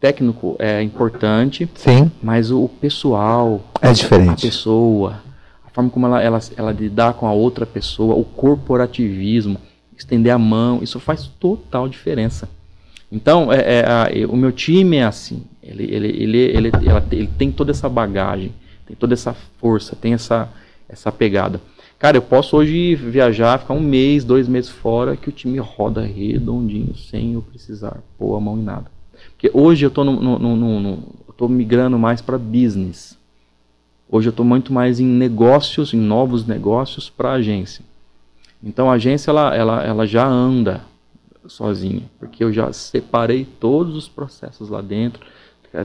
técnico 0.00 0.56
é 0.58 0.82
importante, 0.82 1.68
Sim. 1.74 2.10
mas 2.22 2.50
o 2.50 2.68
pessoal, 2.68 3.60
é 3.80 3.92
diferente. 3.92 4.46
A 4.46 4.50
pessoa, 4.50 5.20
a 5.64 5.70
forma 5.70 5.90
como 5.90 6.06
ela, 6.06 6.22
ela, 6.22 6.40
ela 6.56 6.72
lidar 6.72 7.14
com 7.14 7.26
a 7.26 7.32
outra 7.32 7.66
pessoa, 7.66 8.14
o 8.14 8.24
corporativismo, 8.24 9.58
estender 9.96 10.32
a 10.32 10.38
mão, 10.38 10.80
isso 10.82 11.00
faz 11.00 11.26
total 11.40 11.88
diferença. 11.88 12.48
Então, 13.10 13.52
é, 13.52 13.80
é, 13.80 13.84
a, 13.86 14.28
o 14.28 14.36
meu 14.36 14.52
time 14.52 14.96
é 14.96 15.04
assim. 15.04 15.44
Ele, 15.62 15.84
ele, 15.84 16.08
ele, 16.08 16.38
ele, 16.38 16.70
ela, 16.86 17.04
ele 17.10 17.30
tem 17.38 17.50
toda 17.50 17.70
essa 17.70 17.88
bagagem, 17.88 18.52
tem 18.86 18.96
toda 18.96 19.14
essa 19.14 19.34
força, 19.58 19.96
tem 19.96 20.14
essa, 20.14 20.48
essa 20.88 21.10
pegada. 21.10 21.60
Cara, 21.98 22.18
eu 22.18 22.22
posso 22.22 22.56
hoje 22.56 22.94
viajar, 22.94 23.58
ficar 23.58 23.72
um 23.72 23.80
mês, 23.80 24.22
dois 24.22 24.46
meses 24.46 24.70
fora, 24.70 25.16
que 25.16 25.30
o 25.30 25.32
time 25.32 25.58
roda 25.58 26.02
redondinho, 26.02 26.94
sem 26.94 27.32
eu 27.34 27.42
precisar 27.42 28.02
pôr 28.18 28.36
a 28.36 28.40
mão 28.40 28.58
em 28.58 28.62
nada. 28.62 28.90
Porque 29.30 29.50
hoje 29.52 29.86
eu 29.86 29.88
estou 29.88 30.04
no, 30.04 30.20
no, 30.20 30.38
no, 30.38 30.80
no, 30.80 31.02
tô 31.36 31.48
migrando 31.48 31.98
mais 31.98 32.20
para 32.20 32.38
business. 32.38 33.16
Hoje 34.08 34.28
eu 34.28 34.30
estou 34.30 34.44
muito 34.44 34.72
mais 34.72 35.00
em 35.00 35.06
negócios, 35.06 35.94
em 35.94 35.98
novos 35.98 36.46
negócios 36.46 37.08
para 37.08 37.32
agência. 37.32 37.84
Então 38.62 38.90
a 38.90 38.94
agência 38.94 39.30
ela, 39.30 39.54
ela, 39.54 39.82
ela 39.82 40.06
já 40.06 40.26
anda 40.26 40.82
sozinha, 41.46 42.02
porque 42.18 42.44
eu 42.44 42.52
já 42.52 42.72
separei 42.72 43.46
todos 43.58 43.96
os 43.96 44.08
processos 44.08 44.68
lá 44.68 44.82
dentro, 44.82 45.24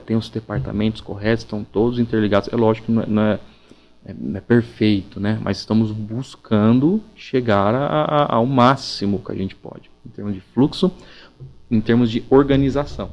tem 0.06 0.16
os 0.16 0.30
departamentos 0.30 1.02
corretos, 1.02 1.44
estão 1.44 1.64
todos 1.64 2.00
interligados. 2.00 2.52
É 2.52 2.56
lógico 2.56 2.88
que 2.88 2.92
não 2.92 3.02
é, 3.02 3.08
não 3.08 3.22
é 3.24 3.40
é, 4.06 4.14
é 4.38 4.42
perfeito, 4.42 5.20
né? 5.20 5.40
Mas 5.42 5.58
estamos 5.58 5.92
buscando 5.92 7.02
chegar 7.16 7.74
a, 7.76 7.86
a, 7.86 8.36
ao 8.36 8.46
máximo 8.46 9.20
que 9.20 9.32
a 9.32 9.36
gente 9.36 9.56
pode, 9.56 9.90
em 10.06 10.10
termos 10.10 10.34
de 10.34 10.42
fluxo, 10.42 10.92
em 11.70 11.80
termos 11.80 12.10
de 12.10 12.24
organização. 12.30 13.12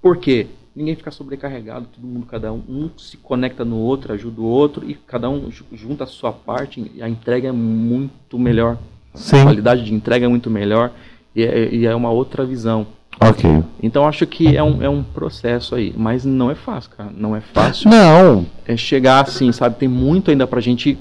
Por 0.00 0.16
quê? 0.16 0.48
Ninguém 0.74 0.96
fica 0.96 1.10
sobrecarregado, 1.10 1.86
todo 1.94 2.06
mundo, 2.06 2.26
cada 2.26 2.52
um, 2.52 2.62
um 2.68 2.90
se 2.96 3.18
conecta 3.18 3.64
no 3.64 3.76
outro, 3.76 4.12
ajuda 4.12 4.40
o 4.40 4.44
outro 4.44 4.88
e 4.88 4.94
cada 4.94 5.28
um 5.28 5.50
junta 5.50 6.04
a 6.04 6.06
sua 6.06 6.32
parte 6.32 6.90
e 6.94 7.02
a 7.02 7.08
entrega 7.08 7.48
é 7.48 7.52
muito 7.52 8.38
melhor. 8.38 8.78
Sim. 9.14 9.40
A 9.40 9.42
qualidade 9.44 9.84
de 9.84 9.92
entrega 9.92 10.24
é 10.24 10.28
muito 10.28 10.48
melhor 10.48 10.90
e 11.36 11.42
é, 11.42 11.74
e 11.74 11.84
é 11.84 11.94
uma 11.94 12.10
outra 12.10 12.46
visão. 12.46 12.86
Ok. 13.28 13.62
Então 13.82 14.06
acho 14.06 14.26
que 14.26 14.56
é 14.56 14.62
um, 14.62 14.82
é 14.82 14.88
um 14.88 15.02
processo 15.02 15.74
aí, 15.74 15.92
mas 15.96 16.24
não 16.24 16.50
é 16.50 16.54
fácil, 16.54 16.90
cara. 16.96 17.10
Não 17.14 17.34
é 17.36 17.40
fácil. 17.40 17.90
Não. 17.90 18.46
É 18.66 18.76
chegar 18.76 19.22
assim, 19.22 19.50
sabe? 19.52 19.76
Tem 19.76 19.88
muito 19.88 20.30
ainda 20.30 20.46
pra 20.46 20.60
gente 20.60 20.98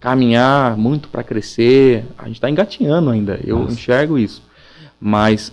caminhar, 0.00 0.76
muito 0.76 1.08
para 1.08 1.22
crescer. 1.22 2.04
A 2.18 2.26
gente 2.26 2.40
tá 2.40 2.50
engatinhando 2.50 3.10
ainda. 3.10 3.38
Eu 3.44 3.60
Nossa. 3.60 3.72
enxergo 3.72 4.18
isso. 4.18 4.42
Mas 5.00 5.52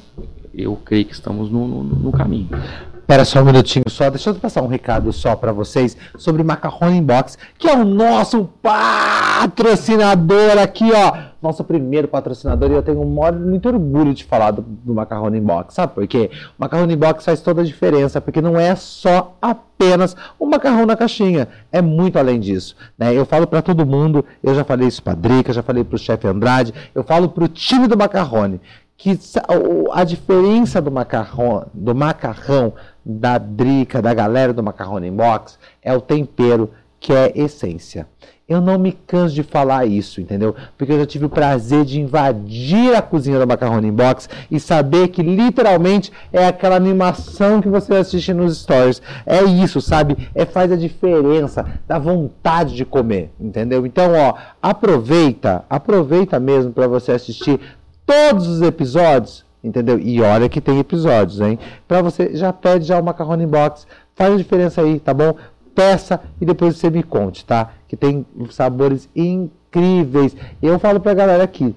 eu 0.54 0.76
creio 0.76 1.06
que 1.06 1.14
estamos 1.14 1.50
no, 1.50 1.68
no, 1.68 1.84
no 1.84 2.12
caminho. 2.12 2.50
Espera 3.10 3.26
só 3.26 3.42
um 3.42 3.46
minutinho 3.46 3.86
só, 3.90 4.08
deixa 4.10 4.30
eu 4.30 4.36
passar 4.36 4.62
um 4.62 4.68
recado 4.68 5.12
só 5.12 5.36
para 5.36 5.52
vocês 5.52 5.98
sobre 6.16 6.44
Macarrone 6.44 7.02
Box, 7.02 7.40
que 7.58 7.68
é 7.68 7.74
o 7.76 7.84
nosso 7.84 8.48
patrocinador 8.62 10.60
aqui, 10.62 10.92
ó. 10.94 11.29
Nosso 11.42 11.64
primeiro 11.64 12.08
patrocinador 12.08 12.70
e 12.70 12.74
eu 12.74 12.84
tenho 12.84 13.04
muito 13.06 13.70
orgulho 13.70 14.14
de 14.14 14.26
falar 14.26 14.52
do, 14.52 14.62
do 14.62 14.94
Macarrone 14.94 15.40
Box, 15.40 15.74
sabe 15.74 15.94
por 15.94 16.06
quê? 16.06 16.30
O 16.58 16.62
Macarrone 16.62 16.96
Box 16.96 17.24
faz 17.24 17.42
toda 17.42 17.62
a 17.62 17.66
diferença, 17.66 18.20
porque 18.20 18.42
não 18.42 18.60
é 18.60 18.76
só 18.76 19.38
apenas 19.42 20.16
o 20.38 20.46
macarrão 20.46 20.86
na 20.86 20.98
caixinha, 20.98 21.48
é 21.72 21.82
muito 21.82 22.20
além 22.20 22.40
disso, 22.40 22.76
né? 22.98 23.14
Eu 23.14 23.26
falo 23.26 23.48
para 23.48 23.62
todo 23.62 23.86
mundo, 23.86 24.26
eu 24.44 24.54
já 24.54 24.66
falei 24.66 24.88
isso 24.88 25.02
para 25.02 25.16
Drica, 25.16 25.54
já 25.54 25.64
falei 25.64 25.84
para 25.84 25.96
o 25.96 26.00
chefe 26.00 26.28
Andrade, 26.28 26.74
eu 26.94 27.04
falo 27.04 27.30
para 27.30 27.46
o 27.46 27.48
time 27.48 27.88
do 27.88 27.98
Macarrone, 27.98 28.60
que 29.00 29.18
a 29.94 30.04
diferença 30.04 30.82
do 30.82 30.92
macarrão, 30.92 31.66
do 31.74 31.96
macarrão 31.96 32.74
da 33.06 33.38
Drica, 33.38 34.02
da 34.02 34.14
galera 34.14 34.54
do 34.54 34.62
Macarrone 34.62 35.10
Box, 35.10 35.58
é 35.82 35.96
o 35.96 36.02
tempero, 36.02 36.70
que 37.00 37.14
é 37.14 37.32
essência. 37.36 38.08
Eu 38.50 38.60
não 38.60 38.80
me 38.80 38.94
canso 38.94 39.36
de 39.36 39.44
falar 39.44 39.86
isso, 39.86 40.20
entendeu? 40.20 40.56
Porque 40.76 40.92
eu 40.92 40.98
já 40.98 41.06
tive 41.06 41.26
o 41.26 41.30
prazer 41.30 41.86
de 41.86 42.02
invadir 42.02 42.96
a 42.96 43.02
cozinha 43.02 43.38
do 43.38 43.46
Macarrone 43.46 43.92
Box 43.92 44.28
e 44.50 44.60
saber 44.60 45.10
que 45.10 45.22
literalmente 45.22 46.12
é 46.34 46.48
aquela 46.48 46.76
animação 46.76 47.62
que 47.62 47.70
você 47.70 47.94
assiste 47.94 48.34
nos 48.34 48.58
stories. 48.58 49.04
É 49.24 49.44
isso, 49.44 49.80
sabe? 49.80 50.30
É 50.34 50.46
faz 50.46 50.72
a 50.72 50.76
diferença, 50.76 51.64
dá 51.88 52.00
vontade 52.00 52.76
de 52.76 52.84
comer, 52.84 53.30
entendeu? 53.40 53.86
Então, 53.86 54.14
ó, 54.14 54.34
aproveita, 54.60 55.64
aproveita 55.70 56.40
mesmo 56.40 56.72
para 56.74 56.88
você 56.88 57.12
assistir 57.12 57.60
todos 58.04 58.48
os 58.48 58.64
episódios, 58.64 59.46
entendeu? 59.64 60.00
E 60.00 60.20
olha 60.24 60.50
que 60.50 60.60
tem 60.60 60.80
episódios, 60.80 61.40
hein? 61.40 61.60
Para 61.88 62.02
você 62.02 62.36
já 62.36 62.52
pede 62.52 62.86
já 62.86 63.00
o 63.00 63.04
macarrone 63.04 63.46
box, 63.46 63.86
faz 64.16 64.34
a 64.34 64.38
diferença 64.38 64.82
aí, 64.82 65.00
tá 65.00 65.14
bom? 65.14 65.36
Peça 65.80 66.20
e 66.42 66.46
depois 66.46 66.76
você 66.76 66.90
me 66.90 67.02
conte, 67.02 67.46
tá? 67.46 67.70
Que 67.88 67.96
tem 67.96 68.26
sabores 68.50 69.08
incríveis. 69.16 70.36
Eu 70.62 70.78
falo 70.78 71.00
pra 71.00 71.14
galera 71.14 71.42
aqui, 71.42 71.74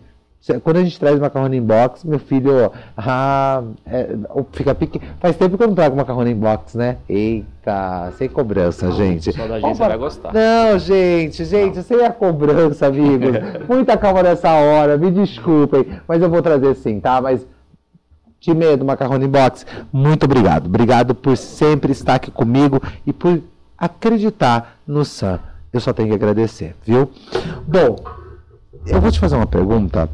Quando 0.64 0.78
a 0.78 0.82
gente 0.82 0.98
traz 0.98 1.20
macarrone 1.20 1.58
em 1.58 1.62
box, 1.62 2.04
meu 2.04 2.18
filho 2.18 2.72
ah, 2.96 3.62
é, 3.86 4.08
fica 4.50 4.74
pequeno. 4.74 5.04
Faz 5.20 5.36
tempo 5.36 5.56
que 5.56 5.62
eu 5.62 5.68
não 5.68 5.74
trago 5.76 5.96
macarrone 5.96 6.32
em 6.32 6.34
box, 6.34 6.76
né? 6.76 6.96
Eita, 7.08 8.12
sem 8.18 8.28
cobrança, 8.28 8.90
gente. 8.90 9.30
Só 9.32 9.46
da 9.46 9.60
gente 9.60 9.78
vai 9.78 9.96
gostar. 9.96 10.32
Não, 10.34 10.76
gente, 10.80 11.44
gente, 11.44 11.80
sem 11.84 12.04
a 12.04 12.10
cobrança, 12.10 12.88
amigos. 12.88 13.36
Muita 13.70 13.96
calma 13.96 14.24
nessa 14.24 14.50
hora, 14.50 14.98
me 14.98 15.12
desculpem, 15.12 15.86
mas 16.08 16.20
eu 16.20 16.28
vou 16.28 16.42
trazer 16.42 16.74
sim, 16.74 16.98
tá? 16.98 17.20
Mas 17.20 17.46
de 18.40 18.52
medo, 18.52 18.84
Macarrone 18.84 19.28
Box, 19.28 19.64
muito 19.92 20.24
obrigado. 20.24 20.66
Obrigado 20.66 21.14
por 21.14 21.36
sempre 21.36 21.92
estar 21.92 22.16
aqui 22.16 22.32
comigo 22.32 22.82
e 23.06 23.12
por 23.12 23.40
acreditar 23.82 24.78
no 24.86 25.04
Sam. 25.04 25.40
Eu 25.72 25.80
só 25.80 25.92
tenho 25.92 26.08
que 26.08 26.14
agradecer, 26.14 26.76
viu? 26.84 27.10
Bom, 27.66 27.96
eu 28.86 29.00
vou 29.00 29.10
te 29.10 29.18
fazer 29.18 29.34
uma 29.34 29.46
pergunta 29.46 30.08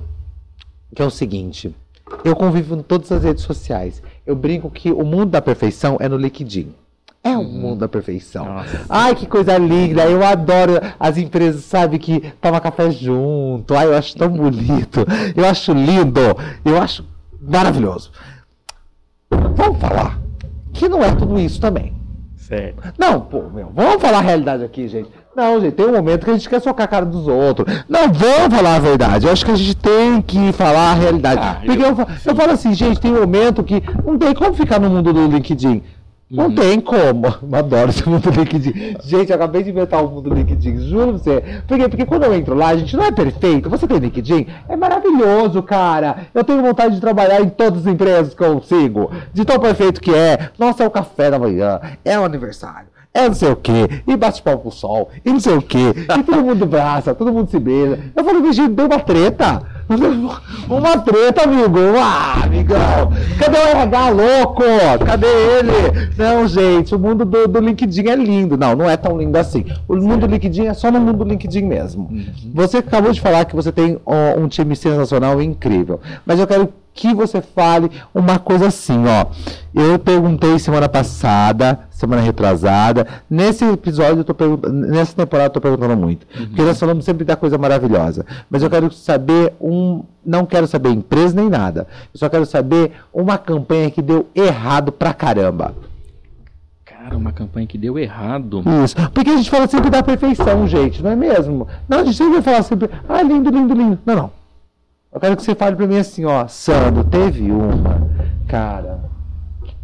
que 0.96 1.02
é 1.02 1.04
o 1.04 1.10
seguinte. 1.10 1.76
Eu 2.24 2.34
convivo 2.34 2.74
em 2.74 2.82
todas 2.82 3.12
as 3.12 3.22
redes 3.22 3.44
sociais. 3.44 4.02
Eu 4.26 4.34
brinco 4.34 4.70
que 4.70 4.90
o 4.90 5.04
mundo 5.04 5.26
da 5.26 5.42
perfeição 5.42 5.98
é 6.00 6.08
no 6.08 6.16
LinkedIn. 6.16 6.74
É 7.22 7.36
o 7.36 7.40
hum. 7.40 7.44
mundo 7.44 7.80
da 7.80 7.88
perfeição. 7.88 8.46
Nossa. 8.46 8.86
Ai, 8.88 9.14
que 9.14 9.26
coisa 9.26 9.58
linda. 9.58 10.06
Eu 10.06 10.24
adoro 10.24 10.80
as 10.98 11.18
empresas, 11.18 11.64
sabe, 11.64 11.98
que 11.98 12.32
toma 12.40 12.62
café 12.62 12.90
junto. 12.90 13.74
Ai, 13.74 13.86
eu 13.86 13.96
acho 13.96 14.16
tão 14.16 14.30
bonito. 14.30 15.04
Eu 15.36 15.44
acho 15.44 15.72
lindo. 15.72 16.20
Eu 16.64 16.80
acho 16.80 17.04
maravilhoso. 17.38 18.12
Vamos 19.30 19.78
falar 19.78 20.18
que 20.72 20.88
não 20.88 21.02
é 21.02 21.14
tudo 21.14 21.38
isso 21.38 21.60
também. 21.60 21.97
Certo. 22.48 22.94
Não, 22.96 23.20
pô, 23.20 23.42
meu, 23.54 23.70
vamos 23.74 24.00
falar 24.00 24.18
a 24.18 24.22
realidade 24.22 24.64
aqui, 24.64 24.88
gente. 24.88 25.10
Não, 25.36 25.60
gente, 25.60 25.74
tem 25.74 25.84
um 25.84 25.92
momento 25.92 26.24
que 26.24 26.30
a 26.30 26.32
gente 26.32 26.48
quer 26.48 26.62
socar 26.62 26.86
a 26.86 26.88
cara 26.88 27.04
dos 27.04 27.28
outros. 27.28 27.84
Não, 27.86 28.10
vamos 28.10 28.56
falar 28.56 28.76
a 28.76 28.78
verdade. 28.78 29.26
Eu 29.26 29.32
acho 29.32 29.44
que 29.44 29.50
a 29.50 29.54
gente 29.54 29.76
tem 29.76 30.22
que 30.22 30.50
falar 30.52 30.92
a 30.92 30.94
realidade. 30.94 31.40
Ah, 31.42 31.60
Porque 31.62 31.82
eu, 31.82 31.88
eu, 31.88 32.06
eu 32.24 32.34
falo 32.34 32.52
assim, 32.52 32.72
gente, 32.72 32.98
tem 33.00 33.12
um 33.12 33.20
momento 33.20 33.62
que 33.62 33.82
não 34.02 34.16
tem 34.16 34.34
como 34.34 34.54
ficar 34.54 34.80
no 34.80 34.88
mundo 34.88 35.12
do 35.12 35.26
LinkedIn. 35.26 35.82
Não 36.30 36.46
uhum. 36.46 36.54
tem 36.54 36.80
como. 36.80 37.26
Eu 37.26 37.58
adoro 37.58 37.88
esse 37.88 38.06
mundo 38.06 38.28
LinkedIn. 38.28 38.96
Gente, 39.02 39.30
eu 39.30 39.36
acabei 39.36 39.62
de 39.62 39.70
inventar 39.70 40.04
o 40.04 40.10
mundo 40.10 40.32
LinkedIn, 40.32 40.78
juro 40.88 41.14
pra 41.14 41.18
você. 41.18 41.62
Por 41.66 41.78
quê? 41.78 41.88
Porque 41.88 42.04
quando 42.04 42.24
eu 42.24 42.34
entro 42.34 42.54
lá, 42.54 42.68
a 42.68 42.76
gente 42.76 42.94
não 42.96 43.04
é 43.04 43.10
perfeito. 43.10 43.70
Você 43.70 43.86
tem 43.86 43.98
LinkedIn? 43.98 44.46
É 44.68 44.76
maravilhoso, 44.76 45.62
cara. 45.62 46.26
Eu 46.34 46.44
tenho 46.44 46.60
vontade 46.60 46.96
de 46.96 47.00
trabalhar 47.00 47.40
em 47.40 47.48
todas 47.48 47.80
as 47.80 47.86
empresas 47.86 48.34
que 48.34 48.44
eu 48.44 48.60
sigo. 48.60 49.10
De 49.32 49.44
tão 49.44 49.58
perfeito 49.58 50.02
que 50.02 50.14
é. 50.14 50.50
Nossa, 50.58 50.84
é 50.84 50.86
o 50.86 50.90
café 50.90 51.30
da 51.30 51.38
manhã. 51.38 51.80
É 52.04 52.18
o 52.18 52.24
aniversário 52.24 52.88
é 53.14 53.26
não 53.26 53.34
sei 53.34 53.50
o 53.50 53.56
quê, 53.56 54.02
e 54.06 54.16
bate 54.16 54.40
pau 54.42 54.58
pro 54.58 54.70
sol, 54.70 55.08
e 55.24 55.30
não 55.30 55.40
sei 55.40 55.56
o 55.56 55.62
quê, 55.62 55.92
e 56.18 56.22
todo 56.22 56.44
mundo 56.44 56.64
braça, 56.66 57.14
todo 57.14 57.32
mundo 57.32 57.50
se 57.50 57.58
beija. 57.58 57.98
Eu 58.14 58.24
falei, 58.24 58.52
gente, 58.52 58.74
deu 58.74 58.86
uma 58.86 59.00
treta. 59.00 59.77
Uma 60.68 60.98
treta, 60.98 61.44
amigo. 61.44 61.78
Ah, 61.98 62.44
amigão. 62.44 63.10
Cadê 63.38 63.58
o 63.58 63.68
RH 63.68 64.08
louco? 64.10 64.62
Cadê 65.06 65.26
ele? 65.26 66.10
Não, 66.16 66.46
gente, 66.46 66.94
o 66.94 66.98
mundo 66.98 67.24
do, 67.24 67.48
do 67.48 67.60
LinkedIn 67.60 68.08
é 68.08 68.16
lindo. 68.16 68.56
Não, 68.56 68.76
não 68.76 68.88
é 68.88 68.96
tão 68.96 69.16
lindo 69.16 69.36
assim. 69.38 69.64
O 69.88 69.96
mundo 69.96 70.26
do 70.26 70.32
LinkedIn 70.32 70.66
é 70.66 70.74
só 70.74 70.90
no 70.90 71.00
mundo 71.00 71.24
do 71.24 71.30
LinkedIn 71.30 71.62
mesmo. 71.62 72.08
Uhum. 72.10 72.26
Você 72.54 72.78
acabou 72.78 73.12
de 73.12 73.20
falar 73.20 73.46
que 73.46 73.56
você 73.56 73.72
tem 73.72 73.98
um 74.36 74.46
time 74.46 74.76
sensacional 74.76 75.40
e 75.40 75.46
incrível. 75.46 76.00
Mas 76.26 76.38
eu 76.38 76.46
quero 76.46 76.68
que 76.98 77.14
você 77.14 77.40
fale 77.40 77.90
uma 78.12 78.40
coisa 78.40 78.66
assim, 78.66 79.04
ó. 79.06 79.26
Eu 79.72 79.98
perguntei 80.00 80.58
semana 80.58 80.88
passada, 80.88 81.78
semana 81.90 82.20
retrasada, 82.20 83.06
nesse 83.30 83.64
episódio, 83.64 84.20
eu 84.20 84.24
tô 84.24 84.34
nessa 84.68 85.14
temporada 85.14 85.46
eu 85.46 85.52
tô 85.52 85.60
perguntando 85.60 85.96
muito. 85.96 86.26
Uhum. 86.36 86.46
Porque 86.46 86.62
nós 86.62 86.78
falamos 86.78 87.04
sempre 87.04 87.24
da 87.24 87.36
coisa 87.36 87.56
maravilhosa. 87.56 88.26
Mas 88.50 88.62
eu 88.64 88.68
quero 88.68 88.90
saber 88.92 89.54
um. 89.60 90.02
Não 90.26 90.44
quero 90.44 90.66
saber 90.66 90.90
empresa 90.90 91.36
nem 91.36 91.48
nada. 91.48 91.86
Eu 92.12 92.18
só 92.18 92.28
quero 92.28 92.44
saber 92.44 92.92
uma 93.14 93.38
campanha 93.38 93.90
que 93.90 94.02
deu 94.02 94.26
errado 94.34 94.90
pra 94.90 95.14
caramba. 95.14 95.74
Cara, 96.84 97.16
uma 97.16 97.32
campanha 97.32 97.66
que 97.66 97.78
deu 97.78 97.96
errado. 97.96 98.62
Isso. 98.84 98.96
Porque 99.14 99.30
a 99.30 99.36
gente 99.36 99.48
fala 99.48 99.68
sempre 99.68 99.88
da 99.88 100.02
perfeição, 100.02 100.66
gente, 100.66 101.02
não 101.02 101.12
é 101.12 101.16
mesmo? 101.16 101.68
Não, 101.88 102.00
a 102.00 102.04
gente 102.04 102.16
sempre 102.16 102.42
fala 102.42 102.62
sempre, 102.62 102.90
ah, 103.08 103.22
lindo, 103.22 103.48
lindo, 103.50 103.72
lindo. 103.72 103.98
Não, 104.04 104.16
não. 104.16 104.37
Eu 105.10 105.18
quero 105.18 105.36
que 105.36 105.42
você 105.42 105.54
fale 105.54 105.74
pra 105.74 105.86
mim 105.86 105.96
assim, 105.96 106.26
ó, 106.26 106.46
Sandro, 106.46 107.02
teve 107.02 107.50
uma, 107.50 108.06
cara, 108.46 109.00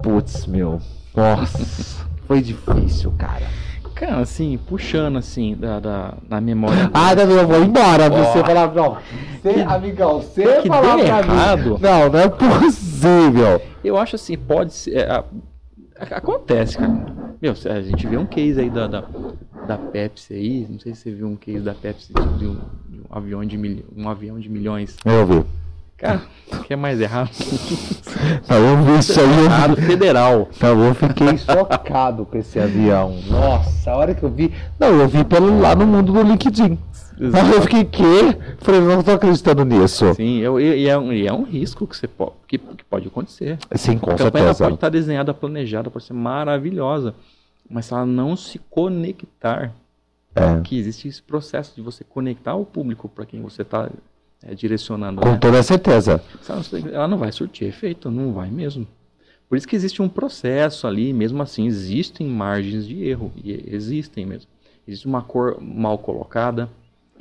putz, 0.03 0.47
meu, 0.47 0.79
nossa, 1.17 2.05
foi 2.27 2.43
difícil, 2.43 3.11
cara. 3.17 3.47
Cara, 3.95 4.19
assim, 4.19 4.59
puxando 4.59 5.17
assim, 5.17 5.55
da, 5.55 5.81
da, 5.81 6.15
da 6.29 6.41
memória. 6.43 6.91
Ah, 6.93 7.15
Davi, 7.15 7.33
eu 7.33 7.47
vou 7.47 7.63
embora. 7.63 8.11
Oh. 8.13 8.25
Você 8.25 8.45
falar, 8.45 8.75
não. 8.75 8.99
Você, 9.41 9.61
amigão, 9.63 10.21
você 10.21 10.61
que 10.61 10.69
falar 10.69 10.97
deu 10.97 11.07
errado. 11.07 11.71
Mim, 11.71 11.79
não, 11.81 12.11
não 12.11 12.19
é 12.19 12.29
possível. 12.29 13.63
Eu 13.83 13.97
acho 13.97 14.17
assim, 14.17 14.37
pode 14.37 14.75
ser. 14.75 15.07
Acontece, 15.99 16.79
cara. 16.79 17.07
Meu, 17.41 17.53
a 17.53 17.81
gente 17.83 18.07
vê 18.07 18.17
um 18.17 18.27
case 18.27 18.61
aí 18.61 18.71
da, 18.71 18.87
da, 18.87 19.05
da 19.67 19.79
Pepsi 19.79 20.35
aí. 20.35 20.67
Não 20.69 20.79
sei 20.79 20.95
se 20.95 21.03
você 21.03 21.11
viu 21.11 21.27
um 21.29 21.37
case 21.37 21.61
da 21.61 21.75
Pepsi 21.75 22.13
de 22.13 22.47
um, 22.47 22.59
de 22.89 23.01
um 23.01 23.05
avião, 23.11 23.45
de 23.45 23.57
mil, 23.57 23.85
um 23.97 24.09
avião 24.09 24.39
de 24.39 24.49
milhões. 24.49 24.97
Eu 25.05 25.27
vi. 25.27 25.45
Cara, 25.97 26.23
o 26.53 26.59
que 26.65 26.73
é 26.73 26.77
mais 26.77 27.01
errado? 27.01 27.31
Não, 28.49 28.57
eu 28.59 28.83
vi 28.83 28.99
isso 28.99 29.21
aí. 29.21 29.45
Errado 29.45 29.77
federal. 29.77 30.49
Não, 30.61 30.85
eu 30.85 30.95
fiquei 30.95 31.39
chocado 31.39 32.27
com 32.27 32.37
esse 32.37 32.59
avião. 32.59 33.21
Nossa, 33.29 33.93
a 33.93 33.97
hora 33.97 34.15
que 34.15 34.23
eu 34.23 34.31
vi. 34.31 34.53
Não, 34.79 34.89
eu 34.89 35.09
vi 35.09 35.25
pelo 35.25 35.61
lá 35.61 35.75
no 35.75 35.87
mundo 35.87 36.13
do 36.13 36.23
LinkedIn. 36.23 36.79
Mas 37.19 37.55
eu 37.55 37.63
fiquei, 37.63 37.85
quê? 37.85 38.37
Falei, 38.59 38.81
não 38.81 39.01
estou 39.01 39.15
acreditando 39.15 39.65
nisso. 39.65 40.15
Sim, 40.15 40.39
eu, 40.39 40.61
e, 40.61 40.89
é 40.89 40.99
um, 40.99 41.13
é 41.13 41.33
um 41.33 41.45
risco 41.45 41.87
que, 41.87 41.97
você 41.97 42.09
pode, 42.09 42.33
que, 42.47 42.59
que 42.59 42.85
pode 42.85 43.07
acontecer. 43.07 43.59
Sim, 43.75 43.99
com 43.99 44.11
a 44.11 44.19
certeza. 44.19 44.51
A 44.51 44.67
pode 44.67 44.75
estar 44.75 44.89
desenhada, 44.89 45.33
planejada, 45.33 45.91
pode 45.91 46.05
ser 46.05 46.13
maravilhosa. 46.13 47.15
Mas 47.69 47.87
se 47.87 47.95
ela 47.95 48.05
não 48.05 48.37
se 48.37 48.59
conectar, 48.71 49.73
é. 50.35 50.61
que 50.63 50.77
existe 50.77 51.09
esse 51.09 51.23
processo 51.23 51.75
de 51.75 51.81
você 51.81 52.03
conectar 52.05 52.55
o 52.55 52.65
público 52.65 53.09
para 53.09 53.25
quem 53.25 53.41
você 53.41 53.63
está 53.63 53.89
é, 54.43 54.55
direcionando. 54.55 55.21
Com 55.21 55.31
né? 55.31 55.39
toda 55.39 55.63
certeza. 55.63 56.21
Ela 56.93 57.09
não 57.09 57.19
vai 57.19 57.33
surtir 57.33 57.69
efeito, 57.69 58.11
não 58.11 58.33
vai 58.33 58.51
mesmo. 58.51 58.87
Por 59.49 59.57
isso 59.57 59.69
que 59.69 59.77
existe 59.77 60.03
um 60.03 60.09
processo 60.09 60.87
ali, 60.87 61.13
mesmo 61.13 61.43
assim, 61.43 61.67
existem 61.67 62.27
margens 62.27 62.87
de 62.87 63.05
erro, 63.05 63.33
e 63.37 63.53
existem 63.73 64.27
mesmo. 64.27 64.49
Existe 64.87 65.07
uma 65.07 65.23
cor 65.23 65.59
mal 65.61 65.97
colocada, 65.99 66.69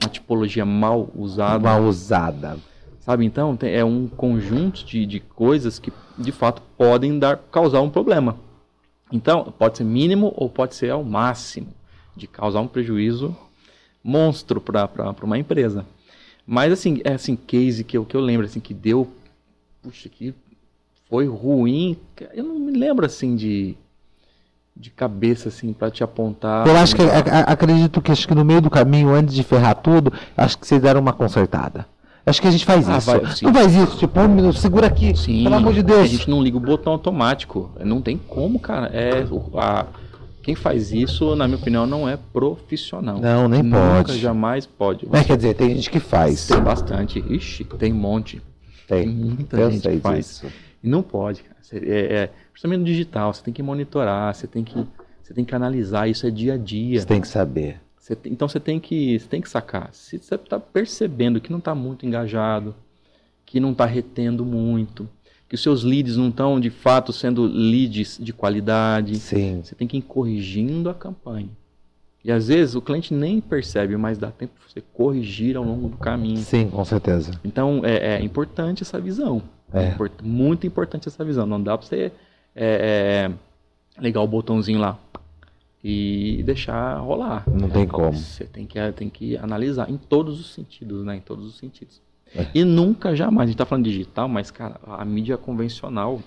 uma 0.04 0.10
tipologia 0.10 0.66
mal 0.66 1.10
usada. 1.16 1.60
Mal 1.60 1.84
usada. 1.84 2.58
Sabe, 3.00 3.26
então, 3.26 3.58
é 3.62 3.84
um 3.84 4.08
conjunto 4.08 4.86
de, 4.86 5.06
de 5.06 5.20
coisas 5.20 5.78
que, 5.78 5.92
de 6.18 6.32
fato, 6.32 6.62
podem 6.78 7.20
dar, 7.20 7.38
causar 7.38 7.82
um 7.82 7.90
problema. 7.90 8.38
Então, 9.12 9.54
pode 9.58 9.78
ser 9.78 9.84
mínimo 9.84 10.34
ou 10.38 10.50
pode 10.50 10.74
ser 10.76 10.90
ao 10.90 11.04
máximo 11.04 11.68
de 12.16 12.28
causar 12.28 12.62
um 12.62 12.68
prejuízo 12.68 13.36
monstro 14.02 14.62
para 14.62 15.16
uma 15.22 15.38
empresa. 15.38 15.86
Mas, 16.48 16.72
assim, 16.72 17.02
é 17.04 17.14
assim, 17.14 17.36
case 17.36 17.84
que 17.84 17.98
eu, 17.98 18.06
que 18.06 18.16
eu 18.16 18.22
lembro, 18.22 18.46
assim, 18.46 18.60
que 18.60 18.74
deu, 18.74 19.12
puxa, 19.82 20.08
que 20.08 20.34
foi 21.10 21.28
ruim, 21.28 21.98
eu 22.34 22.44
não 22.44 22.58
me 22.58 22.72
lembro, 22.72 23.06
assim, 23.06 23.36
de 23.36 23.76
de 24.76 24.90
cabeça 24.90 25.50
assim 25.50 25.72
para 25.72 25.92
te 25.92 26.04
apontar. 26.04 26.68
Eu 26.68 26.76
acho 26.78 26.96
que 26.96 27.02
acredito 27.48 28.02
que 28.02 28.12
acho 28.12 28.28
que 28.28 28.36
no 28.36 28.44
meio 28.44 28.62
do 28.62 28.70
caminho, 28.70 29.10
antes 29.10 29.34
de 29.34 29.44
ferrar 29.44 29.76
tudo, 29.76 30.12
acho 30.36 30.58
que 30.58 30.68
vocês 30.68 30.82
deram 30.82 31.00
uma 31.00 31.14
consertada. 31.14 31.86
Acho 32.26 32.42
que 32.42 32.48
a 32.48 32.52
gente 32.52 32.66
faz 32.66 32.88
ah, 32.88 32.98
isso. 32.98 33.12
Vai, 33.12 33.22
não 33.42 33.54
faz 33.54 33.76
isso, 33.76 33.98
tipo, 33.98 34.20
um 34.20 34.30
minuto, 34.30 34.58
segura 34.58 34.88
aqui, 34.88 35.16
sim, 35.16 35.44
pelo 35.44 35.56
amor 35.56 35.74
de 35.74 35.84
Deus. 35.84 36.02
A 36.02 36.06
gente 36.06 36.30
não 36.30 36.42
liga 36.42 36.56
o 36.56 36.60
botão 36.60 36.94
automático. 36.94 37.70
Não 37.84 38.02
tem 38.02 38.18
como, 38.18 38.60
cara. 38.60 38.88
É 38.94 39.26
a, 39.58 39.86
quem 40.42 40.56
faz 40.56 40.92
isso, 40.92 41.36
na 41.36 41.48
minha 41.48 41.58
opinião, 41.58 41.86
não 41.86 42.08
é 42.08 42.18
profissional. 42.18 43.20
Não, 43.20 43.50
nem 43.50 43.62
Nunca, 43.62 44.04
pode. 44.06 44.20
jamais 44.20 44.66
pode. 44.66 45.08
É, 45.12 45.24
quer 45.24 45.36
dizer, 45.36 45.54
tem 45.54 45.70
gente 45.76 45.90
que 45.90 46.00
faz. 46.00 46.48
Tem 46.48 46.62
bastante. 46.62 47.20
Ixi, 47.20 47.66
tem 47.78 47.92
um 47.92 47.98
monte. 47.98 48.42
Tem. 48.88 49.08
Muita 49.08 49.58
Eu 49.58 49.72
gente 49.72 50.00
faz. 50.00 50.26
Disso. 50.26 50.48
E 50.82 50.88
não 50.88 51.02
pode, 51.02 51.44
cara. 51.44 51.54
É, 51.74 52.16
é, 52.16 52.30
principalmente 52.54 52.80
no 52.80 52.86
digital, 52.86 53.34
você 53.34 53.44
tem 53.44 53.54
que 53.54 53.64
monitorar, 53.64 54.34
você 54.34 54.48
tem 54.48 54.64
que, 54.64 54.86
você 55.22 55.34
tem 55.34 55.44
que 55.44 55.54
analisar, 55.54 56.08
isso 56.08 56.26
é 56.26 56.32
dia 56.32 56.54
a 56.54 56.58
dia. 56.58 57.02
Você 57.02 57.06
tem 57.06 57.20
que 57.20 57.28
saber. 57.28 57.82
Você 57.98 58.16
tem, 58.16 58.32
então 58.32 58.48
você 58.48 58.60
tem 58.60 58.80
que, 58.80 59.20
você 59.20 59.28
tem 59.28 59.42
que 59.42 59.50
sacar. 59.50 59.90
Se 59.92 60.18
você 60.20 60.36
está 60.36 60.60
percebendo 60.60 61.42
que 61.42 61.52
não 61.52 61.60
está 61.60 61.74
muito 61.74 62.06
engajado, 62.06 62.76
que 63.46 63.60
não 63.60 63.72
está 63.72 63.86
retendo 63.86 64.46
muito, 64.46 65.10
que 65.50 65.56
os 65.56 65.62
seus 65.62 65.84
leads 65.84 66.16
não 66.16 66.30
estão 66.30 66.60
de 66.60 66.70
fato 66.70 67.12
sendo 67.12 67.44
leads 67.44 68.18
de 68.22 68.32
qualidade, 68.32 69.16
Sim. 69.18 69.62
você 69.64 69.76
tem 69.76 69.88
que 69.88 69.98
ir 69.98 70.02
corrigindo 70.02 70.90
a 70.90 70.94
campanha. 70.94 71.50
E 72.24 72.32
às 72.32 72.48
vezes 72.48 72.74
o 72.76 72.82
cliente 72.82 73.14
nem 73.14 73.42
percebe, 73.42 73.98
mas 73.98 74.18
dá 74.18 74.32
tempo 74.32 74.54
para 74.58 74.70
você 74.70 74.82
corrigir 74.94 75.58
ao 75.58 75.64
longo 75.64 75.90
do 75.90 75.98
caminho. 75.98 76.38
Sim, 76.38 76.70
com 76.70 76.86
certeza. 76.86 77.32
Então 77.44 77.82
é, 77.84 78.16
é 78.16 78.24
importante 78.24 78.84
essa 78.84 79.00
visão. 79.00 79.42
É. 79.74 79.88
é 79.88 79.98
muito 80.22 80.66
importante 80.66 81.08
essa 81.08 81.24
visão. 81.26 81.46
Não 81.46 81.62
dá 81.62 81.78
para 81.78 81.86
você 81.86 82.12
é, 82.56 83.30
é, 83.98 84.02
ligar 84.02 84.22
o 84.22 84.28
botãozinho 84.28 84.80
lá 84.80 84.98
e 85.84 86.42
deixar 86.46 86.98
rolar. 87.00 87.44
Não 87.48 87.70
tem 87.70 87.86
como. 87.88 88.14
Você 88.14 88.46
tem 88.46 88.66
que, 88.66 88.80
tem 88.94 89.10
que 89.10 89.38
analisar 89.38 89.90
em 89.90 89.98
todos 89.98 90.40
os 90.40 90.54
sentidos, 90.54 91.04
né? 91.04 91.18
Em 91.18 91.22
todos 91.22 91.46
os 91.46 91.58
sentidos. 91.58 92.02
E 92.54 92.64
nunca, 92.64 93.16
jamais, 93.16 93.48
a 93.48 93.52
gente 93.52 93.58
tá 93.58 93.66
falando 93.66 93.86
digital, 93.86 94.28
mas, 94.28 94.50
cara, 94.50 94.80
a 94.88 95.06
mídia 95.06 95.38
convencional, 95.38 96.20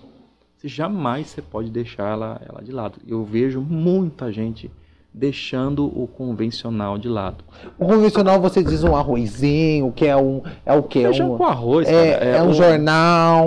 você 0.57 0.69
jamais 0.69 1.29
você 1.29 1.43
pode 1.43 1.71
deixar 1.71 2.13
ela, 2.13 2.41
ela 2.49 2.63
de 2.63 2.71
lado. 2.71 3.01
Eu 3.07 3.25
vejo 3.25 3.61
muita 3.61 4.31
gente 4.31 4.71
deixando 5.19 5.87
o 5.87 6.07
convencional 6.07 6.99
de 6.99 7.09
lado. 7.09 7.43
O 7.79 7.87
convencional 7.87 8.39
você 8.39 8.63
diz 8.63 8.85
um 8.85 8.95
arrozinho, 8.95 9.91
que 9.91 10.05
é 10.07 10.15
um 10.15 10.43
é 10.65 10.75
o 10.75 10.83
que 10.83 11.03
é 11.03 11.09
um 11.09 11.39
com 11.39 11.45
arroz, 11.45 11.89
é, 11.89 12.13
cara, 12.13 12.25
é 12.27 12.43
um 12.43 12.53
jornal, 12.53 13.47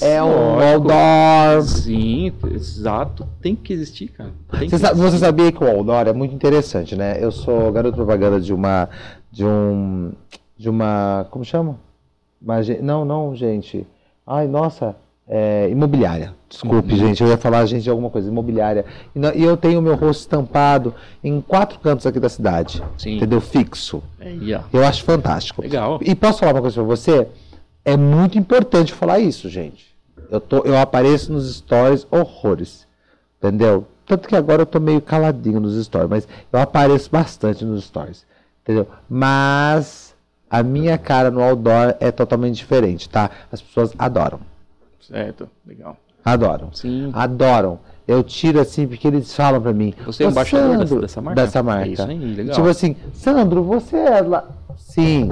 É, 0.00 0.14
é 0.14 0.22
um 0.22 0.58
outdoor. 0.58 1.62
Sim, 1.62 2.32
exato. 2.50 3.26
Tem 3.42 3.54
que 3.54 3.70
existir, 3.70 4.08
cara. 4.08 4.30
Tem 4.58 4.66
Você, 4.70 4.78
sa- 4.78 4.94
você 4.94 5.02
existir. 5.08 5.18
sabia 5.18 5.52
que 5.52 5.62
o 5.62 5.68
outdoor 5.68 6.08
é 6.08 6.12
muito 6.14 6.34
interessante, 6.34 6.96
né? 6.96 7.22
Eu 7.22 7.30
sou 7.30 7.70
garoto 7.70 7.96
propaganda 7.96 8.40
de 8.40 8.54
uma 8.54 8.88
de 9.30 9.44
um 9.44 10.12
de 10.56 10.70
uma 10.70 11.26
como 11.30 11.44
chama? 11.44 11.76
Uma 12.40 12.54
agen- 12.56 12.80
não, 12.80 13.04
não, 13.04 13.36
gente. 13.36 13.86
Ai, 14.26 14.46
nossa, 14.48 14.96
é, 15.32 15.68
imobiliária. 15.70 16.34
Desculpe, 16.48 16.96
gente, 16.96 17.22
eu 17.22 17.28
ia 17.28 17.38
falar 17.38 17.64
gente 17.64 17.84
de 17.84 17.90
alguma 17.90 18.10
coisa 18.10 18.28
imobiliária. 18.28 18.84
E, 19.14 19.18
não- 19.20 19.32
e 19.32 19.44
eu 19.44 19.56
tenho 19.56 19.78
o 19.78 19.82
meu 19.82 19.94
rosto 19.94 20.22
estampado 20.22 20.92
em 21.22 21.40
quatro 21.40 21.78
cantos 21.78 22.04
aqui 22.04 22.18
da 22.18 22.28
cidade, 22.28 22.82
Sim. 22.98 23.16
entendeu? 23.16 23.40
Fixo. 23.40 24.02
Aí, 24.20 24.52
ó. 24.52 24.62
Eu 24.72 24.84
acho 24.84 25.04
fantástico. 25.04 25.62
Legal. 25.62 26.00
E 26.02 26.12
posso 26.16 26.40
falar 26.40 26.52
uma 26.52 26.60
coisa 26.60 26.74
pra 26.74 26.82
você? 26.84 27.28
É 27.84 27.96
muito 27.96 28.36
importante 28.36 28.92
falar 28.92 29.20
isso, 29.20 29.48
gente. 29.48 29.86
Eu, 30.28 30.40
tô, 30.40 30.58
eu 30.64 30.76
apareço 30.76 31.32
nos 31.32 31.56
stories 31.58 32.04
horrores. 32.10 32.84
Entendeu? 33.38 33.86
Tanto 34.04 34.26
que 34.28 34.34
agora 34.34 34.62
eu 34.62 34.66
tô 34.66 34.80
meio 34.80 35.00
caladinho 35.00 35.60
nos 35.60 35.80
stories, 35.84 36.10
mas 36.10 36.28
eu 36.52 36.58
apareço 36.60 37.08
bastante 37.10 37.64
nos 37.64 37.84
stories. 37.84 38.26
Entendeu? 38.64 38.86
Mas 39.08 40.12
a 40.50 40.62
minha 40.64 40.98
cara 40.98 41.30
no 41.30 41.40
outdoor 41.40 41.94
é 42.00 42.10
totalmente 42.10 42.56
diferente, 42.56 43.08
tá? 43.08 43.30
As 43.52 43.62
pessoas 43.62 43.92
adoram. 43.96 44.40
Certo, 45.00 45.48
legal. 45.66 45.96
Adoram. 46.24 46.72
Sim. 46.72 47.10
Adoram. 47.14 47.80
Eu 48.06 48.22
tiro 48.22 48.60
assim, 48.60 48.86
porque 48.86 49.06
eles 49.08 49.34
falam 49.34 49.60
pra 49.60 49.72
mim. 49.72 49.94
Você 50.04 50.24
é 50.24 50.26
"Ô, 50.26 50.30
embaixador 50.30 50.68
dessa- 50.70 50.78
Sandro", 50.86 51.00
dessa 51.00 51.20
marca? 51.22 51.42
Dessa 51.42 51.62
marca. 51.62 51.88
É 51.88 51.92
isso 51.92 52.02
aí, 52.02 52.18
legal. 52.34 52.54
Tipo 52.56 52.68
assim, 52.68 52.96
Sandro, 53.12 53.62
você 53.62 53.96
é 53.96 54.20
lá. 54.20 54.48
Sim. 54.76 55.28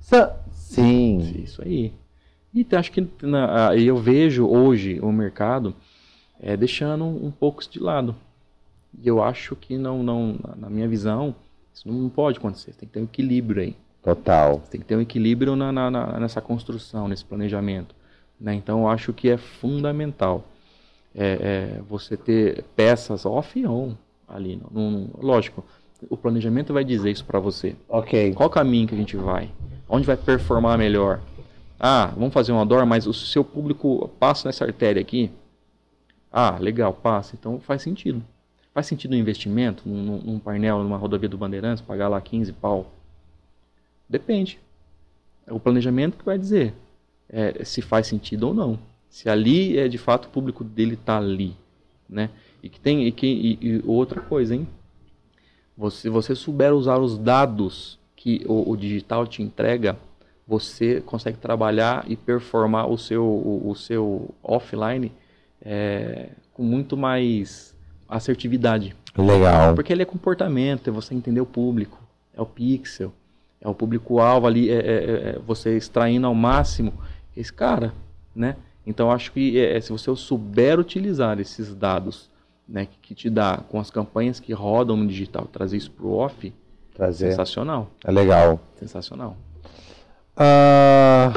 Sa- 0.00 0.36
Sim. 0.52 1.18
Isso 1.44 1.62
aí. 1.62 1.92
E 2.54 2.64
te- 2.64 2.76
acho 2.76 2.90
que 2.92 3.06
na- 3.22 3.74
eu 3.76 3.96
vejo 3.96 4.46
hoje 4.46 4.98
o 5.00 5.10
mercado 5.12 5.74
é, 6.40 6.56
deixando 6.56 7.04
um 7.04 7.30
pouco 7.30 7.60
isso 7.60 7.70
de 7.70 7.78
lado. 7.80 8.14
E 9.02 9.06
eu 9.08 9.22
acho 9.22 9.54
que 9.56 9.76
não, 9.78 10.02
não, 10.02 10.36
na- 10.42 10.56
na 10.56 10.70
minha 10.70 10.88
visão, 10.88 11.34
isso 11.74 11.88
não 11.90 12.08
pode 12.08 12.38
acontecer. 12.38 12.72
Tem 12.72 12.86
que 12.88 12.94
ter 12.94 13.00
um 13.00 13.04
equilíbrio 13.04 13.62
aí. 13.62 13.76
Total. 14.02 14.60
Tem 14.70 14.80
que 14.80 14.86
ter 14.86 14.96
um 14.96 15.00
equilíbrio 15.00 15.54
na, 15.56 15.70
na- 15.72 15.90
na- 15.90 16.20
nessa 16.20 16.40
construção, 16.40 17.06
nesse 17.08 17.24
planejamento. 17.24 17.94
Né? 18.42 18.54
Então, 18.54 18.80
eu 18.80 18.88
acho 18.88 19.12
que 19.12 19.28
é 19.30 19.36
fundamental 19.36 20.44
é, 21.14 21.76
é, 21.78 21.82
você 21.88 22.16
ter 22.16 22.64
peças 22.74 23.24
off 23.24 23.58
e 23.58 23.66
on 23.66 23.94
ali. 24.28 24.60
Lógico, 25.18 25.64
o 26.10 26.16
planejamento 26.16 26.72
vai 26.72 26.84
dizer 26.84 27.10
isso 27.10 27.24
para 27.24 27.38
você. 27.38 27.76
Ok. 27.88 28.34
Qual 28.34 28.50
caminho 28.50 28.88
que 28.88 28.94
a 28.94 28.98
gente 28.98 29.16
vai? 29.16 29.50
Onde 29.88 30.06
vai 30.06 30.16
performar 30.16 30.76
melhor? 30.76 31.20
Ah, 31.78 32.12
vamos 32.16 32.32
fazer 32.34 32.52
um 32.52 32.56
outdoor, 32.58 32.84
mas 32.86 33.06
o 33.06 33.12
seu 33.12 33.44
público 33.44 34.08
passa 34.18 34.48
nessa 34.48 34.64
artéria 34.64 35.00
aqui? 35.00 35.30
Ah, 36.30 36.56
legal, 36.58 36.92
passa. 36.92 37.36
Então 37.38 37.60
faz 37.60 37.82
sentido. 37.82 38.22
Faz 38.74 38.86
sentido 38.86 39.12
um 39.12 39.18
investimento 39.18 39.86
num- 39.86 40.18
num 40.22 40.38
painel, 40.38 40.82
numa 40.82 40.96
rodovia 40.96 41.28
do 41.28 41.36
Bandeirantes, 41.36 41.82
pagar 41.82 42.08
lá 42.08 42.20
15 42.20 42.52
pau? 42.52 42.90
Depende. 44.08 44.58
É 45.46 45.52
o 45.52 45.60
planejamento 45.60 46.16
que 46.16 46.24
vai 46.24 46.38
dizer 46.38 46.72
é, 47.32 47.64
se 47.64 47.80
faz 47.82 48.06
sentido 48.06 48.48
ou 48.48 48.54
não. 48.54 48.78
Se 49.08 49.28
ali 49.28 49.76
é 49.78 49.88
de 49.88 49.98
fato 49.98 50.26
o 50.26 50.28
público 50.30 50.62
dele 50.62 50.94
está 50.94 51.16
ali, 51.18 51.56
né? 52.08 52.30
E 52.62 52.68
que 52.68 52.78
tem 52.78 53.06
e 53.06 53.10
que 53.12 53.26
e- 53.26 53.58
e 53.60 53.82
outra 53.84 54.20
coisa, 54.20 54.54
hein? 54.54 54.68
Você, 55.76 56.08
você 56.10 56.34
souber 56.34 56.72
usar 56.74 56.98
os 56.98 57.16
dados 57.18 57.98
que 58.14 58.42
o, 58.46 58.70
o 58.70 58.76
digital 58.76 59.26
te 59.26 59.42
entrega, 59.42 59.96
você 60.46 61.00
consegue 61.00 61.38
trabalhar 61.38 62.04
e 62.08 62.14
performar 62.16 62.88
o 62.90 62.96
seu, 62.98 63.24
o, 63.24 63.70
o 63.70 63.74
seu 63.74 64.34
offline 64.42 65.10
é, 65.64 66.28
com 66.52 66.62
muito 66.62 66.96
mais 66.96 67.74
assertividade. 68.08 68.94
Legal. 69.16 69.74
Porque 69.74 69.92
ele 69.92 70.02
é 70.02 70.06
comportamento, 70.06 70.88
é 70.88 70.90
você 70.90 71.14
entender 71.14 71.40
o 71.40 71.46
público, 71.46 71.98
é 72.34 72.40
o 72.40 72.46
pixel, 72.46 73.12
é 73.60 73.68
o 73.68 73.74
público-alvo 73.74 74.46
ali, 74.46 74.70
é, 74.70 74.74
é- 74.74 75.28
é 75.30 75.38
você 75.46 75.76
extraindo 75.76 76.26
ao 76.26 76.34
máximo 76.34 76.92
esse 77.36 77.52
cara, 77.52 77.92
né? 78.34 78.56
Então 78.86 79.10
acho 79.10 79.32
que 79.32 79.58
é, 79.58 79.80
se 79.80 79.90
você 79.92 80.14
souber 80.16 80.78
utilizar 80.80 81.38
esses 81.38 81.74
dados, 81.74 82.28
né, 82.68 82.86
que, 82.86 82.98
que 83.00 83.14
te 83.14 83.30
dá 83.30 83.58
com 83.68 83.78
as 83.78 83.90
campanhas 83.90 84.40
que 84.40 84.52
rodam 84.52 84.96
no 84.96 85.06
digital, 85.06 85.46
trazer 85.46 85.76
isso 85.76 85.90
pro 85.90 86.10
off, 86.12 86.52
Trazer. 86.94 87.30
sensacional, 87.30 87.90
É 88.04 88.10
legal. 88.10 88.60
sensacional. 88.76 89.36
Ah, 90.36 91.32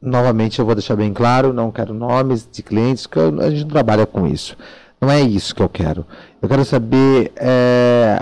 Novamente, 0.00 0.58
eu 0.58 0.64
vou 0.66 0.74
deixar 0.74 0.94
bem 0.94 1.12
claro: 1.12 1.52
não 1.52 1.72
quero 1.72 1.92
nomes 1.94 2.48
de 2.50 2.62
clientes, 2.62 3.06
que 3.06 3.18
a 3.18 3.50
gente 3.50 3.62
não 3.62 3.68
trabalha 3.70 4.06
com 4.06 4.26
isso. 4.26 4.56
Não 5.00 5.10
é 5.10 5.20
isso 5.20 5.54
que 5.54 5.62
eu 5.62 5.68
quero. 5.68 6.06
Eu 6.40 6.48
quero 6.48 6.64
saber 6.64 7.32
é, 7.36 8.18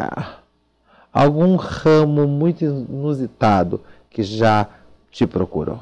algum 1.13 1.57
ramo 1.57 2.27
muito 2.27 2.65
inusitado 2.65 3.83
que 4.09 4.23
já 4.23 4.69
te 5.15 5.27
procurou. 5.27 5.81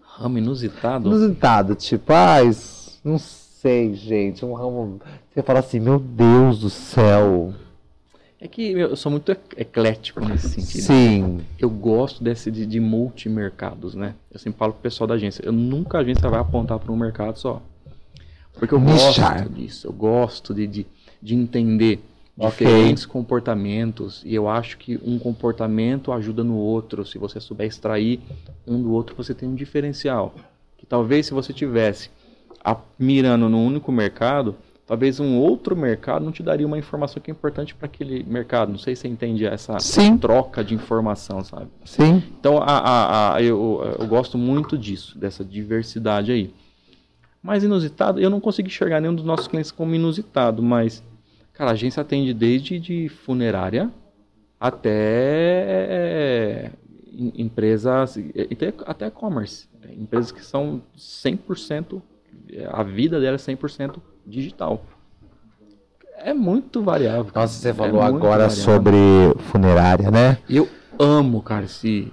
Ramo 0.00 0.38
inusitado. 0.38 1.08
Inusitado, 1.08 1.74
tipo, 1.74 2.12
ah, 2.12 2.42
isso- 2.42 2.98
não 3.04 3.18
sei, 3.18 3.94
gente. 3.94 4.44
Um 4.44 4.54
ramo. 4.54 5.00
Você 5.32 5.42
fala 5.42 5.58
assim: 5.58 5.78
meu 5.80 5.98
Deus 5.98 6.58
do 6.60 6.70
céu. 6.70 7.52
É 8.40 8.46
que 8.48 8.72
eu 8.72 8.94
sou 8.94 9.10
muito 9.10 9.32
ec- 9.32 9.54
eclético 9.56 10.20
nesse 10.20 10.48
sentido. 10.50 10.82
Sim, 10.82 11.40
Eu 11.58 11.70
gosto 11.70 12.22
desse 12.22 12.50
de, 12.50 12.66
de 12.66 12.78
multimercados, 12.78 13.94
né? 13.94 14.14
Eu 14.30 14.38
sempre 14.38 14.58
falo 14.58 14.72
pro 14.74 14.82
pessoal 14.82 15.06
da 15.08 15.14
agência, 15.14 15.42
eu 15.46 15.52
nunca 15.52 15.96
a 15.96 16.00
agência 16.02 16.28
vai 16.28 16.38
apontar 16.40 16.78
para 16.78 16.92
um 16.92 16.96
mercado 16.96 17.38
só. 17.38 17.62
Porque 18.52 18.74
eu 18.74 18.80
Nichar. 18.80 19.38
gosto 19.44 19.52
disso, 19.54 19.86
eu 19.86 19.92
gosto 19.94 20.54
de, 20.54 20.66
de, 20.66 20.86
de 21.22 21.34
entender 21.34 22.04
Ok. 22.36 22.66
diferentes 22.66 23.06
comportamentos 23.06 24.22
e 24.26 24.34
eu 24.34 24.48
acho 24.48 24.76
que 24.78 24.98
um 25.04 25.18
comportamento 25.18 26.10
ajuda 26.12 26.42
no 26.42 26.56
outro. 26.56 27.06
Se 27.06 27.16
você 27.18 27.38
souber 27.40 27.66
extrair 27.68 28.20
um 28.66 28.82
do 28.82 28.92
outro, 28.92 29.14
você 29.14 29.32
tem 29.34 29.48
um 29.48 29.54
diferencial. 29.54 30.34
Que 30.76 30.84
talvez 30.84 31.26
se 31.26 31.34
você 31.34 31.52
tivesse 31.52 32.10
a- 32.64 32.76
mirando 32.98 33.48
num 33.48 33.64
único 33.64 33.92
mercado, 33.92 34.56
talvez 34.84 35.20
um 35.20 35.38
outro 35.38 35.76
mercado 35.76 36.24
não 36.24 36.32
te 36.32 36.42
daria 36.42 36.66
uma 36.66 36.76
informação 36.76 37.22
que 37.22 37.30
é 37.30 37.32
importante 37.32 37.72
para 37.74 37.86
aquele 37.86 38.24
mercado. 38.24 38.70
Não 38.72 38.78
sei 38.78 38.96
se 38.96 39.02
você 39.02 39.08
entende 39.08 39.46
essa 39.46 39.78
Sim. 39.78 40.18
troca 40.18 40.64
de 40.64 40.74
informação, 40.74 41.44
sabe? 41.44 41.68
sim. 41.84 42.20
Então, 42.40 42.58
a, 42.58 42.64
a, 42.64 43.34
a- 43.36 43.42
eu, 43.42 43.96
eu 44.00 44.06
gosto 44.08 44.36
muito 44.36 44.76
disso, 44.76 45.16
dessa 45.16 45.44
diversidade 45.44 46.32
aí. 46.32 46.52
Mas 47.40 47.62
inusitado, 47.62 48.18
eu 48.18 48.28
não 48.28 48.40
consigo 48.40 48.66
enxergar 48.66 49.00
nenhum 49.00 49.14
dos 49.14 49.24
nossos 49.24 49.46
clientes 49.46 49.70
como 49.70 49.94
inusitado, 49.94 50.62
mas, 50.62 51.00
cara, 51.54 51.70
a 51.70 51.72
agência 51.72 52.00
atende 52.02 52.34
desde 52.34 52.78
de 52.78 53.08
funerária 53.08 53.90
até 54.60 54.90
é, 54.90 56.70
em- 57.12 57.32
empresas, 57.42 58.16
e 58.16 58.48
até, 58.52 58.72
até 58.86 59.06
e-commerce. 59.06 59.68
Empresas 59.90 60.32
que 60.32 60.44
são 60.44 60.82
100%, 60.96 62.00
a 62.72 62.82
vida 62.82 63.20
dela 63.20 63.36
é 63.36 63.38
100% 63.38 63.96
digital. 64.26 64.82
É 66.18 66.32
muito 66.32 66.82
variável. 66.82 67.26
cara. 67.26 67.40
Nossa, 67.42 67.60
você 67.60 67.68
É 67.68 67.74
falou 67.74 68.00
muito 68.02 68.16
agora 68.16 68.48
variável. 68.48 68.56
sobre 68.64 68.96
funerária, 69.50 70.10
né? 70.10 70.38
Eu 70.48 70.66
amo, 70.98 71.42
cara, 71.42 71.64
esse, 71.66 72.10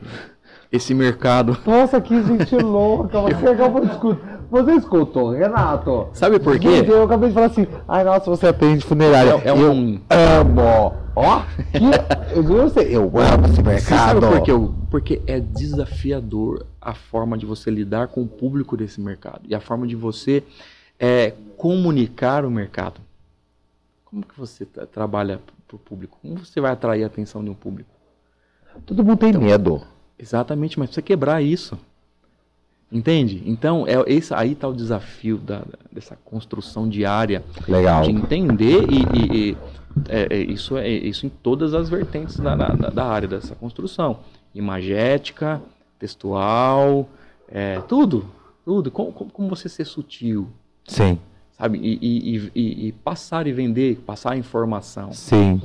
esse 0.71 0.93
mercado. 0.93 1.57
Nossa, 1.65 2.01
que 2.01 2.21
gente 2.23 2.55
louca. 2.57 3.21
Você 3.21 3.47
acabou 3.47 3.85
de 3.85 3.91
escutar. 3.91 4.40
Você 4.51 4.73
escutou, 4.73 5.31
Renato? 5.31 6.09
Sabe 6.13 6.37
por 6.37 6.59
quê? 6.59 6.77
Gente, 6.79 6.89
eu 6.89 7.03
acabei 7.03 7.29
de 7.29 7.33
falar 7.33 7.45
assim. 7.47 7.65
Ai, 7.87 8.03
nossa, 8.03 8.29
você 8.29 8.47
atende 8.47 8.85
funerária. 8.85 9.31
É- 9.45 9.47
é 9.47 9.51
eu 9.51 9.71
um- 9.71 9.99
amo. 10.09 10.93
Ó, 11.15 11.41
que- 11.71 11.79
eu 12.35 12.43
não 12.43 12.69
sei. 12.69 12.93
Eu 12.95 13.03
amo 13.03 13.45
esse 13.45 13.55
Você 13.55 13.61
mercado. 13.63 14.19
sabe 14.21 14.35
por 14.37 14.41
quê? 14.43 14.51
Eu- 14.51 14.75
Porque 14.89 15.21
é 15.25 15.39
desafiador 15.39 16.65
a 16.81 16.93
forma 16.93 17.37
de 17.37 17.45
você 17.45 17.71
lidar 17.71 18.09
com 18.09 18.21
o 18.23 18.27
público 18.27 18.75
desse 18.75 18.99
mercado 18.99 19.39
e 19.47 19.55
a 19.55 19.61
forma 19.61 19.87
de 19.87 19.95
você 19.95 20.43
é, 20.99 21.33
comunicar 21.57 22.43
o 22.45 22.51
mercado. 22.51 22.99
Como 24.05 24.21
que 24.23 24.37
você 24.37 24.65
tra- 24.65 24.85
trabalha 24.85 25.39
para 25.65 25.75
o 25.75 25.79
público? 25.79 26.17
Como 26.21 26.37
você 26.37 26.59
vai 26.59 26.71
atrair 26.73 27.03
a 27.03 27.07
atenção 27.07 27.41
de 27.43 27.49
um 27.49 27.53
público? 27.53 27.89
Todo 28.85 29.03
mundo 29.03 29.17
tem 29.17 29.31
medo. 29.33 29.81
Exatamente, 30.19 30.77
mas 30.77 30.89
precisa 30.89 31.01
quebrar 31.01 31.41
isso. 31.41 31.77
Entende? 32.91 33.41
Então, 33.45 33.85
é 33.87 33.93
esse, 34.11 34.33
aí 34.33 34.51
está 34.51 34.67
o 34.67 34.73
desafio 34.73 35.37
da- 35.37 35.63
dessa 35.91 36.17
construção 36.25 36.89
diária 36.89 37.41
Legal. 37.67 38.01
de 38.03 38.11
entender 38.11 38.85
e, 38.91 38.97
e- 39.17 39.49
e, 39.51 39.57
é, 40.09 40.27
é, 40.29 40.37
isso 40.41 40.75
é 40.77 40.89
isso 40.89 41.25
em 41.25 41.29
todas 41.29 41.73
as 41.73 41.87
vertentes 41.87 42.37
da, 42.37 42.53
da, 42.55 42.67
da 42.89 43.05
área 43.05 43.29
dessa 43.29 43.55
construção 43.55 44.19
imagética, 44.53 45.61
textual, 45.97 47.07
é, 47.47 47.79
tudo, 47.87 48.25
tudo. 48.65 48.91
Como, 48.91 49.13
como, 49.13 49.31
como 49.31 49.47
você 49.49 49.69
ser 49.69 49.85
sutil, 49.85 50.49
Sim, 50.85 51.17
sabe? 51.57 51.77
E, 51.77 51.97
e- 52.01 52.51
e- 52.53 52.87
e- 52.87 52.91
passar 52.91 53.47
e 53.47 53.53
vender, 53.53 53.99
passar 54.05 54.33
a 54.33 54.37
informação. 54.37 55.13
sim. 55.13 55.61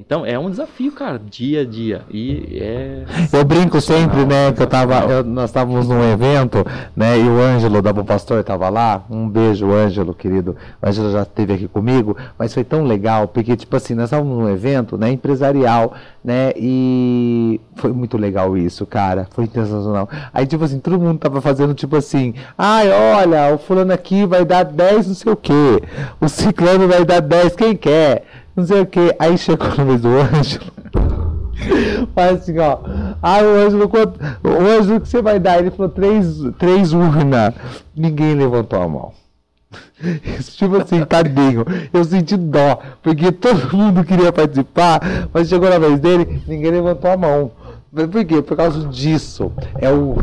Então 0.00 0.24
é 0.24 0.38
um 0.38 0.48
desafio, 0.48 0.92
cara, 0.92 1.18
dia 1.18 1.62
a 1.62 1.64
dia. 1.64 2.02
E 2.08 2.56
é. 2.62 3.02
Eu 3.32 3.44
brinco 3.44 3.80
sempre, 3.80 4.24
né, 4.24 4.52
que 4.52 4.62
eu 4.62 4.66
tava, 4.68 4.94
eu- 5.12 5.24
nós 5.24 5.50
estávamos 5.50 5.88
num 5.88 6.04
evento, 6.12 6.64
né, 6.94 7.18
e 7.18 7.24
o 7.24 7.40
Ângelo 7.40 7.82
da 7.82 7.92
Bom 7.92 8.04
Pastor 8.04 8.38
estava 8.38 8.68
lá. 8.68 9.04
Um 9.10 9.28
beijo, 9.28 9.72
Ângelo, 9.72 10.14
querido. 10.14 10.56
O 10.80 10.88
Ângelo 10.88 11.10
já 11.10 11.22
esteve 11.22 11.52
aqui 11.52 11.66
comigo, 11.66 12.16
mas 12.38 12.54
foi 12.54 12.62
tão 12.62 12.84
legal, 12.84 13.26
porque, 13.26 13.56
tipo 13.56 13.74
assim, 13.74 13.94
nós 13.94 14.04
estávamos 14.04 14.38
num 14.38 14.48
evento, 14.48 14.96
né, 14.96 15.10
empresarial, 15.10 15.92
né, 16.24 16.52
e 16.56 17.60
foi 17.74 17.92
muito 17.92 18.16
legal 18.16 18.56
isso, 18.56 18.86
cara. 18.86 19.26
Foi 19.32 19.46
sensacional. 19.46 20.08
Aí, 20.32 20.46
tipo 20.46 20.62
assim, 20.62 20.78
todo 20.78 20.98
mundo 21.00 21.18
tava 21.18 21.40
fazendo, 21.40 21.74
tipo 21.74 21.96
assim, 21.96 22.34
ai, 22.56 22.88
olha, 22.88 23.52
o 23.52 23.58
fulano 23.58 23.92
aqui 23.92 24.24
vai 24.26 24.44
dar 24.44 24.62
10 24.62 25.08
não 25.08 25.14
sei 25.16 25.32
o 25.32 25.36
quê, 25.36 25.82
o 26.20 26.28
ciclano 26.28 26.86
vai 26.86 27.04
dar 27.04 27.20
10, 27.20 27.56
quem 27.56 27.74
quer? 27.74 28.22
Não 28.58 28.66
sei 28.66 28.80
o 28.80 28.86
quê. 28.86 29.14
Aí 29.20 29.38
chegou 29.38 29.68
no 29.78 29.84
mês 29.84 30.00
do 30.00 30.08
Ângelo. 30.08 30.64
Faz 32.12 32.42
assim, 32.42 32.58
ó. 32.58 32.78
Ah, 33.22 33.40
o 33.40 33.64
Ângelo, 33.64 33.88
quanto, 33.88 34.18
o 34.42 34.48
Ângelo, 34.48 35.00
que 35.00 35.08
você 35.08 35.22
vai 35.22 35.38
dar? 35.38 35.60
Ele 35.60 35.70
falou 35.70 35.88
três, 35.88 36.40
três 36.58 36.92
urnas. 36.92 37.54
Ninguém 37.94 38.34
levantou 38.34 38.82
a 38.82 38.88
mão. 38.88 39.12
tipo 40.56 40.76
assim, 40.76 41.04
tadinho. 41.04 41.64
Eu 41.92 42.02
senti 42.02 42.36
dó, 42.36 42.80
porque 43.00 43.30
todo 43.30 43.76
mundo 43.76 44.02
queria 44.02 44.32
participar, 44.32 45.28
mas 45.32 45.48
chegou 45.48 45.70
na 45.70 45.78
vez 45.78 46.00
dele, 46.00 46.42
ninguém 46.48 46.72
levantou 46.72 47.12
a 47.12 47.16
mão. 47.16 47.52
Por 47.94 48.24
quê? 48.24 48.42
Por 48.42 48.56
causa 48.56 48.88
disso. 48.88 49.52
É 49.76 49.88
o. 49.88 50.16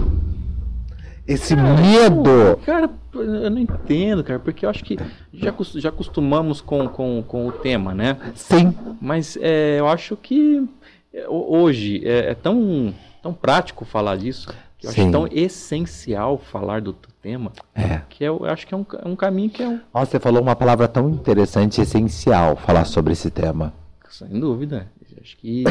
Esse 1.27 1.55
medo. 1.55 2.57
Cara, 2.65 2.89
eu 3.13 3.49
não 3.49 3.57
entendo, 3.59 4.23
cara, 4.23 4.39
porque 4.39 4.65
eu 4.65 4.69
acho 4.69 4.83
que 4.83 4.97
já, 5.33 5.53
já 5.75 5.89
acostumamos 5.89 6.61
com, 6.61 6.87
com, 6.87 7.23
com 7.27 7.47
o 7.47 7.51
tema, 7.51 7.93
né? 7.93 8.17
Sim. 8.35 8.75
Mas 9.01 9.37
é, 9.41 9.79
eu 9.79 9.87
acho 9.87 10.15
que 10.15 10.67
é, 11.13 11.27
ho- 11.27 11.57
hoje 11.57 12.01
é, 12.07 12.31
é 12.31 12.35
tão, 12.35 12.93
tão 13.23 13.33
prático 13.33 13.85
falar 13.85 14.17
disso, 14.17 14.49
eu 14.83 14.91
Sim. 14.91 15.01
acho 15.03 15.11
tão 15.11 15.27
essencial 15.31 16.37
falar 16.37 16.79
do, 16.81 16.93
tema, 17.23 17.51
É. 17.73 18.01
que 18.07 18.23
eu, 18.23 18.41
eu 18.41 18.45
acho 18.51 18.67
que 18.67 18.73
é 18.75 18.77
um, 18.77 18.85
é 19.03 19.07
um 19.07 19.15
caminho 19.15 19.49
que 19.49 19.63
é 19.63 19.67
um. 19.67 19.79
Nossa, 19.91 20.11
você 20.11 20.19
falou 20.19 20.43
uma 20.43 20.55
palavra 20.55 20.87
tão 20.87 21.09
interessante 21.09 21.81
essencial 21.81 22.55
falar 22.55 22.85
sobre 22.85 23.13
esse 23.13 23.31
tema. 23.31 23.73
Sem 24.11 24.39
dúvida. 24.39 24.87
eu 25.11 25.17
Acho 25.23 25.37
que, 25.37 25.63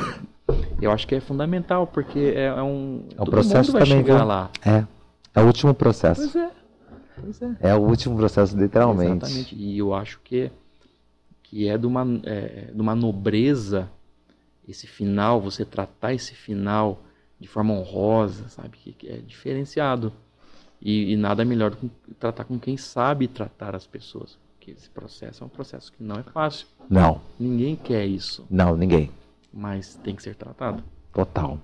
eu 0.82 0.90
acho 0.90 1.06
que 1.06 1.14
é 1.14 1.20
fundamental, 1.20 1.86
porque 1.86 2.18
é, 2.34 2.46
é 2.46 2.62
um. 2.62 3.04
É 3.16 3.22
um 3.22 3.24
processo 3.24 3.70
mundo 3.70 3.78
vai 3.78 3.82
também, 3.88 4.04
chegar 4.04 4.16
viu? 4.16 4.24
lá. 4.26 4.50
É. 4.66 4.82
É 5.34 5.40
o 5.40 5.46
último 5.46 5.74
processo. 5.74 6.20
Pois 6.22 6.36
é. 6.36 6.50
Pois 7.20 7.42
é. 7.42 7.56
É 7.60 7.74
o 7.74 7.80
último 7.80 8.16
processo, 8.16 8.56
literalmente. 8.56 9.24
Exatamente. 9.24 9.54
E 9.56 9.78
eu 9.78 9.94
acho 9.94 10.20
que, 10.22 10.50
que 11.42 11.68
é, 11.68 11.76
de 11.78 11.86
uma, 11.86 12.06
é, 12.24 12.70
de 12.72 12.80
uma 12.80 12.94
nobreza 12.94 13.90
esse 14.66 14.86
final, 14.86 15.40
você 15.40 15.64
tratar 15.64 16.14
esse 16.14 16.34
final 16.34 17.02
de 17.38 17.46
forma 17.46 17.74
honrosa, 17.74 18.48
sabe? 18.48 18.78
Que, 18.78 18.92
que 18.92 19.08
é 19.08 19.16
diferenciado. 19.18 20.12
E, 20.80 21.12
e 21.12 21.16
nada 21.16 21.44
melhor 21.44 21.70
do 21.70 21.76
que 21.76 21.90
tratar 22.18 22.44
com 22.44 22.58
quem 22.58 22.76
sabe 22.76 23.26
tratar 23.28 23.74
as 23.74 23.86
pessoas. 23.86 24.38
Porque 24.54 24.70
esse 24.70 24.88
processo 24.88 25.42
é 25.42 25.46
um 25.46 25.50
processo 25.50 25.92
que 25.92 26.02
não 26.02 26.16
é 26.16 26.22
fácil. 26.22 26.66
Não, 26.88 27.20
Ninguém 27.38 27.76
quer 27.76 28.04
isso, 28.06 28.46
não, 28.50 28.76
ninguém. 28.76 29.10
mas 29.52 29.94
tem 29.96 30.14
que 30.14 30.22
ser 30.22 30.34
tratado. 30.34 30.82
Total. 31.14 31.58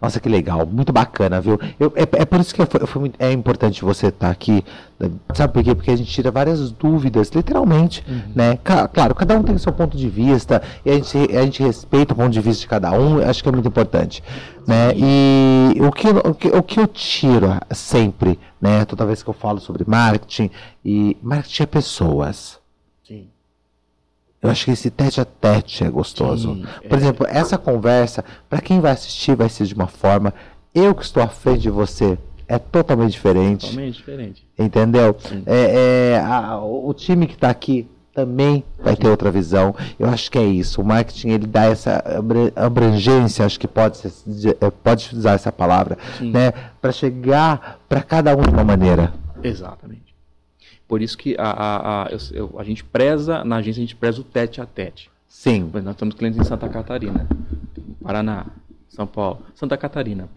Nossa, 0.00 0.20
que 0.20 0.28
legal. 0.28 0.66
Muito 0.66 0.92
bacana, 0.92 1.40
viu? 1.40 1.58
Eu- 1.80 1.92
é, 1.96 2.02
é 2.02 2.24
por 2.26 2.38
isso 2.40 2.54
que 2.54 2.64
foi, 2.86 3.10
é 3.18 3.32
importante 3.32 3.82
você 3.82 4.08
estar 4.08 4.30
aqui. 4.30 4.62
né? 5.00 5.10
Sabe 5.34 5.52
por 5.54 5.64
quê? 5.64 5.74
Porque 5.74 5.90
a 5.90 5.96
gente 5.96 6.12
tira 6.12 6.30
várias 6.30 6.70
dúvidas, 6.70 7.30
literalmente. 7.30 8.04
Né? 8.34 8.58
Ca- 8.62 8.86
Claro, 8.86 9.14
cada 9.14 9.34
um 9.36 9.42
tem 9.42 9.54
o 9.54 9.58
seu 9.58 9.72
ponto 9.72 9.96
de 9.96 10.08
vista. 10.10 10.62
E 10.84 10.90
a 10.90 10.94
gente, 10.94 11.16
a 11.36 11.42
gente 11.42 11.62
respeita 11.62 12.12
o 12.12 12.16
ponto 12.16 12.30
de 12.30 12.40
vista 12.40 12.60
de 12.60 12.68
cada 12.68 12.92
um. 12.92 13.18
Acho 13.26 13.42
que 13.42 13.48
é 13.48 13.52
muito 13.52 13.66
importante. 13.66 14.22
Né? 14.66 14.92
E 14.94 15.78
o 15.80 15.90
que, 15.90 16.08
o, 16.08 16.34
que, 16.34 16.48
o 16.48 16.62
que 16.62 16.78
eu 16.78 16.86
tiro 16.86 17.48
sempre, 17.70 18.38
né? 18.60 18.84
Toda 18.84 19.06
vez 19.06 19.22
que 19.22 19.30
eu 19.30 19.34
falo 19.34 19.58
sobre 19.58 19.84
marketing, 19.86 20.50
e 20.84 21.16
marketing 21.22 21.62
é 21.62 21.66
pessoas. 21.66 22.60
Eu 24.42 24.50
acho 24.50 24.64
que 24.64 24.72
esse 24.72 24.90
tete 24.90 25.20
a 25.20 25.24
tete 25.24 25.84
é 25.84 25.88
gostoso. 25.88 26.54
Sim, 26.56 26.64
Por 26.88 26.98
é. 26.98 27.00
exemplo, 27.00 27.26
essa 27.30 27.56
conversa, 27.56 28.24
para 28.50 28.60
quem 28.60 28.80
vai 28.80 28.90
assistir, 28.90 29.36
vai 29.36 29.48
ser 29.48 29.64
de 29.66 29.74
uma 29.74 29.86
forma. 29.86 30.34
Eu 30.74 30.94
que 30.94 31.04
estou 31.04 31.22
à 31.22 31.28
frente 31.28 31.60
de 31.60 31.70
você 31.70 32.18
é 32.48 32.58
totalmente 32.58 33.12
diferente. 33.12 33.66
Totalmente 33.66 33.94
diferente. 33.96 34.46
Entendeu? 34.58 35.16
É, 35.46 36.14
é, 36.16 36.20
a- 36.20 36.58
o 36.60 36.92
time 36.92 37.26
que 37.28 37.34
está 37.34 37.50
aqui 37.50 37.88
também 38.12 38.64
vai 38.82 38.96
ter 38.96 39.08
outra 39.08 39.30
visão. 39.30 39.74
Eu 39.98 40.08
acho 40.08 40.30
que 40.30 40.38
é 40.38 40.44
isso. 40.44 40.82
O 40.82 40.84
marketing 40.84 41.28
ele 41.28 41.46
dá 41.46 41.64
essa 41.66 42.02
abra- 42.18 42.52
abrangência, 42.56 43.46
acho 43.46 43.58
que 43.60 43.68
pode, 43.68 43.96
ser- 43.98 44.56
eh, 44.60 44.70
pode 44.82 45.08
usar 45.14 45.32
essa 45.34 45.52
palavra, 45.52 45.96
Sim. 46.18 46.30
né? 46.32 46.52
Para 46.80 46.90
chegar 46.92 47.78
para 47.88 48.02
cada 48.02 48.36
um 48.36 48.42
de 48.42 48.50
uma 48.50 48.64
maneira. 48.64 49.12
Exatamente. 49.42 50.11
Por 50.88 51.00
isso 51.00 51.16
que 51.16 51.34
a, 51.38 51.44
a, 51.50 52.02
a, 52.04 52.08
eu- 52.32 52.54
a 52.58 52.64
gente 52.64 52.84
preza, 52.84 53.44
na 53.44 53.56
agência 53.56 53.80
a 53.80 53.84
gente 53.84 53.96
preza 53.96 54.20
o 54.20 54.24
tete 54.24 54.60
a 54.60 54.66
tete. 54.66 55.10
Sim. 55.28 55.70
Mas 55.72 55.82
nós 55.82 55.96
temos 55.96 56.14
clientes 56.14 56.38
em 56.38 56.44
Santa 56.44 56.68
Catarina, 56.68 57.26
Paraná, 58.02 58.46
São 58.88 59.06
Paulo, 59.06 59.42
Santa 59.54 59.76
Catarina. 59.76 60.28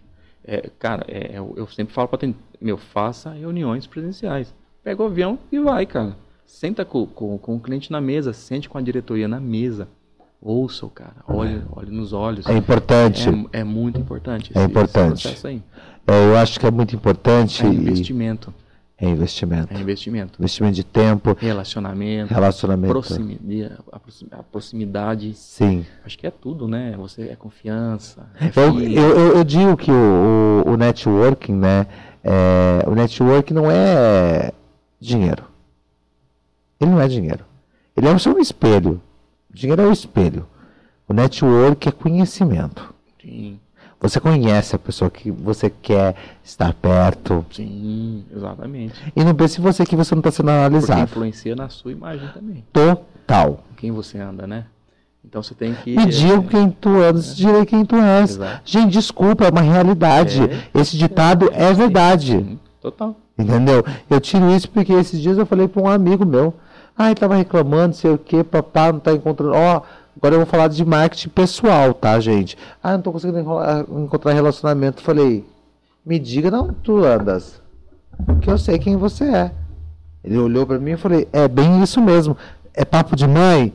É, 0.47 0.69
cara, 0.79 1.03
é, 1.07 1.31
eu, 1.37 1.53
eu 1.57 1.67
sempre 1.67 1.93
falo 1.93 2.07
para 2.07 2.29
meu, 2.61 2.77
faça 2.77 3.31
reuniões 3.31 3.87
presenciais. 3.87 4.53
Pega 4.83 5.01
o 5.01 5.07
avião 5.07 5.39
e 5.51 5.59
vai, 5.59 5.85
cara. 5.85 6.15
Senta 6.45 6.85
com, 6.85 7.05
com, 7.07 7.37
com 7.37 7.55
o 7.55 7.59
cliente 7.59 7.91
na 7.91 7.99
mesa, 7.99 8.31
sente 8.31 8.69
com 8.69 8.77
a 8.77 8.81
diretoria 8.81 9.27
na 9.27 9.39
mesa. 9.39 9.87
Ouça 10.39 10.85
o 10.85 10.89
cara, 10.89 11.15
olhe, 11.27 11.63
olhe 11.71 11.89
nos 11.91 12.13
olhos. 12.13 12.45
É 12.45 12.55
importante. 12.55 13.27
É, 13.51 13.61
é 13.61 13.63
muito 13.63 13.99
importante. 13.99 14.51
É 14.55 14.63
importante. 14.63 15.23
processo 15.23 15.47
aí. 15.47 15.61
É, 16.05 16.25
eu 16.27 16.37
acho 16.37 16.59
que 16.59 16.67
é 16.67 16.71
muito 16.71 16.95
importante. 16.95 17.65
É 17.65 17.67
e- 17.67 17.73
investimento. 17.75 18.53
É 18.97 19.07
investimento. 19.09 19.73
É 19.73 19.77
investimento. 19.77 20.39
Investimento 20.39 20.75
de 20.75 20.83
tempo, 20.85 21.35
Relacionamento. 21.37 22.33
relacionamento. 22.33 22.93
proximidade, 22.93 23.73
a 23.91 23.99
proxim- 23.99 24.27
a 24.31 24.43
proximidade, 24.43 25.33
Sim. 25.33 25.85
acho 26.05 26.17
que 26.17 26.25
é 26.25 26.31
tudo, 26.31 26.65
né? 26.67 26.95
Você 26.97 27.23
é 27.23 27.35
confiança, 27.35 28.25
é 28.39 28.47
Eu, 28.57 28.79
eu, 28.81 29.35
eu- 29.37 29.43
digo 29.43 29.75
que 29.75 29.91
o, 29.91 30.63
o, 30.65 30.71
o 30.71 30.77
networking, 30.77 31.53
né? 31.55 31.87
é, 32.23 32.83
o 32.87 32.95
networking 32.95 33.53
não 33.53 33.69
é 33.69 34.51
dinheiro. 34.99 35.43
Ele 36.79 36.91
não 36.91 37.01
é 37.01 37.07
dinheiro. 37.07 37.43
Ele 37.97 38.07
é 38.07 38.11
o 38.13 38.19
seu 38.19 38.39
espelho. 38.39 39.01
O 39.49 39.53
dinheiro 39.53 39.81
é 39.81 39.87
o 39.87 39.91
espelho. 39.91 40.47
O 41.07 41.13
network 41.13 41.87
é 41.87 41.91
conhecimento. 41.91 42.93
Sim, 43.21 43.59
Você 44.09 44.19
conhece 44.19 44.75
a 44.75 44.79
pessoa 44.79 45.09
que 45.09 45.31
você 45.31 45.69
quer 45.69 46.15
estar 46.43 46.73
perto. 46.73 47.45
sim, 47.51 48.23
exatamente. 48.35 48.93
E 49.15 49.23
não 49.23 49.33
pense 49.33 49.59
em 49.59 49.63
você 49.63 49.83
que 49.85 49.95
você 49.95 50.13
não 50.13 50.19
está 50.19 50.31
sendo 50.31 50.45
Porque 50.45 50.57
analisado. 50.59 51.01
influencia 51.01 51.55
na 51.55 51.69
sua 51.69 51.91
imagem 51.91 52.29
também. 52.33 52.63
Total. 52.71 53.63
Quem 53.77 53.91
você 53.91 54.19
anda, 54.19 54.45
né? 54.45 54.65
Então 55.23 55.41
você 55.41 55.55
tem 55.55 55.73
que. 55.73 55.95
Me 55.95 56.05
diga 56.05 56.43
quem 56.43 56.69
tu 56.69 57.01
és, 57.01 57.35
direi 57.35 57.65
quem 57.65 57.83
tu 57.83 57.95
és. 57.95 58.31
Exato. 58.31 58.61
Gente, 58.63 58.91
desculpa, 58.91 59.45
é 59.45 59.49
uma 59.49 59.61
realidade. 59.61 60.41
É. 60.43 60.79
Esse 60.79 60.95
ditado 60.97 61.49
é, 61.51 61.73
verdade. 61.73 62.37
Sim, 62.37 62.59
total. 62.79 63.15
Entendeu? 63.37 63.83
Eu 64.09 64.21
tiro 64.21 64.49
isso 64.55 64.69
porque 64.69 64.93
esses 64.93 65.19
dias 65.19 65.37
eu 65.37 65.45
falei 65.45 65.67
para 65.67 65.81
um 65.81 65.89
amigo 65.89 66.25
meu. 66.25 66.53
Ah, 66.97 67.07
ele 67.07 67.15
tava 67.15 67.35
reclamando, 67.35 67.95
sei 67.95 68.11
o 68.11 68.17
que, 68.17 68.43
papá, 68.43 68.93
não 68.93 68.99
tá 68.99 69.11
encontrando. 69.11 69.53
Ó, 69.55 69.81
agora 70.17 70.35
eu 70.35 70.39
vou 70.39 70.45
falar 70.45 70.67
de 70.67 70.83
marketing 70.85 71.29
pessoal, 71.29 71.93
tá, 71.93 72.19
gente? 72.19 72.57
Ah, 72.81 72.93
não 72.93 73.01
tô 73.01 73.11
conseguindo 73.11 73.39
enrolar- 73.39 73.85
encontrar 73.89 74.33
relacionamento. 74.33 75.01
Falei, 75.01 75.45
me 76.05 76.19
diga 76.19 76.49
não, 76.51 76.69
tu 76.73 77.03
andas. 77.03 77.61
Que 78.41 78.49
eu 78.49 78.57
sei 78.57 78.79
quem 78.79 78.95
você 78.95 79.23
é. 79.25 79.51
Ele 80.23 80.37
olhou 80.37 80.65
para 80.65 80.79
mim 80.79 80.91
e 80.91 80.97
falei, 80.97 81.27
é 81.31 81.47
bem 81.47 81.83
isso 81.83 82.01
mesmo. 82.01 82.35
É 82.73 82.83
papo 82.85 83.15
de 83.15 83.27
mãe? 83.27 83.73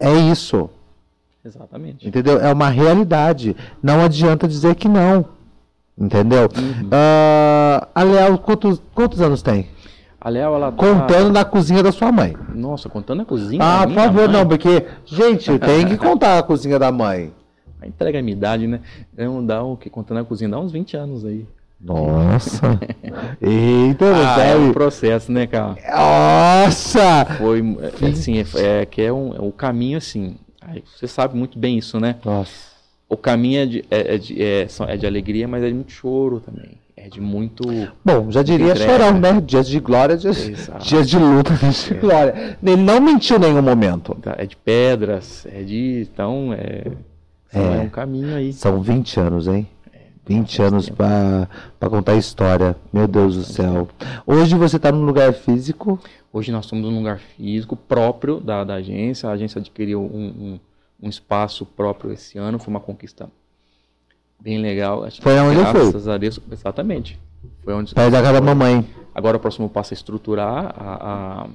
É 0.00 0.12
isso. 0.12 0.68
Exatamente. 1.44 2.08
Entendeu? 2.08 2.40
É 2.40 2.52
uma 2.52 2.68
realidade. 2.70 3.54
Não 3.82 4.00
adianta 4.02 4.48
dizer 4.48 4.74
que 4.74 4.88
não. 4.88 5.26
Entendeu? 5.96 6.48
Uhum. 6.56 6.88
Ah, 6.90 7.86
a 7.94 8.02
Leal, 8.02 8.38
quantos, 8.38 8.80
quantos 8.94 9.20
anos 9.20 9.42
tem? 9.42 9.68
A 10.24 10.28
Léo, 10.30 10.54
ela 10.54 10.72
tá- 10.72 10.78
Contando 10.78 11.30
na 11.30 11.44
cozinha 11.44 11.82
da 11.82 11.92
sua 11.92 12.10
mãe. 12.10 12.34
Nossa, 12.54 12.88
contando 12.88 13.20
a 13.20 13.24
cozinha. 13.26 13.62
Ah, 13.62 13.86
por 13.86 13.94
favor, 13.94 14.26
mãe. 14.28 14.32
não, 14.38 14.48
porque, 14.48 14.86
gente, 15.04 15.56
tem 15.60 15.86
que 15.86 15.98
contar 15.98 16.38
a 16.38 16.42
cozinha 16.42 16.78
da 16.78 16.90
mãe. 16.90 17.30
A 17.80 17.86
entrega 17.86 18.18
a 18.18 18.22
minha 18.22 18.34
idade, 18.34 18.66
né? 18.66 18.80
Não 19.14 19.44
dá 19.44 19.62
o 19.62 19.76
que? 19.76 19.90
Contando 19.90 20.20
a 20.20 20.24
cozinha, 20.24 20.48
dá 20.48 20.58
uns 20.58 20.72
20 20.72 20.96
anos 20.96 21.26
aí. 21.26 21.46
Nossa. 21.78 22.80
Eita, 23.38 24.06
Ah, 24.34 24.40
é 24.42 24.56
um 24.56 24.72
processo, 24.72 25.30
né, 25.30 25.46
cara? 25.46 25.76
Nossa! 25.94 27.26
Foi, 27.36 27.60
é, 28.00 28.06
assim, 28.08 28.38
é, 28.38 28.80
é 28.80 28.86
que 28.86 29.02
é 29.02 29.12
um, 29.12 29.34
é 29.34 29.40
um 29.42 29.50
caminho 29.50 29.98
assim. 29.98 30.36
você 30.96 31.06
sabe 31.06 31.36
muito 31.36 31.58
bem 31.58 31.76
isso, 31.76 32.00
né? 32.00 32.16
Nossa. 32.24 32.72
o 33.10 33.16
caminho 33.18 33.60
é 33.60 33.66
de, 33.66 33.84
é, 33.90 34.14
é 34.14 34.18
de, 34.18 34.42
é, 34.42 34.66
é 34.88 34.96
de 34.96 35.06
alegria, 35.06 35.46
mas 35.46 35.62
é 35.62 35.68
de 35.68 35.74
muito 35.74 35.92
choro 35.92 36.40
também. 36.40 36.78
É 37.04 37.08
de 37.10 37.20
muito. 37.20 37.62
Bom, 38.02 38.30
já 38.30 38.42
diria 38.42 38.74
chorão, 38.74 39.20
né? 39.20 39.38
Dias 39.38 39.68
de 39.68 39.78
glória, 39.78 40.16
dias, 40.16 40.48
Exato. 40.48 40.86
dias 40.86 41.06
de 41.06 41.18
luta, 41.18 41.52
dias 41.60 41.84
de 41.84 41.94
glória. 41.96 42.56
Ele 42.62 42.76
não 42.76 42.98
mentiu 42.98 43.36
em 43.36 43.40
nenhum 43.40 43.60
momento. 43.60 44.14
Tá, 44.22 44.34
É 44.38 44.46
de 44.46 44.56
pedras, 44.56 45.46
é 45.52 45.62
de. 45.62 46.08
Então, 46.10 46.54
é. 46.54 46.84
É. 47.52 47.76
É 47.76 47.80
um 47.82 47.90
caminho 47.90 48.34
aí. 48.34 48.54
São 48.54 48.80
20 48.80 49.20
anos, 49.20 49.46
hein? 49.46 49.68
20 50.26 50.40
bastante 50.40 50.62
anos 50.62 50.88
pra 50.88 51.90
contar 51.90 52.12
a 52.12 52.16
história. 52.16 52.74
Meu 52.90 53.06
Deus 53.06 53.36
do 53.36 53.44
céu. 53.44 53.86
Hoje 54.26 54.54
você 54.54 54.78
tá 54.78 54.90
num 54.90 55.04
lugar 55.04 55.34
físico. 55.34 56.00
Hoje 56.32 56.50
nós 56.50 56.64
estamos 56.64 56.90
num 56.90 56.96
lugar 56.96 57.18
físico 57.18 57.76
próprio 57.76 58.40
da, 58.40 58.64
da 58.64 58.76
agência. 58.76 59.28
A 59.28 59.32
agência 59.32 59.58
adquiriu 59.58 60.00
um, 60.00 60.24
um, 60.24 60.60
um 61.02 61.08
espaço 61.10 61.66
próprio 61.66 62.14
esse 62.14 62.38
ano. 62.38 62.58
Foi 62.58 62.72
uma 62.72 62.80
conquista 62.80 63.28
bem 64.44 64.58
legal. 64.58 65.04
Acho 65.04 65.22
Foi 65.22 65.38
aonde 65.38 65.58
eu 65.58 65.66
fui. 65.66 66.12
A 66.12 66.18
Deus. 66.18 66.38
Exatamente. 66.52 67.18
Foi 67.64 67.72
onde 67.74 67.94
Perto 67.94 68.10
da 68.12 68.20
casa 68.22 68.34
da 68.34 68.40
mamãe. 68.42 68.86
Agora 69.14 69.36
o 69.38 69.40
próximo 69.40 69.68
passo 69.70 69.94
é 69.94 69.96
estruturar 69.96 70.74
a, 70.78 71.46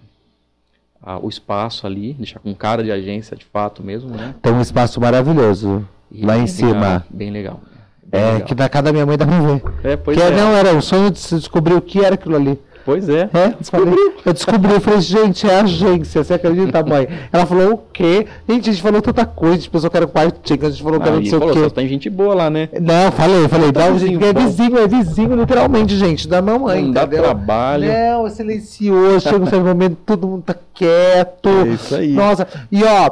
a- 1.04 1.14
a- 1.14 1.20
o 1.20 1.30
espaço 1.30 1.86
ali, 1.86 2.14
deixar 2.14 2.40
com 2.40 2.54
cara 2.56 2.84
de 2.84 2.92
agência 2.92 3.38
de 3.38 3.46
fato 3.46 3.84
mesmo, 3.84 4.10
né? 4.10 4.34
Tem 4.42 4.52
um 4.52 4.62
espaço 4.62 5.00
maravilhoso. 5.00 5.88
E 6.12 6.26
lá 6.26 6.38
em 6.38 6.48
cima. 6.48 6.72
legal, 6.74 7.04
bem 7.10 7.32
legal. 7.32 7.60
Bem 8.04 8.22
É, 8.22 8.32
legal. 8.34 8.48
que 8.48 8.56
na 8.56 8.68
casa 8.68 8.84
da 8.86 8.92
minha 8.92 9.06
mãe 9.06 9.18
dá 9.18 9.26
pra 9.28 9.40
ver. 9.40 9.64
É, 9.84 9.96
pois 9.96 10.18
que 10.18 10.24
é. 10.24 10.32
não, 10.32 10.52
era 10.56 10.74
um 10.74 10.82
sonho 10.82 11.12
de 11.12 11.20
se 11.20 11.36
descobrir 11.36 11.76
o 11.76 11.82
que 11.82 12.04
era 12.04 12.16
aquilo 12.16 12.36
ali. 12.36 12.60
Pois 12.90 13.08
é. 13.08 13.30
É, 13.34 13.50
descobri. 13.60 13.96
Eu 14.26 14.34
descobri, 14.34 14.74
eu 14.74 14.82
falei, 14.82 15.00
gente, 15.02 15.48
é 15.48 15.60
agência, 15.60 16.24
você 16.24 16.34
acredita, 16.34 16.84
mãe? 16.84 17.08
Ela 17.32 17.46
falou, 17.46 17.74
o 17.74 17.78
quê? 17.94 18.26
Gente, 18.50 18.68
a 18.68 18.74
gente 18.74 18.82
falou 18.82 19.00
tanta 19.00 19.28
coisa, 19.28 19.54
a 19.54 19.58
gente 19.58 19.70
pensou 19.70 19.92
que 19.92 19.98
era 19.98 20.08
quartinho, 20.08 20.66
a 20.66 20.70
gente 20.72 20.82
falou 20.82 21.00
que 21.00 21.08
era 21.08 21.18
Ah, 21.18 21.20
não 21.20 21.26
sei 21.28 21.36
o 21.38 21.40
falou, 21.40 21.54
quê. 21.54 21.60
só 21.66 21.70
tem 21.70 21.88
gente 21.88 22.10
boa 22.10 22.34
lá, 22.34 22.50
né? 22.50 22.68
Não, 22.82 23.12
falei, 23.12 23.48
falei, 23.48 23.72
Tá 23.72 23.82
dá 23.82 23.86
um 23.92 23.94
vizinho 23.94 24.20
é 24.26 24.34
vizinho, 24.34 24.78
é 24.80 24.88
vizinho, 24.88 25.36
literalmente, 25.36 25.96
gente, 25.96 26.28
da 26.28 26.42
mamãe, 26.42 26.84
Não 26.86 26.92
dá 26.92 27.04
entendeu? 27.04 27.24
trabalho. 27.26 27.88
Não, 27.88 28.26
é 28.26 28.30
silencioso, 28.32 29.20
chega 29.30 29.38
um 29.44 29.46
certo 29.46 29.66
momento, 29.66 29.98
todo 30.04 30.28
mundo 30.28 30.42
tá 30.48 30.56
quieto. 30.74 31.48
É 31.48 31.68
isso 31.68 31.94
aí. 31.96 32.14
Nossa, 32.14 32.48
e 32.72 32.84
ó, 32.84 33.12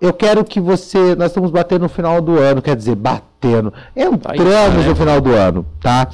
eu 0.00 0.14
quero 0.14 0.42
que 0.44 0.58
você, 0.58 1.14
nós 1.14 1.26
estamos 1.26 1.50
batendo 1.50 1.82
no 1.82 1.88
final 1.90 2.22
do 2.22 2.38
ano, 2.38 2.62
quer 2.62 2.74
dizer, 2.74 2.94
batendo, 2.94 3.70
entramos 3.94 4.22
Tá 4.22 4.32
aí, 4.32 4.38
né? 4.38 4.88
no 4.88 4.96
final 4.96 5.20
do 5.20 5.34
ano, 5.34 5.66
tá? 5.78 6.08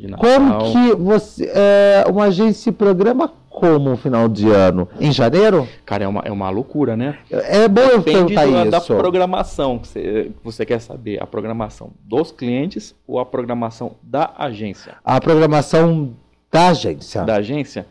De 0.00 0.08
Natal. 0.08 0.30
Como 0.30 0.72
que 0.72 0.96
você, 0.96 1.50
é, 1.54 2.04
uma 2.08 2.24
agência 2.24 2.54
se 2.54 2.72
programa 2.72 3.30
como 3.50 3.90
um 3.90 3.96
final 3.98 4.30
de 4.30 4.48
ano? 4.48 4.88
Em 4.98 5.12
janeiro? 5.12 5.68
Cara, 5.84 6.04
é 6.04 6.08
uma, 6.08 6.22
é 6.24 6.32
uma 6.32 6.48
loucura, 6.48 6.96
né? 6.96 7.18
É 7.30 7.68
bom 7.68 7.82
eu 7.82 7.98
Depende 7.98 8.34
perguntar 8.34 8.70
da 8.70 8.78
isso. 8.78 8.96
programação 8.96 9.78
que 9.78 9.88
você, 9.88 10.32
você 10.42 10.64
quer 10.64 10.80
saber. 10.80 11.22
A 11.22 11.26
programação 11.26 11.90
dos 12.02 12.32
clientes 12.32 12.94
ou 13.06 13.18
a 13.18 13.26
programação 13.26 13.96
da 14.02 14.32
agência? 14.38 14.94
A 15.04 15.20
programação 15.20 16.14
da 16.50 16.68
agência. 16.68 17.22
da 17.22 17.34
agência? 17.36 17.86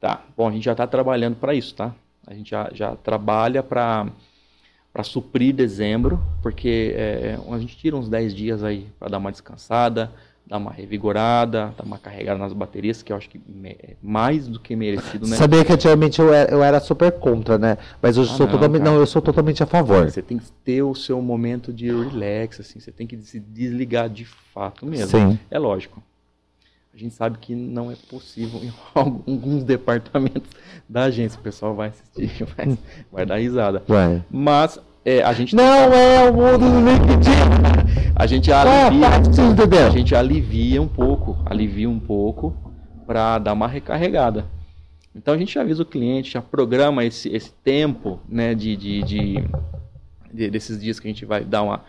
Tá. 0.00 0.20
Bom, 0.36 0.48
a 0.48 0.50
gente 0.50 0.64
já 0.64 0.72
está 0.72 0.86
trabalhando 0.86 1.36
para 1.36 1.54
isso, 1.54 1.76
tá? 1.76 1.94
A 2.26 2.34
gente 2.34 2.50
já, 2.50 2.68
já 2.72 2.96
trabalha 2.96 3.62
para 3.62 4.08
para 4.92 5.02
suprir 5.02 5.54
dezembro, 5.54 6.20
porque 6.42 6.92
é, 6.94 7.38
a 7.50 7.58
gente 7.58 7.74
tira 7.78 7.96
uns 7.96 8.10
10 8.10 8.34
dias 8.34 8.62
aí 8.62 8.86
para 8.98 9.08
dar 9.08 9.16
uma 9.16 9.32
descansada, 9.32 10.12
dar 10.46 10.58
uma 10.58 10.70
revigorada, 10.72 11.72
dar 11.76 11.84
uma 11.84 11.98
carregada 11.98 12.38
nas 12.38 12.52
baterias, 12.52 13.02
que 13.02 13.12
eu 13.12 13.16
acho 13.16 13.28
que 13.30 13.40
é 13.64 13.94
mais 14.02 14.48
do 14.48 14.58
que 14.60 14.74
merecido, 14.76 15.26
né? 15.26 15.36
Sabia 15.36 15.64
que 15.64 15.72
antigamente 15.72 16.20
eu 16.20 16.32
era, 16.32 16.50
eu 16.50 16.62
era 16.62 16.80
super 16.80 17.12
contra, 17.12 17.56
né? 17.58 17.78
Mas 18.02 18.18
hoje 18.18 18.30
eu 18.30 18.34
Ah, 18.34 18.36
sou 18.38 18.46
não, 18.46 18.52
totalmente. 18.52 18.82
cara. 18.82 18.92
Não, 18.92 19.00
eu 19.00 19.06
sou 19.06 19.22
totalmente 19.22 19.62
a 19.62 19.66
favor. 19.66 20.10
Você 20.10 20.20
tem 20.20 20.38
que 20.38 20.50
ter 20.64 20.82
o 20.82 20.94
seu 20.94 21.22
momento 21.22 21.72
de 21.72 21.86
relax, 21.86 22.60
assim, 22.60 22.80
você 22.80 22.90
tem 22.92 23.06
que 23.06 23.16
se 23.18 23.40
desligar 23.40 24.08
de 24.10 24.24
fato 24.24 24.84
mesmo. 24.84 25.08
Sim. 25.18 25.38
É 25.50 25.58
lógico. 25.58 26.02
A 26.92 26.98
gente 26.98 27.14
sabe 27.14 27.38
que 27.38 27.54
não 27.54 27.90
é 27.90 27.94
possível 28.10 28.60
em 28.62 28.72
alguns 28.94 29.64
departamentos 29.64 30.50
da 30.86 31.04
agência. 31.04 31.38
O 31.38 31.42
pessoal 31.42 31.74
vai 31.74 31.88
assistir, 31.88 32.44
vai, 32.54 32.76
vai 33.10 33.24
dar 33.24 33.36
risada. 33.38 33.82
Mas 34.30 34.78
é, 35.04 35.22
a 35.22 35.32
gente 35.32 35.54
Não 35.56 35.64
é 35.64 36.30
o 36.30 36.32
mundo 36.34 36.58
do 36.58 36.90
LinkedIn. 36.90 37.30
a 38.14 38.26
gente 38.26 38.50
é 38.50 38.54
a 38.54 38.60
alivia, 38.86 39.08
a 39.08 39.16
entendeu? 39.18 39.90
gente 39.90 40.14
alivia 40.14 40.80
um 40.82 40.88
pouco, 40.88 41.38
alivia 41.46 41.88
um 41.88 41.98
pouco 41.98 42.54
para 43.06 43.38
dar 43.38 43.52
uma 43.52 43.66
recarregada. 43.66 44.44
Então 45.14 45.34
a 45.34 45.38
gente 45.38 45.58
avisa 45.58 45.82
o 45.82 45.86
cliente, 45.86 46.30
já 46.32 46.40
programa 46.40 47.04
esse, 47.04 47.28
esse 47.28 47.52
tempo, 47.52 48.20
né, 48.28 48.54
de, 48.54 48.76
de, 48.76 49.02
de- 49.02 49.44
de- 50.32 50.50
desses 50.50 50.80
dias 50.80 50.98
que 50.98 51.06
a 51.08 51.10
gente 51.10 51.24
vai 51.26 51.44
dar 51.44 51.62
uma 51.62 51.80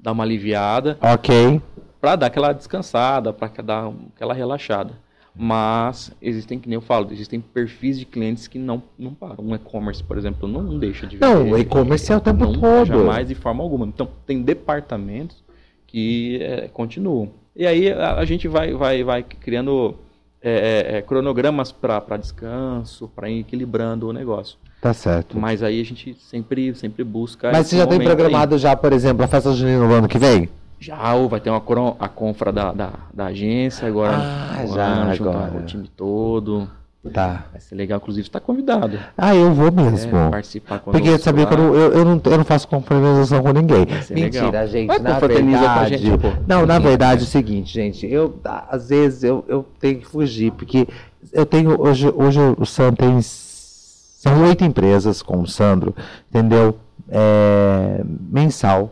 dar 0.00 0.10
uma 0.10 0.24
aliviada 0.24 0.98
Ok. 1.00 1.60
para 2.00 2.16
dar 2.16 2.26
aquela 2.26 2.52
descansada, 2.52 3.32
para 3.32 3.48
dar 3.62 3.92
aquela 4.16 4.34
relaxada. 4.34 4.94
Mas 5.34 6.12
existem, 6.20 6.58
que 6.58 6.68
nem 6.68 6.74
eu 6.74 6.82
falo, 6.82 7.08
existem 7.10 7.40
perfis 7.40 7.98
de 7.98 8.04
clientes 8.04 8.46
que 8.46 8.58
não, 8.58 8.82
não 8.98 9.14
param. 9.14 9.42
Um 9.44 9.54
e-commerce, 9.54 10.04
por 10.04 10.18
exemplo, 10.18 10.46
não, 10.46 10.78
deixa 10.78 11.06
de 11.06 11.18
Não, 11.18 11.50
o 11.50 11.58
e-commerce 11.58 12.12
é 12.12 12.16
o 12.16 12.20
tempo 12.20 12.44
não, 12.44 12.52
todo. 12.52 12.86
Jamais, 12.86 13.28
de 13.28 13.34
forma 13.34 13.62
alguma. 13.62 13.86
Então, 13.86 14.08
tem 14.26 14.42
departamentos 14.42 15.42
que 15.86 16.38
é, 16.42 16.68
continuam. 16.68 17.30
E 17.56 17.66
aí 17.66 17.90
a, 17.90 18.16
a 18.16 18.24
gente 18.26 18.46
vai, 18.46 18.74
vai, 18.74 19.02
vai 19.02 19.22
criando 19.22 19.96
é, 20.42 20.94
é, 20.94 20.98
é, 20.98 21.02
cronogramas 21.02 21.72
para 21.72 22.16
descanso, 22.18 23.08
para 23.08 23.30
ir 23.30 23.40
equilibrando 23.40 24.08
o 24.08 24.12
negócio. 24.12 24.58
Tá 24.82 24.92
certo. 24.92 25.38
Mas 25.38 25.62
aí 25.62 25.80
a 25.80 25.84
gente 25.84 26.14
sempre, 26.18 26.74
sempre 26.74 27.04
busca. 27.04 27.52
Mas 27.52 27.68
você 27.68 27.76
já 27.76 27.86
tem 27.86 27.94
momento 27.94 28.10
aí. 28.10 28.16
programado 28.16 28.58
já, 28.58 28.76
por 28.76 28.92
exemplo, 28.92 29.24
a 29.24 29.28
festa 29.28 29.52
junina 29.52 29.86
no 29.86 29.94
ano 29.94 30.08
que 30.08 30.18
vem? 30.18 30.48
Já, 30.82 30.96
vai 31.28 31.38
ter 31.38 31.48
uma 31.48 31.60
a 32.00 32.08
confra 32.08 32.52
da, 32.52 32.72
da, 32.72 32.90
da 33.14 33.26
agência 33.26 33.86
agora. 33.86 34.16
Ah, 34.16 34.66
já, 34.66 35.12
agora. 35.12 35.58
O 35.58 35.62
time 35.64 35.88
todo. 35.96 36.68
Tá. 37.12 37.46
Vai 37.52 37.60
ser 37.60 37.76
legal, 37.76 37.98
inclusive, 37.98 38.26
está 38.26 38.40
convidado. 38.40 38.98
Ah, 39.16 39.34
eu 39.34 39.52
vou 39.52 39.68
É, 39.68 39.70
mesmo. 39.70 40.30
participar 40.30 40.80
conosco 40.80 40.92
Porque 41.04 41.18
sabia 41.22 41.46
que 41.46 41.54
eu, 41.54 41.58
não- 41.58 41.74
eu, 41.74 41.92
eu 41.92 42.04
não, 42.04 42.20
eu 42.24 42.38
não 42.38 42.44
faço 42.44 42.66
confraternização 42.66 43.42
com 43.42 43.52
ninguém. 43.52 43.86
Mentira, 44.10 44.44
legal. 44.46 44.66
gente. 44.66 44.88
Na 45.00 45.20
com 45.20 45.26
verdade, 45.28 45.96
gente, 45.98 46.18
pô. 46.18 46.28
Não, 46.48 46.66
na 46.66 46.78
verdade 46.80 47.20
é 47.20 47.24
o 47.24 47.26
seguinte, 47.26 47.72
gente. 47.72 48.06
Eu, 48.06 48.38
às 48.44 48.88
vezes, 48.88 49.22
eu, 49.24 49.44
eu 49.48 49.64
tenho 49.80 49.98
que 50.00 50.06
fugir, 50.06 50.50
porque 50.52 50.88
eu 51.32 51.46
tenho. 51.46 51.80
Hoje, 51.80 52.12
hoje 52.14 52.40
o 52.58 52.66
Sandro 52.66 52.96
tem. 52.96 53.20
São 53.22 54.44
oito 54.44 54.64
empresas 54.64 55.22
com 55.22 55.40
o 55.40 55.46
Sandro, 55.46 55.94
entendeu? 56.28 56.76
É, 57.08 58.00
mensal. 58.04 58.90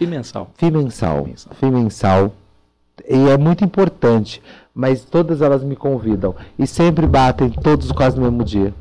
FII 0.00 0.06
mensal. 0.06 0.50
FII 0.56 0.70
mensal. 0.70 1.26
Mensal. 1.26 1.52
FII 1.60 1.70
mensal. 1.70 2.32
E 3.06 3.28
é 3.28 3.36
muito 3.36 3.62
importante. 3.62 4.42
Mas 4.74 5.04
todas 5.04 5.42
elas 5.42 5.62
me 5.62 5.76
convidam. 5.76 6.34
E 6.58 6.66
sempre 6.66 7.06
batem 7.06 7.50
todos 7.50 7.92
quase 7.92 8.16
no 8.16 8.22
mesmo 8.22 8.42
dia. 8.42 8.72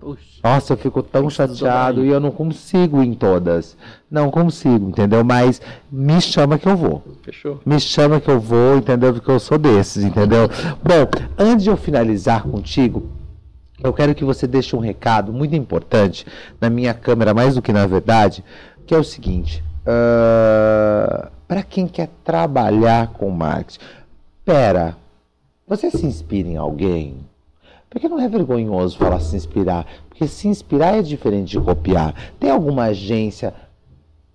Puxa, 0.00 0.40
Nossa, 0.42 0.72
eu 0.72 0.76
fico 0.76 1.00
tão 1.00 1.30
chateado 1.30 2.04
e 2.04 2.08
eu 2.08 2.18
não 2.18 2.32
consigo 2.32 3.00
ir 3.02 3.06
em 3.06 3.14
todas. 3.14 3.76
Não 4.10 4.32
consigo, 4.32 4.88
entendeu? 4.88 5.22
Mas 5.22 5.62
me 5.92 6.20
chama 6.20 6.58
que 6.58 6.68
eu 6.68 6.76
vou. 6.76 7.04
fechou. 7.22 7.60
Me 7.64 7.78
chama 7.78 8.20
que 8.20 8.28
eu 8.30 8.40
vou, 8.40 8.76
entendeu? 8.76 9.14
Porque 9.14 9.30
eu 9.30 9.38
sou 9.38 9.56
desses, 9.58 10.02
entendeu? 10.02 10.48
Bom, 10.82 11.08
antes 11.38 11.62
de 11.62 11.70
eu 11.70 11.76
finalizar 11.76 12.42
contigo, 12.42 13.08
eu 13.80 13.92
quero 13.92 14.14
que 14.14 14.24
você 14.24 14.46
deixe 14.46 14.74
um 14.74 14.80
recado 14.80 15.32
muito 15.32 15.54
importante 15.54 16.26
na 16.60 16.68
minha 16.68 16.92
câmera, 16.94 17.32
mais 17.32 17.54
do 17.54 17.62
que 17.62 17.72
na 17.72 17.86
verdade, 17.86 18.42
que 18.86 18.94
é 18.94 18.98
o 18.98 19.04
seguinte: 19.04 19.62
para 19.84 21.62
quem 21.62 21.86
quer 21.86 22.08
trabalhar 22.24 23.08
com 23.08 23.30
marketing, 23.30 23.84
pera, 24.44 24.96
você 25.66 25.90
se 25.90 26.04
inspira 26.04 26.48
em 26.48 26.56
alguém? 26.56 27.18
Porque 27.90 28.08
não 28.08 28.18
é 28.18 28.28
vergonhoso 28.28 28.98
falar 28.98 29.20
se 29.20 29.36
inspirar, 29.36 29.86
porque 30.08 30.26
se 30.26 30.48
inspirar 30.48 30.96
é 30.98 31.02
diferente 31.02 31.50
de 31.50 31.60
copiar. 31.60 32.14
Tem 32.40 32.50
alguma 32.50 32.84
agência 32.84 33.54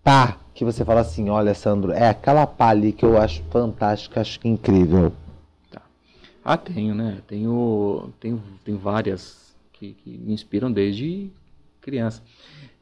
pá 0.04 0.38
que 0.54 0.64
você 0.64 0.84
fala 0.86 1.02
assim, 1.02 1.30
olha, 1.30 1.54
Sandro, 1.54 1.92
é 1.92 2.10
aquela 2.10 2.48
pá 2.48 2.70
ali 2.70 2.92
que 2.92 3.06
eu 3.06 3.18
acho 3.18 3.44
fantástica, 3.50 4.22
acho 4.22 4.40
incrível. 4.44 5.12
Ah, 6.44 6.58
tenho, 6.58 6.96
né? 6.96 7.20
Tenho, 7.28 8.10
tenho, 8.20 8.42
tenho 8.64 8.78
várias 8.78 9.54
que, 9.74 9.94
que 9.94 10.18
me 10.18 10.34
inspiram 10.34 10.72
desde 10.72 11.30
criança. 11.82 12.24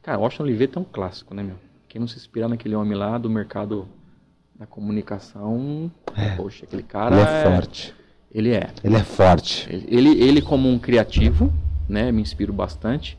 Cara, 0.02 0.18
Washington 0.18 0.44
Oliveira 0.44 0.72
é 0.76 0.78
um 0.78 0.84
clássico, 0.84 1.34
né, 1.34 1.42
meu? 1.42 1.56
Quem 1.88 2.00
não 2.00 2.08
se 2.08 2.16
inspirar 2.16 2.48
naquele 2.48 2.74
homem 2.74 2.96
lá 2.96 3.16
do 3.18 3.30
mercado 3.30 3.88
da 4.58 4.66
comunicação, 4.66 5.90
poxa, 6.36 6.64
aquele 6.64 6.82
cara 6.82 7.14
Ele 7.16 7.22
é 7.22 7.42
forte. 7.42 7.94
Ele 8.30 8.50
é. 8.50 8.70
Ele 8.84 8.96
é 8.96 9.04
forte. 9.04 9.66
Ele, 9.70 10.10
ele 10.22 10.42
como 10.42 10.68
um 10.68 10.78
criativo, 10.78 11.52
né, 11.88 12.12
me 12.12 12.20
inspiro 12.20 12.52
bastante. 12.52 13.16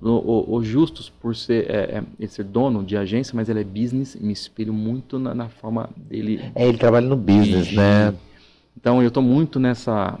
O, 0.00 0.08
o- 0.08 0.54
o 0.54 0.64
Justus, 0.64 1.10
por 1.10 1.36
ser, 1.36 1.68
é, 1.70 1.98
é, 1.98 2.02
ele 2.18 2.28
ser 2.28 2.44
dono 2.44 2.82
de 2.82 2.96
agência, 2.96 3.34
mas 3.36 3.48
ele 3.50 3.60
é 3.60 3.64
business, 3.64 4.16
me 4.16 4.32
inspiro 4.32 4.72
muito 4.72 5.18
na, 5.18 5.34
na 5.34 5.48
forma 5.50 5.90
dele 5.96 6.40
É, 6.54 6.68
ele 6.68 6.78
trabalha 6.78 7.06
no 7.06 7.16
business, 7.16 7.66
dirigir. 7.66 7.76
né? 7.78 8.14
Então 8.76 9.02
eu 9.02 9.10
tô 9.10 9.20
muito 9.20 9.60
nessa 9.60 10.18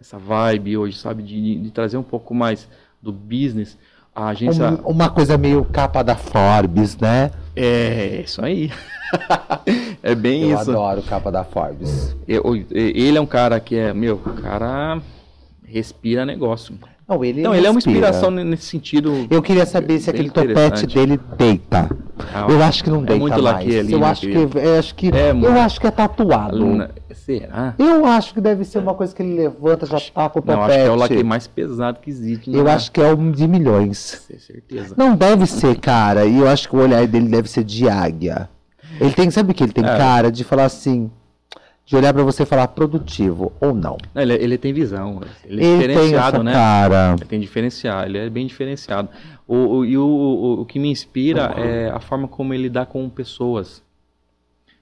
essa 0.00 0.16
vibe 0.16 0.76
hoje, 0.78 0.96
sabe, 0.96 1.22
de, 1.22 1.56
de 1.56 1.70
trazer 1.72 1.96
um 1.96 2.02
pouco 2.02 2.34
mais 2.34 2.68
do 3.02 3.12
business 3.12 3.76
a 4.14 4.28
agência. 4.28 4.70
Um- 4.84 4.90
uma 4.90 5.08
coisa 5.10 5.36
meio 5.38 5.64
capa 5.64 6.02
da 6.02 6.16
Forbes, 6.16 6.96
né? 6.96 7.30
É, 7.56 8.22
isso 8.24 8.44
aí. 8.44 8.70
é 10.02 10.14
bem 10.14 10.42
Eu 10.50 10.58
isso. 10.60 10.70
adoro 10.70 11.02
capa 11.02 11.30
da 11.32 11.44
Forbes. 11.44 12.16
Eu- 12.28 12.42
ele 12.70 13.16
é 13.18 13.20
um 13.20 13.26
cara 13.26 13.58
que 13.60 13.76
é, 13.76 13.92
meu, 13.92 14.16
o 14.16 14.42
cara 14.42 15.00
respira 15.66 16.24
negócio. 16.24 16.74
Não, 17.10 17.24
ele, 17.24 17.42
Não, 17.42 17.52
ele 17.52 17.66
é 17.66 17.70
uma 17.70 17.78
inspiração 17.78 18.30
nesse 18.30 18.66
sentido. 18.66 19.26
Eu 19.28 19.42
queria 19.42 19.66
saber 19.66 19.98
se 19.98 20.08
aquele 20.08 20.30
topete 20.30 20.86
dele 20.86 21.18
deita. 21.36 21.90
Ah, 22.32 22.46
Eu 22.48 22.62
acho 22.62 22.84
que 22.84 22.90
não 22.90 23.02
é 23.02 23.06
deita 23.06 23.20
muito 23.20 23.42
mais. 23.42 23.56
ali, 23.56 23.92
eu, 23.92 23.98
né, 23.98 24.06
acho 24.06 24.20
que, 24.28 24.36
eu 24.36 24.78
acho 24.78 24.94
que 24.94 25.08
É, 25.08 25.30
eu 25.32 25.60
acho 25.60 25.80
que 25.80 25.86
é 25.88 25.90
tatuado. 25.90 26.54
Aluna- 26.56 26.90
Será? 27.12 27.74
Eu 27.78 28.06
acho 28.06 28.32
que 28.32 28.40
deve 28.40 28.64
ser 28.64 28.78
uma 28.78 28.94
coisa 28.94 29.12
que 29.14 29.22
ele 29.22 29.34
levanta, 29.34 29.86
já 29.86 29.98
tá 29.98 30.28
com 30.28 30.38
o 30.38 30.42
topete. 30.42 30.56
Não, 30.58 30.64
acho 30.64 30.74
que 30.78 30.80
é 30.86 30.90
o 30.90 30.94
laque 30.94 31.24
mais 31.24 31.46
pesado 31.48 31.98
que 32.00 32.10
existe. 32.10 32.54
Eu 32.54 32.64
né? 32.64 32.72
acho 32.72 32.92
que 32.92 33.00
é 33.00 33.12
um 33.12 33.32
de 33.32 33.48
milhões. 33.48 34.22
Com 34.30 34.38
certeza. 34.38 34.94
Não 34.96 35.16
deve 35.16 35.46
ser, 35.46 35.76
cara. 35.80 36.24
E 36.26 36.38
eu 36.38 36.48
acho 36.48 36.68
que 36.68 36.76
o 36.76 36.78
olhar 36.80 37.04
dele 37.08 37.28
deve 37.28 37.50
ser 37.50 37.64
de 37.64 37.88
águia. 37.88 38.48
Ele 39.00 39.12
tem, 39.12 39.28
sabe 39.30 39.52
que 39.54 39.64
ele 39.64 39.72
tem 39.72 39.84
É. 39.84 39.96
cara 39.96 40.30
de 40.30 40.44
falar 40.44 40.64
assim, 40.66 41.10
de 41.90 41.96
olhar 41.96 42.14
pra 42.14 42.22
você 42.22 42.44
e 42.44 42.46
falar 42.46 42.68
produtivo 42.68 43.52
ou 43.60 43.74
não. 43.74 43.98
Ele, 44.14 44.34
ele 44.34 44.56
tem 44.56 44.72
visão. 44.72 45.20
Ele 45.44 45.60
é 45.60 45.64
Ele 45.66 45.78
tem 45.78 45.88
diferenciado, 45.88 46.36
essa 46.36 46.44
né? 46.44 46.52
cara. 46.52 47.16
Ele 47.18 47.24
tem 47.26 47.40
diferencial, 47.40 48.04
ele 48.06 48.16
é 48.18 48.30
bem 48.30 48.46
diferenciado. 48.46 49.08
O, 49.44 49.56
o- 49.78 49.84
e 49.84 49.98
o, 49.98 50.06
o, 50.06 50.60
o 50.60 50.64
que 50.64 50.78
me 50.78 50.88
inspira 50.88 51.52
é 51.58 51.90
a 51.90 51.98
forma 51.98 52.28
como 52.28 52.54
ele 52.54 52.68
dá 52.70 52.86
com 52.86 53.08
pessoas. 53.08 53.82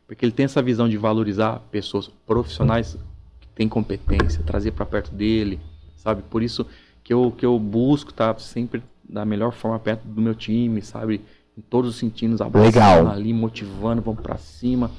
Porque 0.06 0.22
ele 0.22 0.32
tem 0.32 0.44
essa 0.44 0.60
visão 0.60 0.86
de 0.86 0.98
valorizar 0.98 1.60
pessoas 1.70 2.10
profissionais 2.26 2.98
que 3.40 3.48
têm 3.54 3.70
competência, 3.70 4.42
trazer 4.44 4.72
para 4.72 4.84
perto 4.84 5.10
dele, 5.14 5.58
sabe? 5.96 6.20
Por 6.28 6.42
isso 6.42 6.66
que 7.02 7.14
eu, 7.14 7.32
que 7.34 7.46
eu 7.46 7.58
busco 7.58 8.10
estar 8.10 8.38
sempre 8.38 8.82
da 9.08 9.24
melhor 9.24 9.52
forma 9.52 9.78
perto 9.78 10.02
do 10.06 10.20
meu 10.20 10.34
time, 10.34 10.82
sabe? 10.82 11.22
Em 11.56 11.62
todos 11.62 11.90
os 11.92 11.96
sentidos, 11.96 12.42
abraçando 12.42 12.66
Legal. 12.74 13.08
ali, 13.08 13.32
motivando, 13.32 14.02
vamos 14.02 14.20
para 14.20 14.36
cima. 14.36 14.90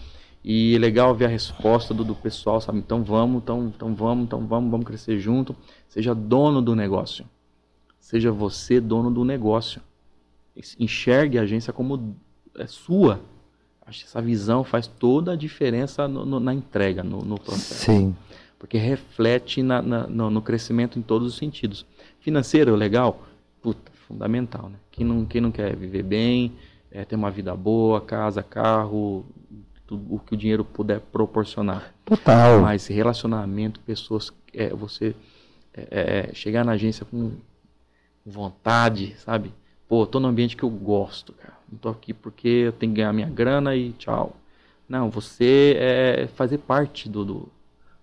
E 0.52 0.74
é 0.76 0.80
legal 0.80 1.14
ver 1.14 1.26
a 1.26 1.28
resposta 1.28 1.94
do, 1.94 2.04
do 2.04 2.16
pessoal, 2.16 2.60
sabe? 2.60 2.80
Então 2.80 3.04
vamos, 3.04 3.44
então, 3.44 3.68
então 3.68 3.94
vamos, 3.94 4.24
então 4.26 4.48
vamos, 4.48 4.72
vamos 4.72 4.84
crescer 4.88 5.20
junto. 5.20 5.56
Seja 5.88 6.16
dono 6.16 6.60
do 6.60 6.76
negócio. 6.76 7.24
Seja 8.00 8.32
você 8.32 8.82
dono 8.82 9.12
do 9.12 9.24
negócio. 9.24 9.80
Enxergue 10.80 11.38
a 11.38 11.44
agência 11.44 11.72
como 11.72 12.16
é 12.58 12.66
sua. 12.66 13.22
Acho 13.86 14.00
que 14.00 14.06
essa 14.06 14.20
visão 14.24 14.64
faz 14.64 14.88
toda 14.88 15.34
a 15.34 15.36
diferença 15.36 16.08
no- 16.08 16.26
no- 16.26 16.40
na 16.40 16.52
entrega, 16.52 17.04
no, 17.04 17.20
no 17.20 17.40
processo. 17.40 17.86
Sim. 17.86 18.16
Porque 18.58 18.80
reflete 18.80 19.62
na- 19.62 19.84
na- 19.84 20.08
no, 20.08 20.42
crescimento 20.42 20.98
em 20.98 21.04
todos 21.04 21.28
os 21.28 21.38
sentidos. 21.38 21.86
Financeiro, 22.22 22.76
legal? 22.76 23.22
Puta, 23.62 23.92
fundamental, 24.08 24.70
né? 24.70 24.78
Quem 24.90 25.06
não, 25.06 25.26
quem 25.26 25.42
não 25.42 25.52
quer 25.52 25.76
viver 25.76 26.02
bem, 26.02 26.54
é, 26.92 27.06
ter 27.06 27.16
uma 27.16 27.30
vida 27.30 27.56
boa, 27.56 28.02
casa, 28.02 28.42
carro, 28.42 29.24
tudo 29.90 30.14
o 30.14 30.20
que 30.20 30.36
o 30.36 30.38
dinheiro 30.38 30.64
puder 30.64 31.00
proporcionar. 31.00 31.96
Total. 32.06 32.62
Mas 32.62 32.86
relacionamento, 32.86 33.80
pessoas, 33.80 34.32
é, 34.54 34.70
você 34.70 35.16
é, 35.74 36.28
é, 36.30 36.34
chegar 36.36 36.64
na 36.64 36.74
agência 36.74 37.04
com 37.06 37.32
vontade, 38.24 39.16
sabe? 39.18 39.52
Pô, 39.88 40.06
tô 40.06 40.20
num 40.20 40.28
ambiente 40.28 40.56
que 40.56 40.62
eu 40.62 40.70
gosto, 40.70 41.34
cara. 41.34 41.58
Não 41.72 41.80
tô 41.80 41.90
aqui 41.90 42.14
porque 42.14 42.48
eu 42.48 42.72
tenho 42.72 42.92
que 42.92 42.98
ganhar 42.98 43.12
minha 43.14 43.28
grana 43.30 43.76
e 43.76 43.92
tchau. 43.94 44.36
Não, 44.88 45.10
você 45.10 45.76
é 45.80 46.28
fazer 46.36 46.60
parte 46.60 47.10
do, 47.10 47.26
do, 47.26 47.50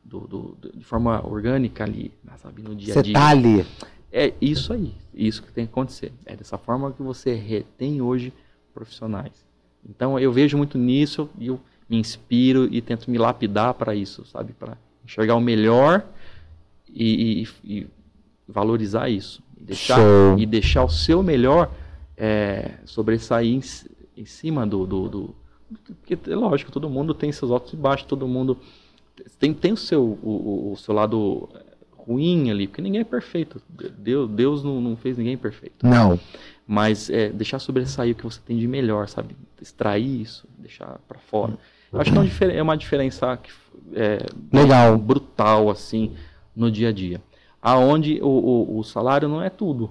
do- 0.05 0.21
do- 0.61 0.73
de 0.77 0.85
forma 0.85 1.25
orgânica 1.25 1.85
ali, 1.85 2.11
né, 2.25 2.33
sabe? 2.39 2.63
No 2.63 2.75
dia 2.75 2.95
a 2.95 2.97
Você 2.97 3.03
dia. 3.03 3.15
tá 3.15 3.29
ali. 3.29 3.65
É 4.13 4.33
isso 4.41 4.73
aí, 4.73 4.93
isso 5.15 5.41
que 5.43 5.53
tem 5.53 5.67
que 5.67 5.71
acontecer. 5.73 6.13
É 6.25 6.35
dessa 6.35 6.59
forma 6.59 6.91
que 6.93 7.03
você 7.03 7.35
retém 7.35 8.01
hoje 8.01 8.33
profissionais. 8.75 9.45
Então 9.89 10.19
eu 10.19 10.33
vejo 10.33 10.57
muito 10.57 10.77
nisso 10.77 11.31
e 11.39 11.47
eu 11.47 11.61
me 11.89 11.99
inspiro 11.99 12.69
e 12.73 12.81
tento 12.81 13.11
me 13.11 13.19
lapidar 13.19 13.75
para 13.75 13.95
isso, 13.95 14.25
sabe? 14.27 14.53
Para 14.53 14.77
enxergar 15.05 15.35
o 15.37 15.41
melhor 15.41 16.05
e, 16.89 17.43
e- 17.43 17.49
e 17.79 17.87
valorizar 18.49 19.09
isso. 19.09 19.43
E 19.61 19.65
deixar, 19.65 19.97
Show. 19.97 20.39
e 20.39 20.47
deixar 20.47 20.85
o 20.85 20.89
seu 20.89 21.23
melhor 21.23 21.71
é, 22.17 22.73
sobressair 22.85 23.49
em, 23.53 23.61
em 24.17 24.25
cima 24.25 24.67
do, 24.67 24.87
do, 24.87 25.09
do- 25.09 25.35
Porque 26.01 26.19
é 26.31 26.35
lógico, 26.35 26.71
todo 26.73 26.89
mundo 26.91 27.15
tem 27.15 27.31
seus 27.33 27.51
altos 27.51 27.73
e 27.73 27.77
baixos, 27.77 28.07
todo 28.07 28.27
mundo 28.27 28.59
tem, 29.39 29.53
tem 29.55 29.73
o, 29.73 29.77
seu, 29.77 30.03
o, 30.23 30.73
o- 30.73 30.77
seu 30.77 30.95
lado 30.95 31.49
ruim 31.97 32.51
ali, 32.51 32.67
porque 32.69 32.83
ninguém 32.83 33.01
é 33.01 33.05
perfeito. 33.05 33.61
Deus, 33.99 34.29
Deus 34.31 34.63
não, 34.65 34.81
não 34.81 34.97
fez 34.97 35.17
ninguém 35.19 35.37
perfeito. 35.37 35.85
Não. 35.87 36.19
Mas 36.67 37.09
é, 37.11 37.29
deixar 37.31 37.59
sobressair 37.59 38.13
o 38.13 38.15
que 38.17 38.25
você 38.25 38.41
tem 38.45 38.57
de 38.59 38.67
melhor, 38.67 39.09
sabe? 39.09 39.37
Extrair 39.61 40.21
isso, 40.23 40.49
deixar 40.59 40.99
pra 41.09 41.19
fora. 41.19 41.53
Eu 41.53 41.59
acho 42.01 42.13
que 42.13 42.45
é, 42.45 42.57
é 42.57 42.63
uma 42.63 42.77
diferença 42.77 43.37
que, 43.37 43.51
é, 43.95 44.27
Legal. 44.53 44.97
brutal, 44.99 45.71
assim, 45.71 46.13
no 46.55 46.71
dia 46.71 46.89
a 46.89 46.93
dia. 46.93 47.21
Aonde 47.61 48.21
o, 48.23 48.27
o, 48.29 48.79
o 48.79 48.85
salário 48.85 49.29
não 49.29 49.43
é 49.43 49.51
tudo. 49.51 49.91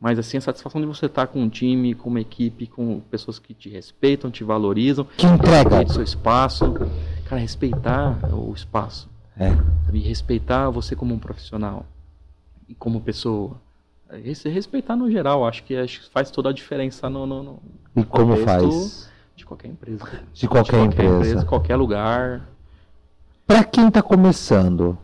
Mas, 0.00 0.18
assim, 0.18 0.36
a 0.36 0.40
satisfação 0.40 0.80
de 0.80 0.86
você 0.86 1.06
estar 1.06 1.26
com 1.26 1.40
um 1.40 1.48
time, 1.48 1.94
com 1.94 2.10
uma 2.10 2.20
equipe, 2.20 2.66
com 2.66 3.00
pessoas 3.10 3.38
que 3.38 3.54
te 3.54 3.68
respeitam, 3.70 4.30
te 4.30 4.44
valorizam, 4.44 5.06
Que 5.16 5.26
entrega. 5.26 5.56
respeite 5.70 5.92
seu 5.94 6.02
espaço. 6.02 6.74
Cara, 7.24 7.40
respeitar 7.40 8.18
o 8.32 8.52
espaço. 8.54 9.08
É. 9.38 9.50
Sabe? 9.86 9.98
Respeitar 10.00 10.68
você 10.70 10.94
como 10.94 11.14
um 11.14 11.18
profissional 11.18 11.86
e 12.68 12.74
como 12.74 13.00
pessoa. 13.00 13.60
Res- 14.22 14.44
Respeitar 14.44 14.94
no 14.96 15.10
geral, 15.10 15.46
acho 15.46 15.64
que, 15.64 15.74
acho 15.74 16.02
que 16.02 16.10
faz 16.10 16.30
toda 16.30 16.50
a 16.50 16.52
diferença 16.52 17.08
no, 17.10 17.26
no- 17.26 17.42
no- 17.42 17.62
E 17.96 18.04
como 18.04 18.36
contexto 18.36 18.44
faz? 18.46 19.10
De 19.36 19.44
qualquer 19.44 19.68
empresa. 19.68 20.04
De 20.32 20.48
qualquer 20.48 20.84
empresa. 20.84 21.44
qualquer 21.44 21.76
lugar. 21.76 22.48
Pra 23.46 23.62
quem 23.62 23.90
tá 23.90 24.02
começando, 24.02 24.98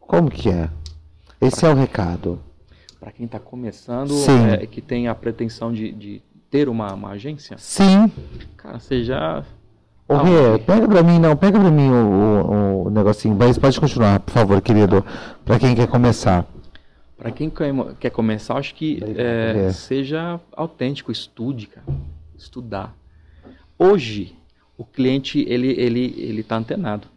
como 0.00 0.30
que 0.30 0.48
é? 0.48 0.70
Esse 1.40 1.66
é 1.66 1.68
o 1.68 1.74
recado. 1.74 2.40
Para 2.98 3.12
quem 3.12 3.26
está 3.26 3.38
começando, 3.38 4.10
Sim. 4.12 4.46
é, 4.50 4.66
que 4.66 4.80
tem 4.80 5.08
a 5.08 5.14
pretensão 5.14 5.72
de, 5.72 5.92
de 5.92 6.22
ter 6.50 6.68
uma, 6.68 6.94
uma 6.94 7.10
agência, 7.10 7.56
Sim. 7.58 8.10
cara, 8.56 8.78
você 8.80 9.04
já. 9.04 9.44
Ô, 10.08 10.14
Ah, 10.14 10.22
Rê, 10.22 10.58
pega 10.60 10.88
pra 10.88 11.02
mim, 11.02 11.18
não, 11.18 11.36
pega 11.36 11.58
pra 11.60 11.70
mim 11.70 11.90
o, 11.90 11.94
o- 11.94 12.86
o 12.86 12.90
negocinho. 12.90 13.34
Mas 13.36 13.58
pode 13.58 13.78
continuar, 13.78 14.20
por 14.20 14.30
favor, 14.32 14.60
querido. 14.62 15.04
Pra 15.44 15.58
quem 15.58 15.74
quer 15.74 15.88
começar. 15.88 16.46
Para 17.18 17.30
quem 17.32 17.50
quer 17.98 18.10
começar, 18.10 18.56
acho 18.56 18.74
que 18.74 19.00
é, 19.16 19.70
seja 19.72 20.40
autêntico, 20.52 21.10
estude, 21.10 21.66
cara. 21.66 21.86
Estudar. 22.36 22.94
Hoje, 23.86 24.34
o 24.76 24.84
cliente, 24.84 25.44
ele, 25.48 25.68
ele, 25.78 26.14
ele 26.18 26.42
tá 26.42 26.56
antenado. 26.56 27.08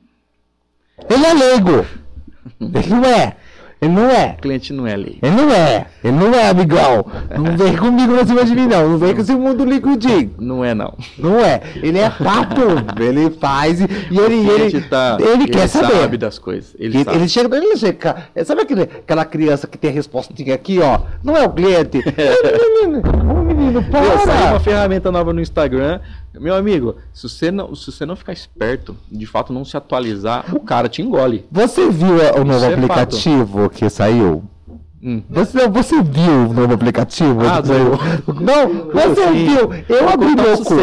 Ele 1.09 1.26
é 1.26 1.34
leigo. 1.34 1.86
Ele 2.59 2.89
não 2.89 3.05
é. 3.05 3.36
Ele 3.82 3.93
não 3.93 4.09
é. 4.09 4.36
O 4.38 4.41
cliente 4.41 4.74
não 4.74 4.86
é 4.86 4.95
lei. 4.97 5.20
Ele 5.22 5.36
não 5.36 5.49
é. 5.51 5.86
Ele 6.03 6.13
não 6.13 6.34
é, 6.34 6.49
amigão. 6.49 7.05
Não 7.38 7.55
vem 7.55 7.78
comigo 7.78 8.13
pra 8.13 8.26
cima 8.26 8.43
de 8.43 8.53
mim, 8.53 8.67
não. 8.67 8.89
Não 8.89 8.97
vem 8.97 9.15
com 9.15 9.22
esse 9.22 9.34
mundo 9.34 9.63
liquidinho. 9.63 10.36
Não 10.38 10.65
é, 10.65 10.74
não. 10.74 10.97
Não 11.17 11.39
é. 11.39 11.61
Ele 11.78 11.97
é 11.97 12.09
papo. 12.09 12.61
ele 13.01 13.30
faz 13.30 13.80
e, 13.80 13.86
ele, 13.86 14.36
o 14.36 14.51
ele, 14.51 14.82
tá, 14.82 15.17
ele 15.22 15.47
quer 15.47 15.67
sabe 15.70 15.93
saber. 15.93 16.17
das 16.17 16.38
coisas. 16.38 16.76
Ele, 16.78 16.97
Ele, 16.97 17.03
sabe. 17.05 17.17
ele 17.17 17.30
chega, 17.30 17.55
ele 17.57 17.78
chega, 17.78 18.15
sabe 18.43 18.61
aquele, 18.63 18.82
aquela 18.82 19.24
criança 19.24 19.65
que 19.65 19.78
tem 19.78 19.91
a 19.91 19.93
respostinha 19.93 20.55
aqui, 20.55 20.80
ó? 20.80 21.01
Não 21.24 21.38
é 21.38 21.45
o 21.45 21.49
cliente. 21.49 21.99
Ô 22.03 22.88
menino, 22.88 23.01
ô, 23.32 23.41
menino, 23.43 23.84
Pô, 23.84 23.97
saiu 23.97 24.41
uma 24.41 24.47
para. 24.49 24.59
ferramenta 24.59 25.09
nova 25.09 25.32
no 25.32 25.39
Instagram. 25.39 26.01
Meu 26.34 26.55
amigo, 26.55 26.95
se 27.13 27.27
você 27.27 27.51
não, 27.51 27.73
se 27.75 27.91
você 27.91 28.05
não 28.05 28.15
ficar 28.15 28.34
esperto, 28.34 28.95
de 29.11 29.25
fato 29.25 29.51
não 29.51 29.65
se 29.65 29.75
atualizar, 29.75 30.45
o 30.55 30.59
cara 30.59 30.88
te 30.88 31.01
engole. 31.01 31.45
Você 31.51 31.89
viu 31.89 32.21
é, 32.21 32.32
o 32.39 32.43
novo 32.45 32.57
Isso 32.57 32.65
é 32.65 32.73
aplicativo 32.73 33.69
que 33.69 33.89
saiu? 33.89 34.43
Hum. 35.01 35.21
Você, 35.30 35.65
você 35.69 36.01
viu 36.03 36.49
o 36.49 36.53
novo 36.53 36.73
aplicativo? 36.73 37.39
Ah, 37.41 37.63
saiu? 37.63 37.91
Não, 38.41 38.91
você 38.91 39.27
Sim. 39.27 39.47
viu? 39.47 39.69
Eu 39.88 40.09
abri 40.09 40.36
meu 40.36 40.57
cu. 40.57 40.73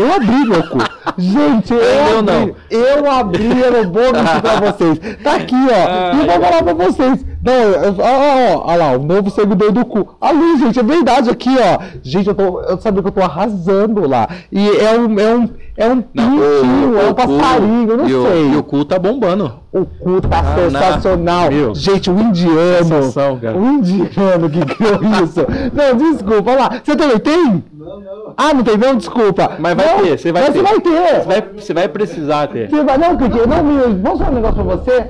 Eu 0.00 0.12
abri 0.14 0.44
meu 0.46 0.62
cu. 0.68 0.78
Gente, 1.20 1.72
eu 1.74 1.80
eu 1.80 2.18
abri. 2.18 2.32
não. 2.32 2.54
Eu 2.70 3.10
abri, 3.10 3.48
vou 3.92 4.12
mentir 4.12 4.40
pra 4.40 4.60
vocês. 4.72 4.98
Tá 5.22 5.36
aqui, 5.36 5.54
ó. 5.54 6.16
E 6.16 6.20
eu 6.20 6.26
vou 6.26 6.40
falar 6.40 6.62
pra 6.62 6.72
vocês. 6.74 7.26
Não, 7.46 7.52
ó, 7.98 8.08
ó, 8.08 8.56
ó, 8.58 8.72
olha 8.72 8.76
lá, 8.76 8.92
o 8.96 9.02
novo 9.04 9.30
servidor 9.30 9.70
do 9.70 9.84
cu. 9.84 10.16
Ali, 10.20 10.58
gente, 10.58 10.80
é 10.80 10.82
verdade 10.82 11.30
aqui, 11.30 11.50
ó. 11.58 11.78
Gente, 12.02 12.26
eu 12.28 12.34
tô. 12.34 12.60
Eu 12.62 12.76
sabia 12.78 13.00
que 13.02 13.08
eu 13.08 13.12
tô 13.12 13.22
arrasando 13.22 14.08
lá. 14.08 14.28
E 14.50 14.68
é 14.68 14.98
um. 14.98 15.18
É 15.20 15.34
um, 15.36 15.48
é 15.76 15.86
um 15.88 16.00
pintinho, 16.02 16.98
é 17.00 17.10
um 17.10 17.14
passarinho, 17.14 17.90
eu 17.90 17.96
não 17.98 18.08
e 18.08 18.14
o- 18.14 18.26
sei. 18.26 18.50
E 18.52 18.56
o 18.56 18.62
cu 18.62 18.84
tá 18.84 18.98
bombando. 18.98 19.52
O 19.72 19.84
cu 19.84 20.20
tá 20.22 20.40
Ah, 20.40 20.54
sensacional. 20.56 21.44
na- 21.44 21.50
Meu. 21.50 21.74
Gente, 21.74 22.10
o 22.10 22.18
indiano. 22.18 22.84
Sensação, 22.84 23.38
cara. 23.38 23.56
O 23.56 23.64
indiano 23.64 24.50
que 24.50 24.60
criou 24.64 25.00
isso. 25.22 25.40
Não, 25.72 25.96
desculpa, 26.12 26.50
olha 26.50 26.60
lá. 26.62 26.80
Você 26.82 26.96
também 26.96 27.18
tem? 27.18 27.64
Não, 27.72 28.00
não. 28.00 28.34
Ah, 28.36 28.54
não 28.54 28.62
tem 28.64 28.76
não? 28.76 28.96
Desculpa. 28.96 29.52
Mas 29.58 29.74
vai 29.74 29.86
Não, 29.86 30.02
ter, 30.02 30.18
você 30.18 30.32
vai 30.32 30.42
mas 30.42 30.52
ter. 30.52 30.58
Você 30.58 30.62
vai 30.64 30.80
ter. 30.80 30.90
Você 31.20 31.26
vai, 31.28 31.42
você 31.56 31.74
vai 31.74 31.88
precisar 31.88 32.46
ter. 32.48 32.70
Você 32.70 32.82
vai, 32.82 32.98
não, 32.98 33.16
porque, 33.16 33.38
não, 33.46 33.94
posso 34.00 34.18
falar 34.18 34.30
um 34.30 34.34
negócio 34.34 34.54
pra 34.64 34.76
você? 34.76 35.06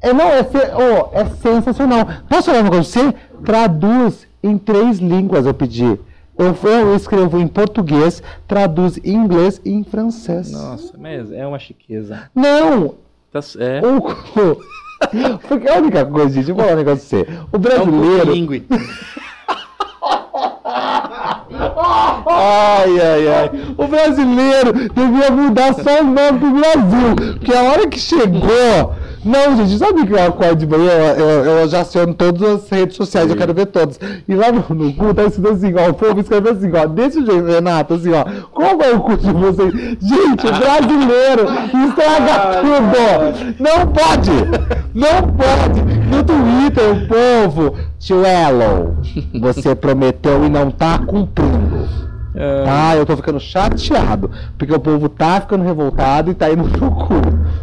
É, 0.00 0.12
não, 0.12 0.28
é, 0.28 0.40
oh, 0.42 1.18
é 1.18 1.24
sensacional. 1.26 2.06
Posso 2.28 2.46
falar 2.46 2.60
um 2.60 2.64
negócio 2.64 2.92
pra 2.92 3.10
você? 3.10 3.16
Traduz 3.44 4.26
Em 4.42 4.56
três 4.56 4.98
línguas 4.98 5.46
eu 5.46 5.54
pedi. 5.54 5.98
Eu, 6.38 6.56
eu 6.62 6.94
escrevo 6.94 7.40
em 7.40 7.48
português, 7.48 8.22
traduz 8.46 8.96
em 9.02 9.14
inglês 9.14 9.60
e 9.64 9.72
em 9.72 9.82
francês. 9.82 10.52
Nossa, 10.52 10.96
mas 10.96 11.32
é 11.32 11.44
uma 11.44 11.58
chiqueza. 11.58 12.30
Não! 12.32 12.94
Tá, 13.32 13.40
é. 13.58 13.80
O, 13.84 14.00
porque 15.48 15.68
a 15.68 15.78
única 15.78 16.06
coisa, 16.06 16.32
gente, 16.32 16.48
eu 16.48 16.54
vou 16.54 16.64
falar 16.64 16.76
um 16.76 16.78
negócio 16.78 17.24
pra 17.24 17.34
você. 17.34 17.40
O 17.52 17.56
É 17.56 17.56
um 17.56 17.60
brasileiro. 17.60 18.32
Ai, 22.30 23.00
ai, 23.00 23.28
ai. 23.28 23.50
O 23.76 23.86
brasileiro 23.88 24.72
devia 24.94 25.30
mudar 25.30 25.74
só 25.74 26.00
o 26.00 26.04
nome 26.04 26.38
pro 26.38 26.50
Brasil. 26.50 27.34
Porque 27.38 27.52
a 27.52 27.62
hora 27.62 27.88
que 27.88 27.98
chegou. 27.98 28.94
Não, 29.28 29.58
gente, 29.58 29.76
sabe 29.76 30.06
que 30.06 30.12
eu 30.14 30.26
acordo 30.26 30.56
de 30.56 30.66
manhã? 30.66 30.90
Eu, 30.90 31.28
eu, 31.28 31.44
eu 31.60 31.68
já 31.68 31.82
aciono 31.82 32.14
todas 32.14 32.40
as 32.42 32.70
redes 32.70 32.96
sociais, 32.96 33.28
eu 33.28 33.36
quero 33.36 33.52
ver 33.52 33.66
todas. 33.66 34.00
E 34.26 34.34
lá 34.34 34.50
no, 34.50 34.74
no 34.74 34.90
cu 34.94 35.12
tá 35.12 35.24
escrito 35.24 35.50
assim, 35.50 35.74
ó. 35.74 35.90
O 35.90 35.92
povo 35.92 36.18
escreveu 36.18 36.52
assim, 36.52 36.70
ó. 36.74 36.86
Desse 36.86 37.22
jeito, 37.26 37.44
Renato, 37.44 37.92
assim, 37.92 38.10
ó. 38.10 38.24
Qual 38.50 38.80
é 38.80 38.90
o 38.94 39.00
cu 39.00 39.18
de 39.18 39.30
vocês? 39.30 39.70
Gente, 40.00 40.46
brasileiro 40.46 41.44
estraga 41.88 42.62
tudo. 42.62 43.54
Não 43.58 43.86
pode! 43.92 44.30
Não 44.94 45.22
pode! 45.36 45.82
No 46.08 46.24
Twitter, 46.24 46.90
o 46.90 47.06
povo. 47.06 47.76
Tio 47.98 48.22
Elon, 48.24 48.94
você 49.38 49.74
prometeu 49.74 50.42
e 50.42 50.48
não 50.48 50.70
tá 50.70 50.98
cumprindo. 51.00 52.07
Ah, 52.38 52.90
Ah, 52.90 52.96
eu 52.96 53.04
tô 53.04 53.16
ficando 53.16 53.40
chateado. 53.40 54.30
Porque 54.56 54.72
o 54.72 54.78
povo 54.80 55.08
tá 55.08 55.40
ficando 55.40 55.64
revoltado 55.64 56.30
e 56.30 56.34
tá 56.34 56.50
indo 56.50 56.64
pro 56.68 56.90
cu. 56.90 57.14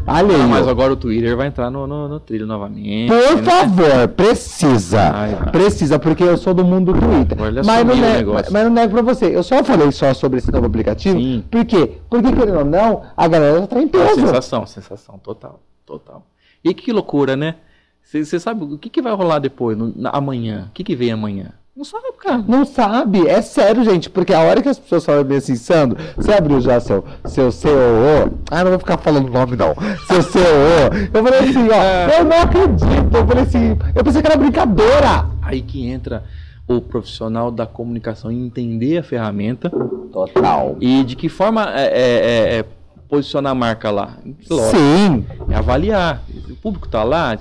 Alheio. 0.06 0.42
Ah, 0.44 0.48
mas 0.48 0.68
agora 0.68 0.94
o 0.94 0.96
Twitter 0.96 1.36
vai 1.36 1.48
entrar 1.48 1.70
no, 1.72 1.88
no, 1.88 2.08
no 2.08 2.20
trilho 2.20 2.46
novamente. 2.46 3.08
Por 3.12 3.36
né? 3.38 3.44
favor, 3.44 4.08
precisa. 4.10 5.12
Ai. 5.14 5.52
Precisa, 5.52 5.98
porque 5.98 6.24
eu 6.24 6.38
sou 6.38 6.54
do 6.54 6.64
mundo 6.64 6.94
do 6.94 7.00
Twitter. 7.00 7.38
Mas 7.66 7.86
não, 7.86 7.94
o 7.94 7.98
nego, 7.98 8.34
mas, 8.34 8.50
mas 8.50 8.64
não 8.66 8.72
nego 8.72 8.94
pra 8.94 9.02
você. 9.02 9.36
Eu 9.36 9.44
só 9.44 9.64
falei 9.64 9.92
só 9.92 10.14
sobre 10.14 10.40
esse 10.40 10.52
novo 10.52 10.66
aplicativo. 10.68 11.18
Sim. 11.18 11.44
Por 11.50 11.66
quê? 11.66 11.98
Porque, 12.10 12.32
querendo 12.32 12.60
ou 12.60 12.66
não, 12.66 13.02
a 13.16 13.28
galera 13.28 13.62
já 13.62 13.68
tá 13.68 13.80
em 13.80 13.86
É 13.86 13.88
peso. 13.88 14.16
sensação, 14.22 14.66
sensação, 14.66 15.18
total, 15.20 15.60
total. 15.86 16.26
E 16.64 16.74
que 16.74 16.92
loucura, 16.92 17.36
né? 17.36 17.56
Você 18.04 18.40
sabe 18.40 18.64
o 18.64 18.78
que, 18.78 18.90
que 18.90 19.02
vai 19.02 19.14
rolar 19.14 19.40
depois, 19.40 19.76
no- 19.78 19.92
na- 19.96 20.12
amanhã? 20.12 20.66
O 20.70 20.72
que, 20.74 20.84
que 20.84 20.96
vem 20.96 21.12
amanhã? 21.12 21.52
Não 21.76 21.84
sabe, 21.84 22.06
cara. 22.18 22.44
Não 22.48 22.64
sabe, 22.66 23.28
é 23.28 23.42
sério, 23.42 23.84
gente, 23.84 24.10
porque 24.10 24.34
a 24.34 24.40
hora 24.40 24.62
que 24.62 24.70
as 24.70 24.80
pessoas 24.80 25.04
falam 25.04 25.26
bem 25.26 25.40
assim, 25.40 25.58
Sandro, 25.58 25.98
você 26.16 26.32
abriu 26.32 26.62
já 26.62 26.80
seu, 26.80 27.04
seu 27.26 27.50
COO? 27.52 28.40
Ah, 28.50 28.64
não 28.64 28.72
vou 28.72 28.80
ficar 28.80 28.98
falando 28.98 29.30
nome 29.30 29.58
não. 29.58 29.76
Seu 30.08 30.24
COO. 30.24 30.96
Eu 31.14 31.24
falei 31.24 31.40
assim, 31.42 31.68
ó, 31.70 32.18
eu 32.18 32.24
não 32.24 32.42
acredito. 32.42 33.18
Eu 33.18 33.28
falei 33.28 33.44
assim, 33.44 33.78
eu 33.94 34.04
pensei 34.06 34.22
que 34.22 34.28
era 34.28 34.38
brincadeira. 34.38 35.26
Aí 35.42 35.62
que 35.62 35.86
entra 35.86 36.24
o 36.66 36.80
profissional 36.80 37.52
da 37.52 37.66
comunicação 37.66 38.32
em 38.32 38.46
entender 38.46 39.00
a 39.00 39.04
ferramenta 39.04 39.70
Total. 40.14 40.78
e 40.80 41.04
de 41.04 41.18
que 41.18 41.28
forma 41.28 41.70
é, 41.78 41.88
é, 41.88 42.00
é, 42.00 42.60
é 42.60 42.66
posicionar 43.10 43.52
a 43.52 43.56
marca 43.56 43.92
lá. 43.92 44.18
Lógico, 44.50 44.78
Sim. 44.78 45.26
é 45.50 45.56
avaliar. 45.56 46.24
O 46.50 46.56
público 46.56 46.88
tá 46.88 47.04
lá. 47.04 47.38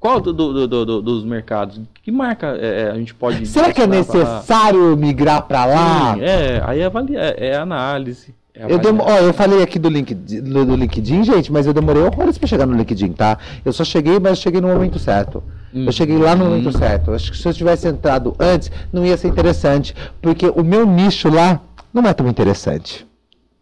Qual 0.00 0.20
do, 0.20 0.32
do- 0.32 0.66
do- 0.68 0.86
do- 0.86 1.02
dos 1.02 1.24
mercados? 1.24 1.80
Que 2.02 2.12
marca 2.12 2.56
é, 2.60 2.82
é, 2.82 2.90
a 2.90 2.94
gente 2.94 3.12
pode. 3.14 3.44
Será 3.46 3.72
que 3.72 3.80
é 3.82 3.86
direcionar 3.86 4.24
pra 4.24 4.32
necessário 4.34 4.96
migrar 4.96 5.42
pra 5.42 5.64
lá? 5.66 6.14
Sim, 6.14 6.20
é, 6.22 6.62
aí 6.64 6.82
avalia, 6.84 7.18
é, 7.18 7.48
é 7.48 7.56
análise. 7.56 8.32
é 8.54 8.72
Eu, 8.72 8.78
dem- 8.78 8.98
ó, 9.00 9.18
eu 9.18 9.34
falei 9.34 9.60
aqui 9.60 9.76
do 9.78 9.88
LinkedIn, 9.88 10.40
do, 10.42 10.76
LinkedIn, 10.76 11.24
gente, 11.24 11.50
mas 11.52 11.66
eu 11.66 11.72
demorei 11.72 12.02
horrores 12.02 12.38
pra 12.38 12.46
chegar 12.46 12.64
no 12.64 12.76
LinkedIn, 12.76 13.12
tá? 13.12 13.38
Eu 13.64 13.72
só 13.72 13.82
cheguei, 13.84 14.20
mas 14.20 14.38
cheguei 14.38 14.60
no 14.60 14.68
momento 14.68 14.98
certo. 15.00 15.42
Eu 15.74 15.90
cheguei 15.92 16.16
lá 16.16 16.34
no 16.34 16.44
momento 16.46 16.76
certo. 16.78 17.10
Acho 17.12 17.30
que 17.32 17.36
se 17.36 17.46
eu 17.46 17.52
tivesse 17.52 17.86
entrado 17.88 18.34
antes, 18.38 18.70
não 18.92 19.04
ia 19.04 19.16
ser 19.16 19.28
interessante. 19.28 19.94
Porque 20.22 20.46
o 20.48 20.62
meu 20.64 20.86
nicho 20.86 21.28
lá 21.28 21.60
não 21.92 22.02
é 22.08 22.14
tão 22.14 22.26
interessante, 22.28 23.06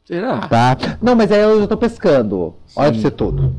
Será? 0.04 0.38
tá? 0.46 0.76
Não, 1.02 1.16
mas 1.16 1.32
aí 1.32 1.40
eu 1.40 1.60
já 1.62 1.66
tô 1.66 1.76
pescando. 1.76 2.54
Olha 2.76 2.90
pra 2.90 2.94
Sim. 2.94 3.00
você 3.00 3.10
tudo. 3.10 3.54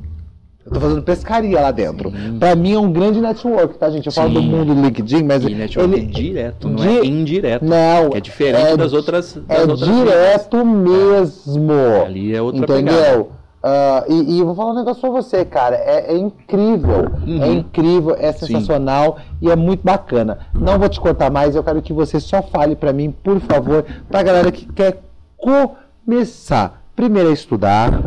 Eu 0.67 0.73
tô 0.73 0.79
fazendo 0.81 1.01
pescaria 1.01 1.61
lá 1.61 1.71
dentro. 1.71 2.11
Sim. 2.11 2.37
Pra 2.39 2.53
mim 2.55 2.73
é 2.73 2.79
um 2.79 2.91
grande 2.91 3.21
network, 3.21 3.77
tá, 3.77 3.89
gente? 3.89 4.05
Eu 4.07 4.11
falo 4.11 4.29
do 4.33 4.41
Sim. 4.41 4.49
mundo 4.49 4.75
do 4.75 4.81
LinkedIn, 4.81 5.23
mas 5.23 5.41
E 5.45 5.55
network 5.55 5.93
ele... 5.93 6.05
direto, 6.07 6.67
não 6.67 6.75
Di- 6.75 6.87
é 6.99 7.05
indireto. 7.05 7.63
Não, 7.65 8.09
é 8.13 8.19
diferente 8.19 8.65
é 8.73 8.77
das 8.77 8.91
outras. 8.91 9.39
Das 9.47 9.57
é 9.59 9.61
outras 9.61 9.79
direto 9.89 10.65
mesmo. 10.65 11.71
Ali 12.05 12.35
é 12.35 12.41
outra. 12.41 12.79
Entendeu? 12.79 13.31
Ah, 13.63 14.03
e, 14.09 14.37
e 14.39 14.43
vou 14.43 14.53
falar 14.55 14.71
um 14.73 14.75
negócio 14.75 14.99
pra 15.01 15.09
você, 15.09 15.45
cara. 15.45 15.75
É, 15.77 16.13
é 16.13 16.17
incrível. 16.17 17.11
Uhum. 17.25 17.43
É 17.43 17.47
incrível, 17.47 18.15
é 18.19 18.31
sensacional 18.33 19.17
e 19.41 19.49
é 19.49 19.55
muito 19.55 19.83
bacana. 19.85 20.39
Não 20.53 20.77
vou 20.77 20.89
te 20.89 20.99
cortar 20.99 21.31
mais, 21.31 21.55
eu 21.55 21.63
quero 21.63 21.81
que 21.81 21.93
você 21.93 22.19
só 22.19 22.41
fale 22.41 22.75
pra 22.75 22.91
mim, 22.91 23.13
por 23.23 23.39
favor, 23.39 23.85
pra 24.09 24.21
galera 24.21 24.51
que 24.51 24.65
quer 24.73 25.01
começar. 25.37 26.81
Primeiro 26.95 27.29
é 27.29 27.33
estudar. 27.33 28.01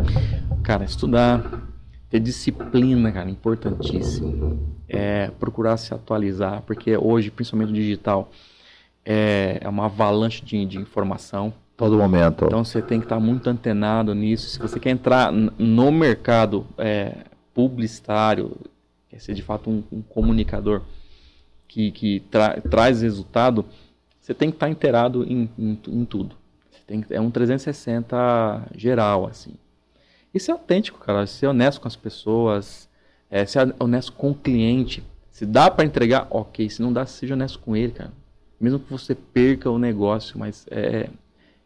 Cara, 0.63 0.83
estudar, 0.83 1.41
ter 2.11 2.19
disciplina, 2.19 3.11
cara, 3.11 3.29
importantíssimo. 3.29 4.59
É, 4.87 5.31
procurar 5.39 5.77
se 5.77 5.93
atualizar, 5.93 6.61
porque 6.63 6.97
hoje, 6.97 7.31
principalmente 7.31 7.69
no 7.69 7.75
digital, 7.75 8.29
é, 9.05 9.57
é 9.61 9.69
uma 9.69 9.85
avalanche 9.85 10.43
de, 10.43 10.65
de 10.65 10.77
informação. 10.77 11.53
Todo 11.77 11.97
momento. 11.97 12.45
Então 12.45 12.63
você 12.63 12.81
tem 12.81 12.99
que 12.99 13.05
estar 13.05 13.19
muito 13.19 13.49
antenado 13.49 14.13
nisso. 14.13 14.49
Se 14.49 14.59
você 14.59 14.79
quer 14.79 14.89
entrar 14.91 15.31
no 15.31 15.91
mercado 15.91 16.67
é, 16.77 17.15
publicitário, 17.53 18.51
quer 19.09 19.19
ser 19.19 19.33
de 19.33 19.41
fato 19.41 19.69
um, 19.69 19.81
um 19.91 20.01
comunicador 20.01 20.81
que, 21.67 21.89
que 21.91 22.19
tra- 22.29 22.59
traz 22.69 23.01
resultado, 23.01 23.65
você 24.19 24.33
tem 24.33 24.49
que 24.49 24.57
estar 24.57 24.69
inteirado 24.69 25.23
em, 25.23 25.49
em 25.57 25.79
em 25.87 26.05
tudo. 26.05 26.35
Você 26.69 26.81
tem 26.85 27.03
é 27.09 27.19
um 27.21 27.31
360 27.31 28.67
geral, 28.75 29.25
assim. 29.25 29.53
E 30.33 30.39
ser 30.39 30.51
autêntico, 30.51 30.99
cara. 30.99 31.25
Ser 31.27 31.47
honesto 31.47 31.81
com 31.81 31.87
as 31.87 31.95
pessoas, 31.95 32.89
é, 33.29 33.45
ser 33.45 33.75
honesto 33.79 34.13
com 34.13 34.31
o 34.31 34.35
cliente. 34.35 35.03
Se 35.29 35.45
dá 35.45 35.69
para 35.69 35.85
entregar, 35.85 36.27
ok. 36.29 36.69
Se 36.69 36.81
não 36.81 36.91
dá, 36.91 37.05
seja 37.05 37.33
honesto 37.33 37.59
com 37.59 37.75
ele, 37.75 37.93
cara. 37.93 38.11
Mesmo 38.59 38.79
que 38.79 38.91
você 38.91 39.15
perca 39.15 39.69
o 39.69 39.79
negócio, 39.79 40.37
mas 40.37 40.67
é, 40.69 41.09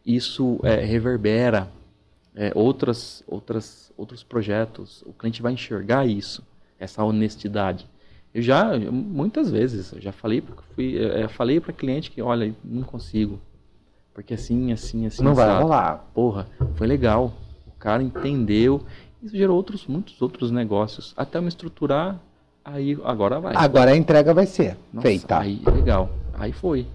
isso 0.04 0.58
é, 0.62 0.76
reverbera 0.76 1.68
é, 2.34 2.52
outras, 2.54 3.22
outras, 3.26 3.92
outros 3.96 4.22
projetos. 4.22 5.02
O 5.06 5.12
cliente 5.12 5.42
vai 5.42 5.52
enxergar 5.52 6.06
isso, 6.06 6.42
essa 6.78 7.04
honestidade. 7.04 7.86
Eu 8.32 8.42
já, 8.42 8.78
muitas 8.78 9.50
vezes, 9.50 9.92
eu 9.92 10.00
já 10.00 10.12
falei, 10.12 10.42
fui, 10.74 10.98
é, 10.98 11.26
falei 11.26 11.58
para 11.58 11.72
cliente 11.72 12.10
que, 12.10 12.20
olha, 12.20 12.54
não 12.62 12.82
consigo. 12.82 13.40
Porque 14.12 14.34
assim, 14.34 14.72
assim, 14.72 15.06
assim. 15.06 15.22
não 15.22 15.34
vai 15.34 15.46
assado. 15.46 15.62
rolar. 15.62 16.06
Porra, 16.14 16.46
foi 16.74 16.86
legal. 16.86 17.34
O 17.76 17.78
cara 17.78 18.02
entendeu. 18.02 18.82
Isso 19.22 19.36
gerou 19.36 19.56
outros, 19.56 19.86
muitos 19.86 20.20
outros 20.20 20.50
negócios. 20.50 21.12
Até 21.16 21.40
me 21.40 21.48
estruturar, 21.48 22.20
aí 22.64 22.98
agora 23.04 23.38
vai. 23.40 23.54
Agora 23.56 23.90
a 23.92 23.96
entrega 23.96 24.32
vai 24.32 24.46
ser 24.46 24.76
Nossa, 24.92 25.06
feita. 25.06 25.38
Aí, 25.38 25.60
legal. 25.64 26.10
Aí 26.34 26.52
foi. 26.52 26.86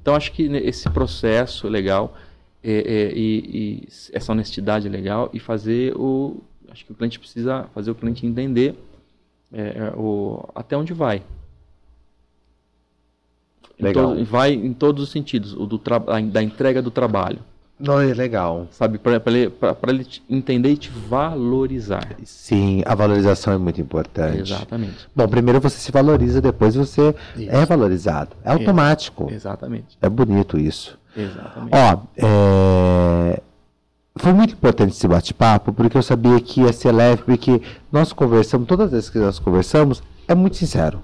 Então 0.00 0.14
acho 0.14 0.32
que 0.32 0.42
esse 0.44 0.88
processo 0.90 1.66
é 1.66 1.70
legal 1.70 2.14
é, 2.62 2.72
é, 2.72 3.12
e, 3.14 3.82
e 3.82 3.88
essa 4.12 4.32
honestidade 4.32 4.86
é 4.86 4.90
legal 4.90 5.30
e 5.32 5.38
fazer 5.38 5.94
o. 5.96 6.42
Acho 6.70 6.84
que 6.84 6.92
o 6.92 6.94
cliente 6.94 7.18
precisa 7.18 7.68
fazer 7.74 7.90
o 7.90 7.94
cliente 7.94 8.26
entender 8.26 8.74
é, 9.52 9.60
é, 9.62 9.92
o, 9.96 10.48
até 10.54 10.76
onde 10.76 10.92
vai. 10.92 11.22
Em 13.78 13.84
Legal. 13.84 14.14
todo- 14.14 14.24
vai 14.24 14.52
em 14.52 14.72
todos 14.72 15.02
os 15.04 15.10
sentidos, 15.10 15.52
o 15.52 15.66
do 15.66 15.80
da 16.30 16.42
entrega 16.42 16.80
do 16.80 16.90
trabalho, 16.90 17.40
Não, 17.78 18.00
é 18.00 18.14
legal. 18.14 18.68
sabe? 18.70 18.98
Para 18.98 19.20
ele, 19.26 19.50
pra- 19.50 19.74
pra 19.74 19.92
ele 19.92 20.04
te 20.04 20.22
entender 20.30 20.70
e 20.70 20.76
te 20.76 20.90
valorizar. 20.90 22.16
Sim, 22.24 22.82
a 22.86 22.94
valorização 22.94 23.52
é 23.52 23.58
muito 23.58 23.80
importante. 23.80 24.40
Exatamente. 24.52 25.08
Bom, 25.14 25.26
primeiro 25.28 25.60
você 25.60 25.76
se 25.78 25.90
valoriza, 25.90 26.40
depois 26.40 26.74
você 26.74 27.14
Isso. 27.36 27.50
é 27.50 27.66
valorizado. 27.66 28.30
É 28.44 28.52
automático. 28.52 29.28
Exatamente. 29.30 29.98
É 30.00 30.08
bonito 30.08 30.58
isso. 30.58 30.96
Exatamente. 31.16 31.70
Ó, 31.72 31.98
é, 32.16 33.40
foi 34.16 34.32
muito 34.32 34.52
importante 34.54 34.92
esse 34.92 35.06
bate-papo, 35.08 35.72
porque 35.72 35.96
eu 35.98 36.02
sabia 36.02 36.40
que 36.40 36.60
ia 36.62 36.72
ser 36.72 36.92
leve, 36.92 37.22
porque 37.22 37.60
nós 37.90 38.12
conversamos, 38.12 38.66
todas 38.68 38.86
as 38.86 38.92
vezes 38.92 39.10
que 39.10 39.18
nós 39.18 39.38
conversamos, 39.38 40.02
é 40.28 40.34
muito 40.34 40.56
sincero. 40.56 41.02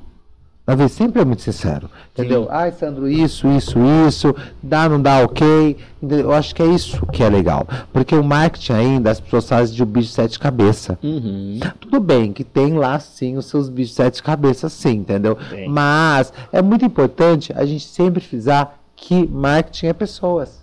Vez 0.66 0.92
sempre 0.92 1.20
é 1.20 1.24
muito 1.24 1.42
sincero. 1.42 1.90
Entendeu? 2.12 2.44
Sim. 2.44 2.48
Ai, 2.50 2.70
Sandro, 2.70 3.08
isso, 3.08 3.48
isso, 3.48 3.76
isso, 4.06 4.34
dá, 4.62 4.88
não 4.88 5.02
dá, 5.02 5.18
ok. 5.24 5.76
Eu 6.00 6.32
acho 6.32 6.54
que 6.54 6.62
é 6.62 6.66
isso 6.66 7.04
que 7.06 7.24
é 7.24 7.28
legal. 7.28 7.66
Porque 7.92 8.14
o 8.14 8.22
marketing 8.22 8.72
ainda, 8.72 9.10
as 9.10 9.18
pessoas 9.18 9.48
fazem 9.48 9.74
de 9.74 9.82
um 9.82 9.86
bicho 9.86 10.08
de 10.08 10.14
sete 10.14 10.38
cabeças. 10.38 10.96
Uhum. 11.02 11.58
Tudo 11.80 11.98
bem 11.98 12.32
que 12.32 12.44
tem 12.44 12.74
lá 12.74 13.00
sim 13.00 13.36
os 13.36 13.46
seus 13.46 13.68
bichos 13.68 13.90
de 13.90 13.96
sete 13.96 14.22
cabeças, 14.22 14.72
sim, 14.72 14.98
entendeu? 14.98 15.36
Tem. 15.48 15.68
Mas 15.68 16.32
é 16.52 16.62
muito 16.62 16.84
importante 16.84 17.52
a 17.56 17.64
gente 17.64 17.86
sempre 17.86 18.20
frisar 18.20 18.78
que 18.94 19.26
marketing 19.26 19.86
é 19.86 19.92
pessoas. 19.92 20.59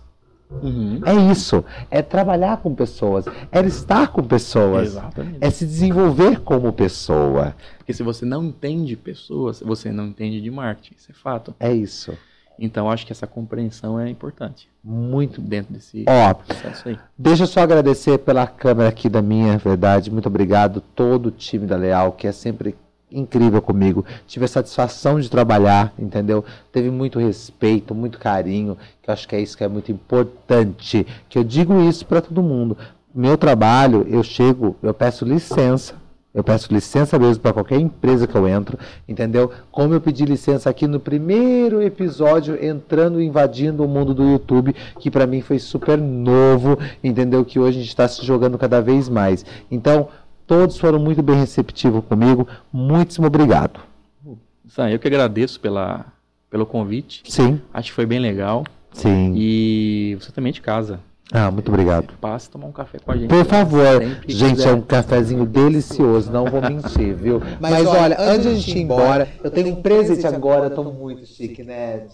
Uhum. 0.49 1.01
É 1.05 1.13
isso. 1.31 1.63
É 1.91 2.01
trabalhar 2.01 2.57
com 2.57 2.73
pessoas. 2.73 3.25
É 3.51 3.59
estar 3.61 4.07
com 4.07 4.23
pessoas. 4.23 4.87
Exatamente. 4.87 5.37
É 5.41 5.49
se 5.49 5.65
desenvolver 5.65 6.39
como 6.41 6.71
pessoa. 6.71 7.55
Porque 7.77 7.93
se 7.93 8.03
você 8.03 8.25
não 8.25 8.45
entende 8.45 8.95
pessoas, 8.95 9.59
você 9.59 9.91
não 9.91 10.07
entende 10.07 10.41
de 10.41 10.49
marketing, 10.49 10.95
isso 10.97 11.11
é 11.11 11.13
fato. 11.13 11.55
É 11.59 11.71
isso. 11.73 12.17
Então 12.59 12.89
acho 12.89 13.05
que 13.05 13.11
essa 13.11 13.27
compreensão 13.27 13.99
é 13.99 14.09
importante 14.09 14.67
Muito 14.83 15.39
dentro 15.39 15.73
desse 15.73 16.05
Ó, 16.07 16.33
processo 16.33 16.89
aí. 16.89 16.97
Deixa 17.15 17.43
eu 17.43 17.47
só 17.47 17.59
agradecer 17.59 18.17
pela 18.19 18.47
câmera 18.47 18.89
aqui 18.89 19.07
da 19.07 19.21
minha 19.21 19.57
verdade. 19.57 20.09
Muito 20.09 20.25
obrigado 20.25 20.81
todo 20.81 21.27
o 21.27 21.31
time 21.31 21.67
da 21.67 21.75
Leal, 21.75 22.13
que 22.13 22.25
é 22.25 22.31
sempre 22.31 22.75
incrível 23.11 23.61
comigo. 23.61 24.05
Tive 24.27 24.45
a 24.45 24.47
satisfação 24.47 25.19
de 25.19 25.29
trabalhar, 25.29 25.93
entendeu? 25.97 26.43
Teve 26.71 26.89
muito 26.89 27.19
respeito, 27.19 27.95
muito 27.95 28.19
carinho, 28.19 28.77
que 29.01 29.09
eu 29.09 29.13
acho 29.13 29.27
que 29.27 29.35
é 29.35 29.41
isso 29.41 29.57
que 29.57 29.63
é 29.63 29.67
muito 29.67 29.91
importante. 29.91 31.05
Que 31.29 31.37
eu 31.37 31.43
digo 31.43 31.79
isso 31.81 32.05
para 32.05 32.21
todo 32.21 32.43
mundo. 32.43 32.77
Meu 33.13 33.37
trabalho, 33.37 34.05
eu 34.09 34.23
chego, 34.23 34.75
eu 34.83 34.93
peço 34.93 35.25
licença. 35.25 35.95
Eu 36.37 36.43
peço 36.43 36.71
licença 36.71 37.17
mesmo 37.17 37.41
para 37.41 37.51
qualquer 37.51 37.79
empresa 37.79 38.27
que 38.27 38.35
eu 38.35 38.47
entro, 38.47 38.77
entendeu? 39.09 39.49
Como 39.71 39.95
eu 39.95 39.99
pedi 39.99 40.23
licença 40.23 40.69
aqui 40.69 40.85
no 40.85 40.99
primeiro 40.99 41.81
episódio, 41.81 42.63
entrando, 42.63 43.19
invadindo 43.19 43.83
o 43.83 43.87
mundo 43.87 44.13
do 44.13 44.23
YouTube, 44.23 44.75
que 44.99 45.09
para 45.09 45.25
mim 45.25 45.41
foi 45.41 45.57
super 45.57 45.97
novo, 45.97 46.77
entendeu? 47.03 47.43
Que 47.43 47.57
hoje 47.57 47.79
a 47.79 47.81
gente 47.81 47.89
está 47.89 48.07
se 48.07 48.23
jogando 48.23 48.55
cada 48.55 48.79
vez 48.79 49.09
mais. 49.09 49.43
Então, 49.71 50.09
todos 50.47 50.77
foram 50.79 50.97
muito 50.97 51.21
bem 51.21 51.35
receptivos 51.35 52.03
comigo. 52.05 52.47
Muitíssimo 52.71 53.27
obrigado. 53.27 53.79
Sam, 54.67 54.89
eu 54.89 54.99
que 54.99 55.07
agradeço 55.07 55.59
pela, 55.59 56.05
pelo 56.49 56.65
convite. 56.65 57.21
Sim, 57.27 57.61
Acho 57.73 57.89
que 57.89 57.95
foi 57.95 58.05
bem 58.05 58.19
legal. 58.19 58.63
sim. 58.93 59.33
E 59.35 60.17
você 60.19 60.31
também 60.31 60.51
de 60.51 60.61
casa. 60.61 60.99
Ah, 61.31 61.51
muito 61.51 61.67
obrigado. 61.67 62.13
Passe 62.21 62.49
tomar 62.49 62.67
um 62.67 62.71
café 62.71 62.99
com 62.99 63.11
a 63.11 63.17
gente. 63.17 63.29
Por 63.29 63.43
favor, 63.45 64.01
gente, 64.27 64.55
quiser. 64.55 64.69
é 64.69 64.73
um 64.73 64.81
cafezinho 64.81 65.45
delicioso, 65.45 66.31
não 66.31 66.45
vou 66.45 66.61
mentir, 66.61 67.13
viu? 67.13 67.41
Mas, 67.59 67.85
olha, 67.85 68.15
antes 68.17 68.43
de 68.43 68.47
a 68.47 68.53
gente 68.55 68.77
ir 68.77 68.81
embora, 68.83 69.27
eu 69.43 69.51
tenho 69.51 69.73
um 69.73 69.81
presente 69.81 70.25
agora, 70.25 70.67
eu 70.67 70.69
tô 70.69 70.85
muito 70.85 71.25
chique, 71.25 71.63
né? 71.63 72.07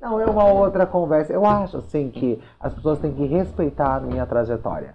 Não, 0.00 0.18
é 0.18 0.24
uma 0.24 0.44
outra 0.44 0.86
conversa. 0.86 1.30
Eu 1.32 1.44
acho, 1.44 1.76
assim, 1.76 2.10
que 2.10 2.38
as 2.58 2.72
pessoas 2.72 2.98
têm 3.00 3.12
que 3.12 3.26
respeitar 3.26 3.96
a 3.96 4.00
minha 4.00 4.24
trajetória, 4.24 4.94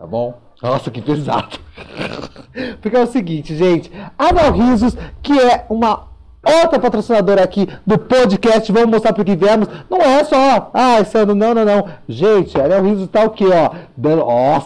tá 0.00 0.06
bom? 0.06 0.40
Nossa, 0.62 0.90
que 0.90 1.02
pesado. 1.02 1.58
Porque 2.80 2.96
é 2.96 3.02
o 3.02 3.06
seguinte, 3.06 3.54
gente, 3.54 3.92
a 4.18 4.32
Nau 4.32 4.50
Risos, 4.50 4.96
que 5.22 5.38
é 5.38 5.66
uma 5.68 6.08
outra 6.42 6.80
patrocinadora 6.80 7.44
aqui 7.44 7.68
do 7.86 7.98
podcast, 7.98 8.72
vamos 8.72 8.88
mostrar 8.92 9.12
por 9.12 9.26
que 9.26 9.36
viemos. 9.36 9.68
Não 9.90 9.98
é 9.98 10.24
só, 10.24 10.70
ah, 10.72 10.96
ano, 11.14 11.34
não, 11.34 11.52
não, 11.52 11.66
não. 11.66 11.86
Gente, 12.08 12.58
a 12.58 12.80
Risos 12.80 13.08
tá 13.08 13.24
o 13.24 13.30
quê, 13.30 13.44
ó? 13.44 13.72
Dando, 13.94 14.22
ó, 14.24 14.58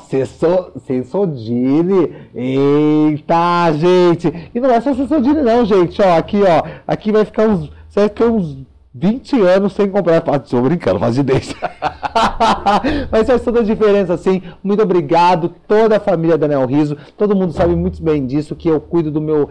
Sensodine. 0.87 2.15
Eita, 2.33 3.73
gente. 3.73 4.51
E 4.55 4.61
não 4.61 4.71
é 4.71 4.81
só 4.81 4.95
Sensodine 4.95 5.43
não, 5.43 5.65
gente, 5.65 6.01
ó, 6.01 6.17
aqui, 6.17 6.41
ó. 6.45 6.63
Aqui 6.87 7.11
vai 7.11 7.25
ficar 7.25 7.49
uns, 7.49 7.69
vai 7.93 8.05
ficar 8.09 8.27
uns 8.27 8.65
20 8.95 9.41
anos 9.41 9.73
sem 9.73 9.91
comprar. 9.91 10.21
Tô 10.21 10.63
brincando, 10.63 11.01
faz 11.01 11.17
de 11.17 11.23
10. 11.25 11.55
Mas 13.11 13.27
faz 13.27 13.43
toda 13.43 13.61
a 13.61 13.65
diferença, 13.65 14.17
sim. 14.17 14.41
Muito 14.63 14.83
obrigado, 14.83 15.53
toda 15.67 15.97
a 15.97 16.01
família 16.01 16.39
da 16.39 16.47
Nel 16.47 16.65
Riso. 16.65 16.97
Todo 17.19 17.35
mundo 17.35 17.53
sabe 17.53 17.75
muito 17.75 18.01
bem 18.01 18.25
disso, 18.25 18.55
que 18.55 18.69
eu 18.69 18.81
cuido 18.81 19.11
do 19.11 19.21
meu. 19.21 19.51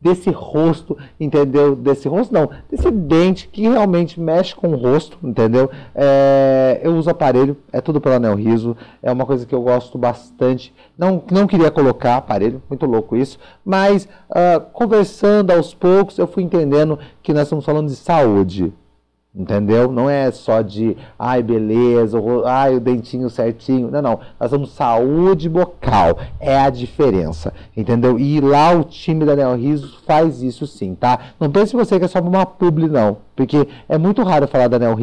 Desse 0.00 0.30
rosto, 0.30 0.96
entendeu? 1.18 1.74
Desse 1.74 2.08
rosto, 2.08 2.32
não. 2.32 2.48
Desse 2.70 2.90
dente 2.90 3.48
que 3.48 3.62
realmente 3.62 4.20
mexe 4.20 4.54
com 4.54 4.68
o 4.68 4.76
rosto, 4.76 5.18
entendeu? 5.22 5.70
É, 5.94 6.80
eu 6.82 6.94
uso 6.94 7.10
aparelho, 7.10 7.56
é 7.72 7.80
tudo 7.80 8.00
pela 8.00 8.18
Nel 8.18 8.36
Riso. 8.36 8.76
É 9.02 9.10
uma 9.10 9.26
coisa 9.26 9.44
que 9.44 9.54
eu 9.54 9.60
gosto 9.62 9.98
bastante. 9.98 10.72
Não, 10.96 11.22
não 11.30 11.46
queria 11.46 11.70
colocar 11.70 12.16
aparelho, 12.16 12.62
muito 12.68 12.86
louco 12.86 13.16
isso. 13.16 13.38
Mas 13.64 14.08
ah, 14.30 14.60
conversando 14.72 15.50
aos 15.50 15.74
poucos, 15.74 16.18
eu 16.18 16.26
fui 16.26 16.42
entendendo 16.42 16.98
que 17.22 17.32
nós 17.32 17.44
estamos 17.44 17.64
falando 17.64 17.88
de 17.88 17.96
saúde. 17.96 18.72
Entendeu? 19.34 19.92
Não 19.92 20.08
é 20.08 20.30
só 20.32 20.62
de, 20.62 20.96
ai, 21.18 21.42
beleza, 21.42 22.18
o 22.18 22.46
ai, 22.46 22.76
o 22.76 22.80
dentinho 22.80 23.28
certinho. 23.28 23.90
Não, 23.90 24.02
não. 24.02 24.20
Nós 24.40 24.50
somos 24.50 24.72
saúde 24.72 25.48
bucal. 25.48 26.18
É 26.40 26.58
a 26.58 26.70
diferença. 26.70 27.52
Entendeu? 27.76 28.18
E 28.18 28.40
lá 28.40 28.72
o 28.72 28.82
time 28.82 29.24
da 29.24 29.36
Neo 29.36 29.54
Riso 29.54 30.00
faz 30.06 30.42
isso 30.42 30.66
sim, 30.66 30.94
tá? 30.94 31.18
Não 31.38 31.50
pense 31.50 31.76
você 31.76 31.98
que 31.98 32.06
é 32.06 32.08
só 32.08 32.20
uma 32.20 32.46
publi, 32.46 32.88
não. 32.88 33.18
Porque 33.36 33.68
é 33.88 33.98
muito 33.98 34.22
raro 34.22 34.48
falar 34.48 34.68
da 34.68 34.78
Neo 34.78 34.96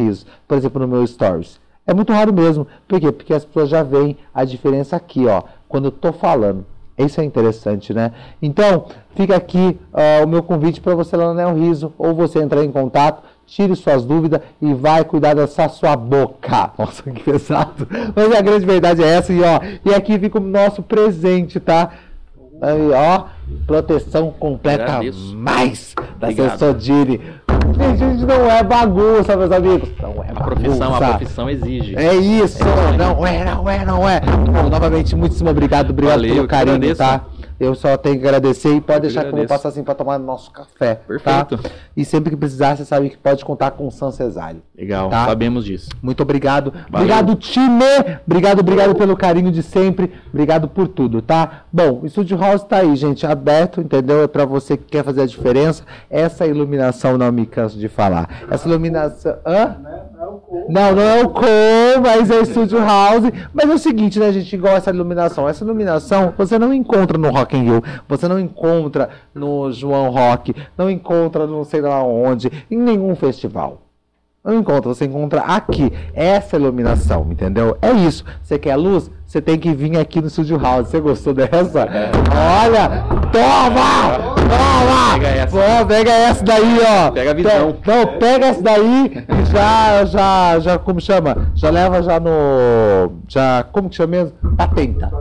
por 0.47 0.57
exemplo, 0.57 0.81
no 0.81 0.87
meu 0.87 1.05
Stories. 1.07 1.59
É 1.87 1.93
muito 1.93 2.11
raro 2.11 2.33
mesmo. 2.33 2.67
Por 2.87 2.99
quê? 2.99 3.11
Porque 3.11 3.33
as 3.33 3.45
pessoas 3.45 3.69
já 3.69 3.83
veem 3.83 4.17
a 4.33 4.43
diferença 4.43 4.95
aqui, 4.95 5.27
ó. 5.27 5.43
Quando 5.69 5.85
eu 5.85 5.91
tô 5.91 6.11
falando. 6.11 6.65
Isso 6.97 7.19
é 7.19 7.25
interessante, 7.25 7.93
né? 7.93 8.13
Então, 8.41 8.85
fica 9.15 9.35
aqui 9.35 9.77
ah, 9.93 10.23
o 10.23 10.27
meu 10.27 10.41
convite 10.41 10.79
para 10.79 10.95
você 10.95 11.17
lá 11.17 11.27
no 11.27 11.33
Neo 11.33 11.53
Riso, 11.53 11.93
ou 11.97 12.13
você 12.13 12.39
entrar 12.39 12.63
em 12.63 12.71
contato, 12.71 13.21
tire 13.47 13.75
suas 13.75 14.03
dúvidas 14.05 14.41
e 14.61 14.73
vai 14.73 15.03
cuidar 15.03 15.33
dessa 15.35 15.67
sua 15.69 15.95
boca. 15.95 16.71
Nossa, 16.77 17.03
que 17.03 17.23
pesado. 17.23 17.87
Mas 18.15 18.31
a 18.33 18.41
grande 18.41 18.65
verdade 18.65 19.03
é 19.03 19.07
essa, 19.07 19.31
e 19.33 19.41
ó, 19.41 19.59
e 19.83 19.93
aqui 19.93 20.17
fica 20.19 20.37
o 20.37 20.41
nosso 20.41 20.81
presente, 20.83 21.59
tá? 21.59 21.89
Aí, 22.61 22.89
ó, 22.91 23.23
proteção 23.67 24.31
completa 24.31 24.83
Agradeço. 24.83 25.35
mais 25.35 25.93
da. 26.17 26.31
Sensodine. 26.31 27.19
Gente, 27.77 27.97
gente, 27.97 28.25
não 28.25 28.49
é 28.49 28.63
bagunça, 28.63 29.35
meus 29.35 29.51
amigos. 29.51 29.89
Não 30.01 30.23
é 30.23 30.27
A 30.33 30.41
profissão, 30.43 30.87
a 30.95 30.99
bagunça. 30.99 31.17
profissão 31.17 31.49
exige. 31.49 31.95
É 31.97 32.15
isso, 32.15 32.59
É. 32.63 32.97
não 32.97 33.27
é, 33.27 33.43
não 33.43 33.69
é, 33.69 33.85
não 33.85 34.07
é. 34.09 34.21
Bom, 34.21 34.69
novamente, 34.69 35.15
muitíssimo 35.15 35.49
obrigado, 35.49 35.89
obrigado 35.89 36.15
Valeu, 36.15 36.35
pelo 36.35 36.47
carinho, 36.47 36.95
tá? 36.95 37.21
Eu 37.59 37.73
só 37.75 37.95
tenho 37.97 38.19
que 38.19 38.25
agradecer 38.27 38.75
e 38.75 38.81
pode 38.81 39.01
deixar 39.01 39.23
que 39.23 39.29
eu 39.31 39.37
vou 39.37 39.45
passar 39.47 39.69
assim 39.69 39.83
pra 39.83 39.93
tomar 39.95 40.17
nosso 40.19 40.51
café, 40.51 40.95
Perfeito. 41.07 41.57
tá? 41.57 41.69
E 41.95 42.03
sempre 42.03 42.31
que 42.31 42.35
precisar, 42.37 42.75
você 42.75 42.83
sabe 42.85 43.09
que 43.09 43.17
pode 43.17 43.45
contar 43.45 43.71
com 43.71 43.87
o 43.87 43.91
San 43.91 44.11
Cesário. 44.11 44.61
Legal, 44.77 45.09
Tá. 45.09 45.25
sabemos 45.25 45.63
disso. 45.63 45.89
Muito 46.01 46.21
obrigado. 46.21 46.71
Valeu. 46.89 47.05
Obrigado, 47.07 47.35
time! 47.35 47.83
Obrigado, 48.27 48.59
obrigado 48.59 48.95
pelo 48.95 49.15
carinho 49.15 49.51
de 49.51 49.63
sempre. 49.63 50.11
Obrigado 50.29 50.67
por 50.67 50.87
tudo, 50.87 51.21
tá? 51.21 51.61
Bom, 51.71 52.01
o 52.03 52.09
Studio 52.09 52.37
House 52.37 52.63
tá 52.63 52.77
aí, 52.77 52.95
gente, 52.95 53.25
aberto, 53.25 53.79
entendeu? 53.81 54.23
É 54.23 54.27
pra 54.27 54.43
você 54.45 54.75
que 54.75 54.83
quer 54.85 55.03
fazer 55.03 55.21
a 55.21 55.25
diferença. 55.25 55.83
Essa 56.09 56.45
iluminação 56.45 57.17
não 57.17 57.31
me 57.31 57.45
canso 57.45 57.77
de 57.79 57.87
falar. 57.87 58.45
Essa 58.51 58.67
iluminação. 58.67 59.37
Hã? 59.45 59.77
Não, 60.69 60.95
não 60.95 61.01
é 61.01 61.23
o 61.23 61.29
Com, 61.29 62.01
mas 62.01 62.29
é 62.29 62.39
o 62.39 62.45
Studio 62.45 62.79
House. 62.79 63.31
Mas 63.53 63.69
é 63.69 63.73
o 63.73 63.77
seguinte, 63.77 64.19
né, 64.19 64.31
gente? 64.31 64.55
Igual 64.55 64.75
essa 64.75 64.89
iluminação. 64.89 65.47
Essa 65.47 65.63
iluminação 65.63 66.33
você 66.37 66.57
não 66.57 66.73
encontra 66.73 67.17
no 67.17 67.29
Rock 67.29 67.57
in 67.57 67.63
Rio. 67.63 67.83
Você 68.07 68.27
não 68.27 68.39
encontra 68.39 69.09
no 69.33 69.71
João 69.71 70.09
Rock. 70.09 70.55
Não 70.77 70.89
encontra 70.89 71.45
no 71.45 71.63
sei 71.65 71.81
lá 71.81 72.03
onde. 72.03 72.51
Em 72.69 72.77
nenhum 72.77 73.15
festival. 73.15 73.81
Não 74.45 74.53
encontra, 74.53 74.93
você 74.93 75.05
encontra 75.05 75.41
aqui. 75.41 75.91
Essa 76.13 76.55
iluminação, 76.55 77.25
entendeu? 77.31 77.75
É 77.81 77.91
isso. 77.91 78.23
Você 78.43 78.59
quer 78.59 78.75
luz? 78.75 79.09
Você 79.25 79.41
tem 79.41 79.57
que 79.57 79.73
vir 79.73 79.97
aqui 79.97 80.21
no 80.21 80.29
Studio 80.29 80.57
House. 80.57 80.87
Você 80.87 80.99
gostou 80.99 81.33
dessa? 81.33 81.87
Olha! 82.63 83.03
Toma! 83.31 84.35
Toma! 84.35 85.13
Pega 85.13 85.27
essa. 85.27 85.57
Pô, 85.57 85.85
pega 85.87 86.11
essa 86.11 86.43
daí, 86.43 86.79
ó. 86.79 87.11
Pega 87.11 87.31
a 87.31 87.33
visão. 87.33 87.75
Não, 87.85 88.19
pega 88.19 88.45
essa 88.45 88.61
daí 88.61 89.25
e 89.27 89.45
já, 89.51 90.05
já, 90.05 90.59
já, 90.59 90.77
como 90.77 91.01
chama? 91.01 91.51
Já 91.55 91.69
leva 91.69 92.03
já 92.03 92.19
no, 92.19 93.13
já, 93.27 93.63
como 93.71 93.89
que 93.89 93.95
chama 93.95 94.11
mesmo? 94.11 94.33
Patenta. 94.55 95.11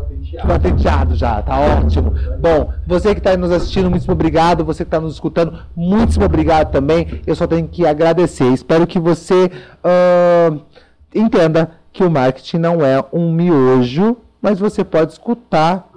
Patenteado 0.46 1.14
já, 1.14 1.40
tá 1.42 1.58
ótimo. 1.58 2.12
Bom, 2.38 2.72
você 2.86 3.14
que 3.14 3.20
está 3.20 3.36
nos 3.36 3.50
assistindo, 3.50 3.88
muitíssimo 3.88 4.14
obrigado. 4.14 4.64
Você 4.64 4.84
que 4.84 4.88
está 4.88 5.00
nos 5.00 5.14
escutando, 5.14 5.58
muitíssimo 5.74 6.26
obrigado 6.26 6.70
também. 6.70 7.22
Eu 7.26 7.34
só 7.34 7.46
tenho 7.46 7.66
que 7.66 7.86
agradecer. 7.86 8.52
Espero 8.52 8.86
que 8.86 8.98
você 8.98 9.50
ah, 9.82 10.52
entenda 11.14 11.70
que 11.94 12.02
o 12.02 12.10
marketing 12.10 12.58
não 12.58 12.84
é 12.84 13.02
um 13.12 13.32
miojo, 13.32 14.16
mas 14.42 14.58
você 14.58 14.84
pode 14.84 15.12
escutar 15.12 15.88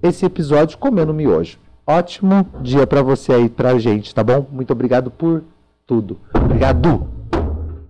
esse 0.00 0.24
episódio 0.24 0.78
comendo 0.78 1.12
miojo. 1.12 1.58
Ótimo 1.84 2.46
dia 2.62 2.86
pra 2.86 3.02
você 3.02 3.32
aí, 3.32 3.48
pra 3.48 3.76
gente, 3.76 4.14
tá 4.14 4.22
bom? 4.22 4.46
Muito 4.52 4.72
obrigado 4.72 5.10
por 5.10 5.42
tudo. 5.84 6.16
Obrigado. 6.32 7.19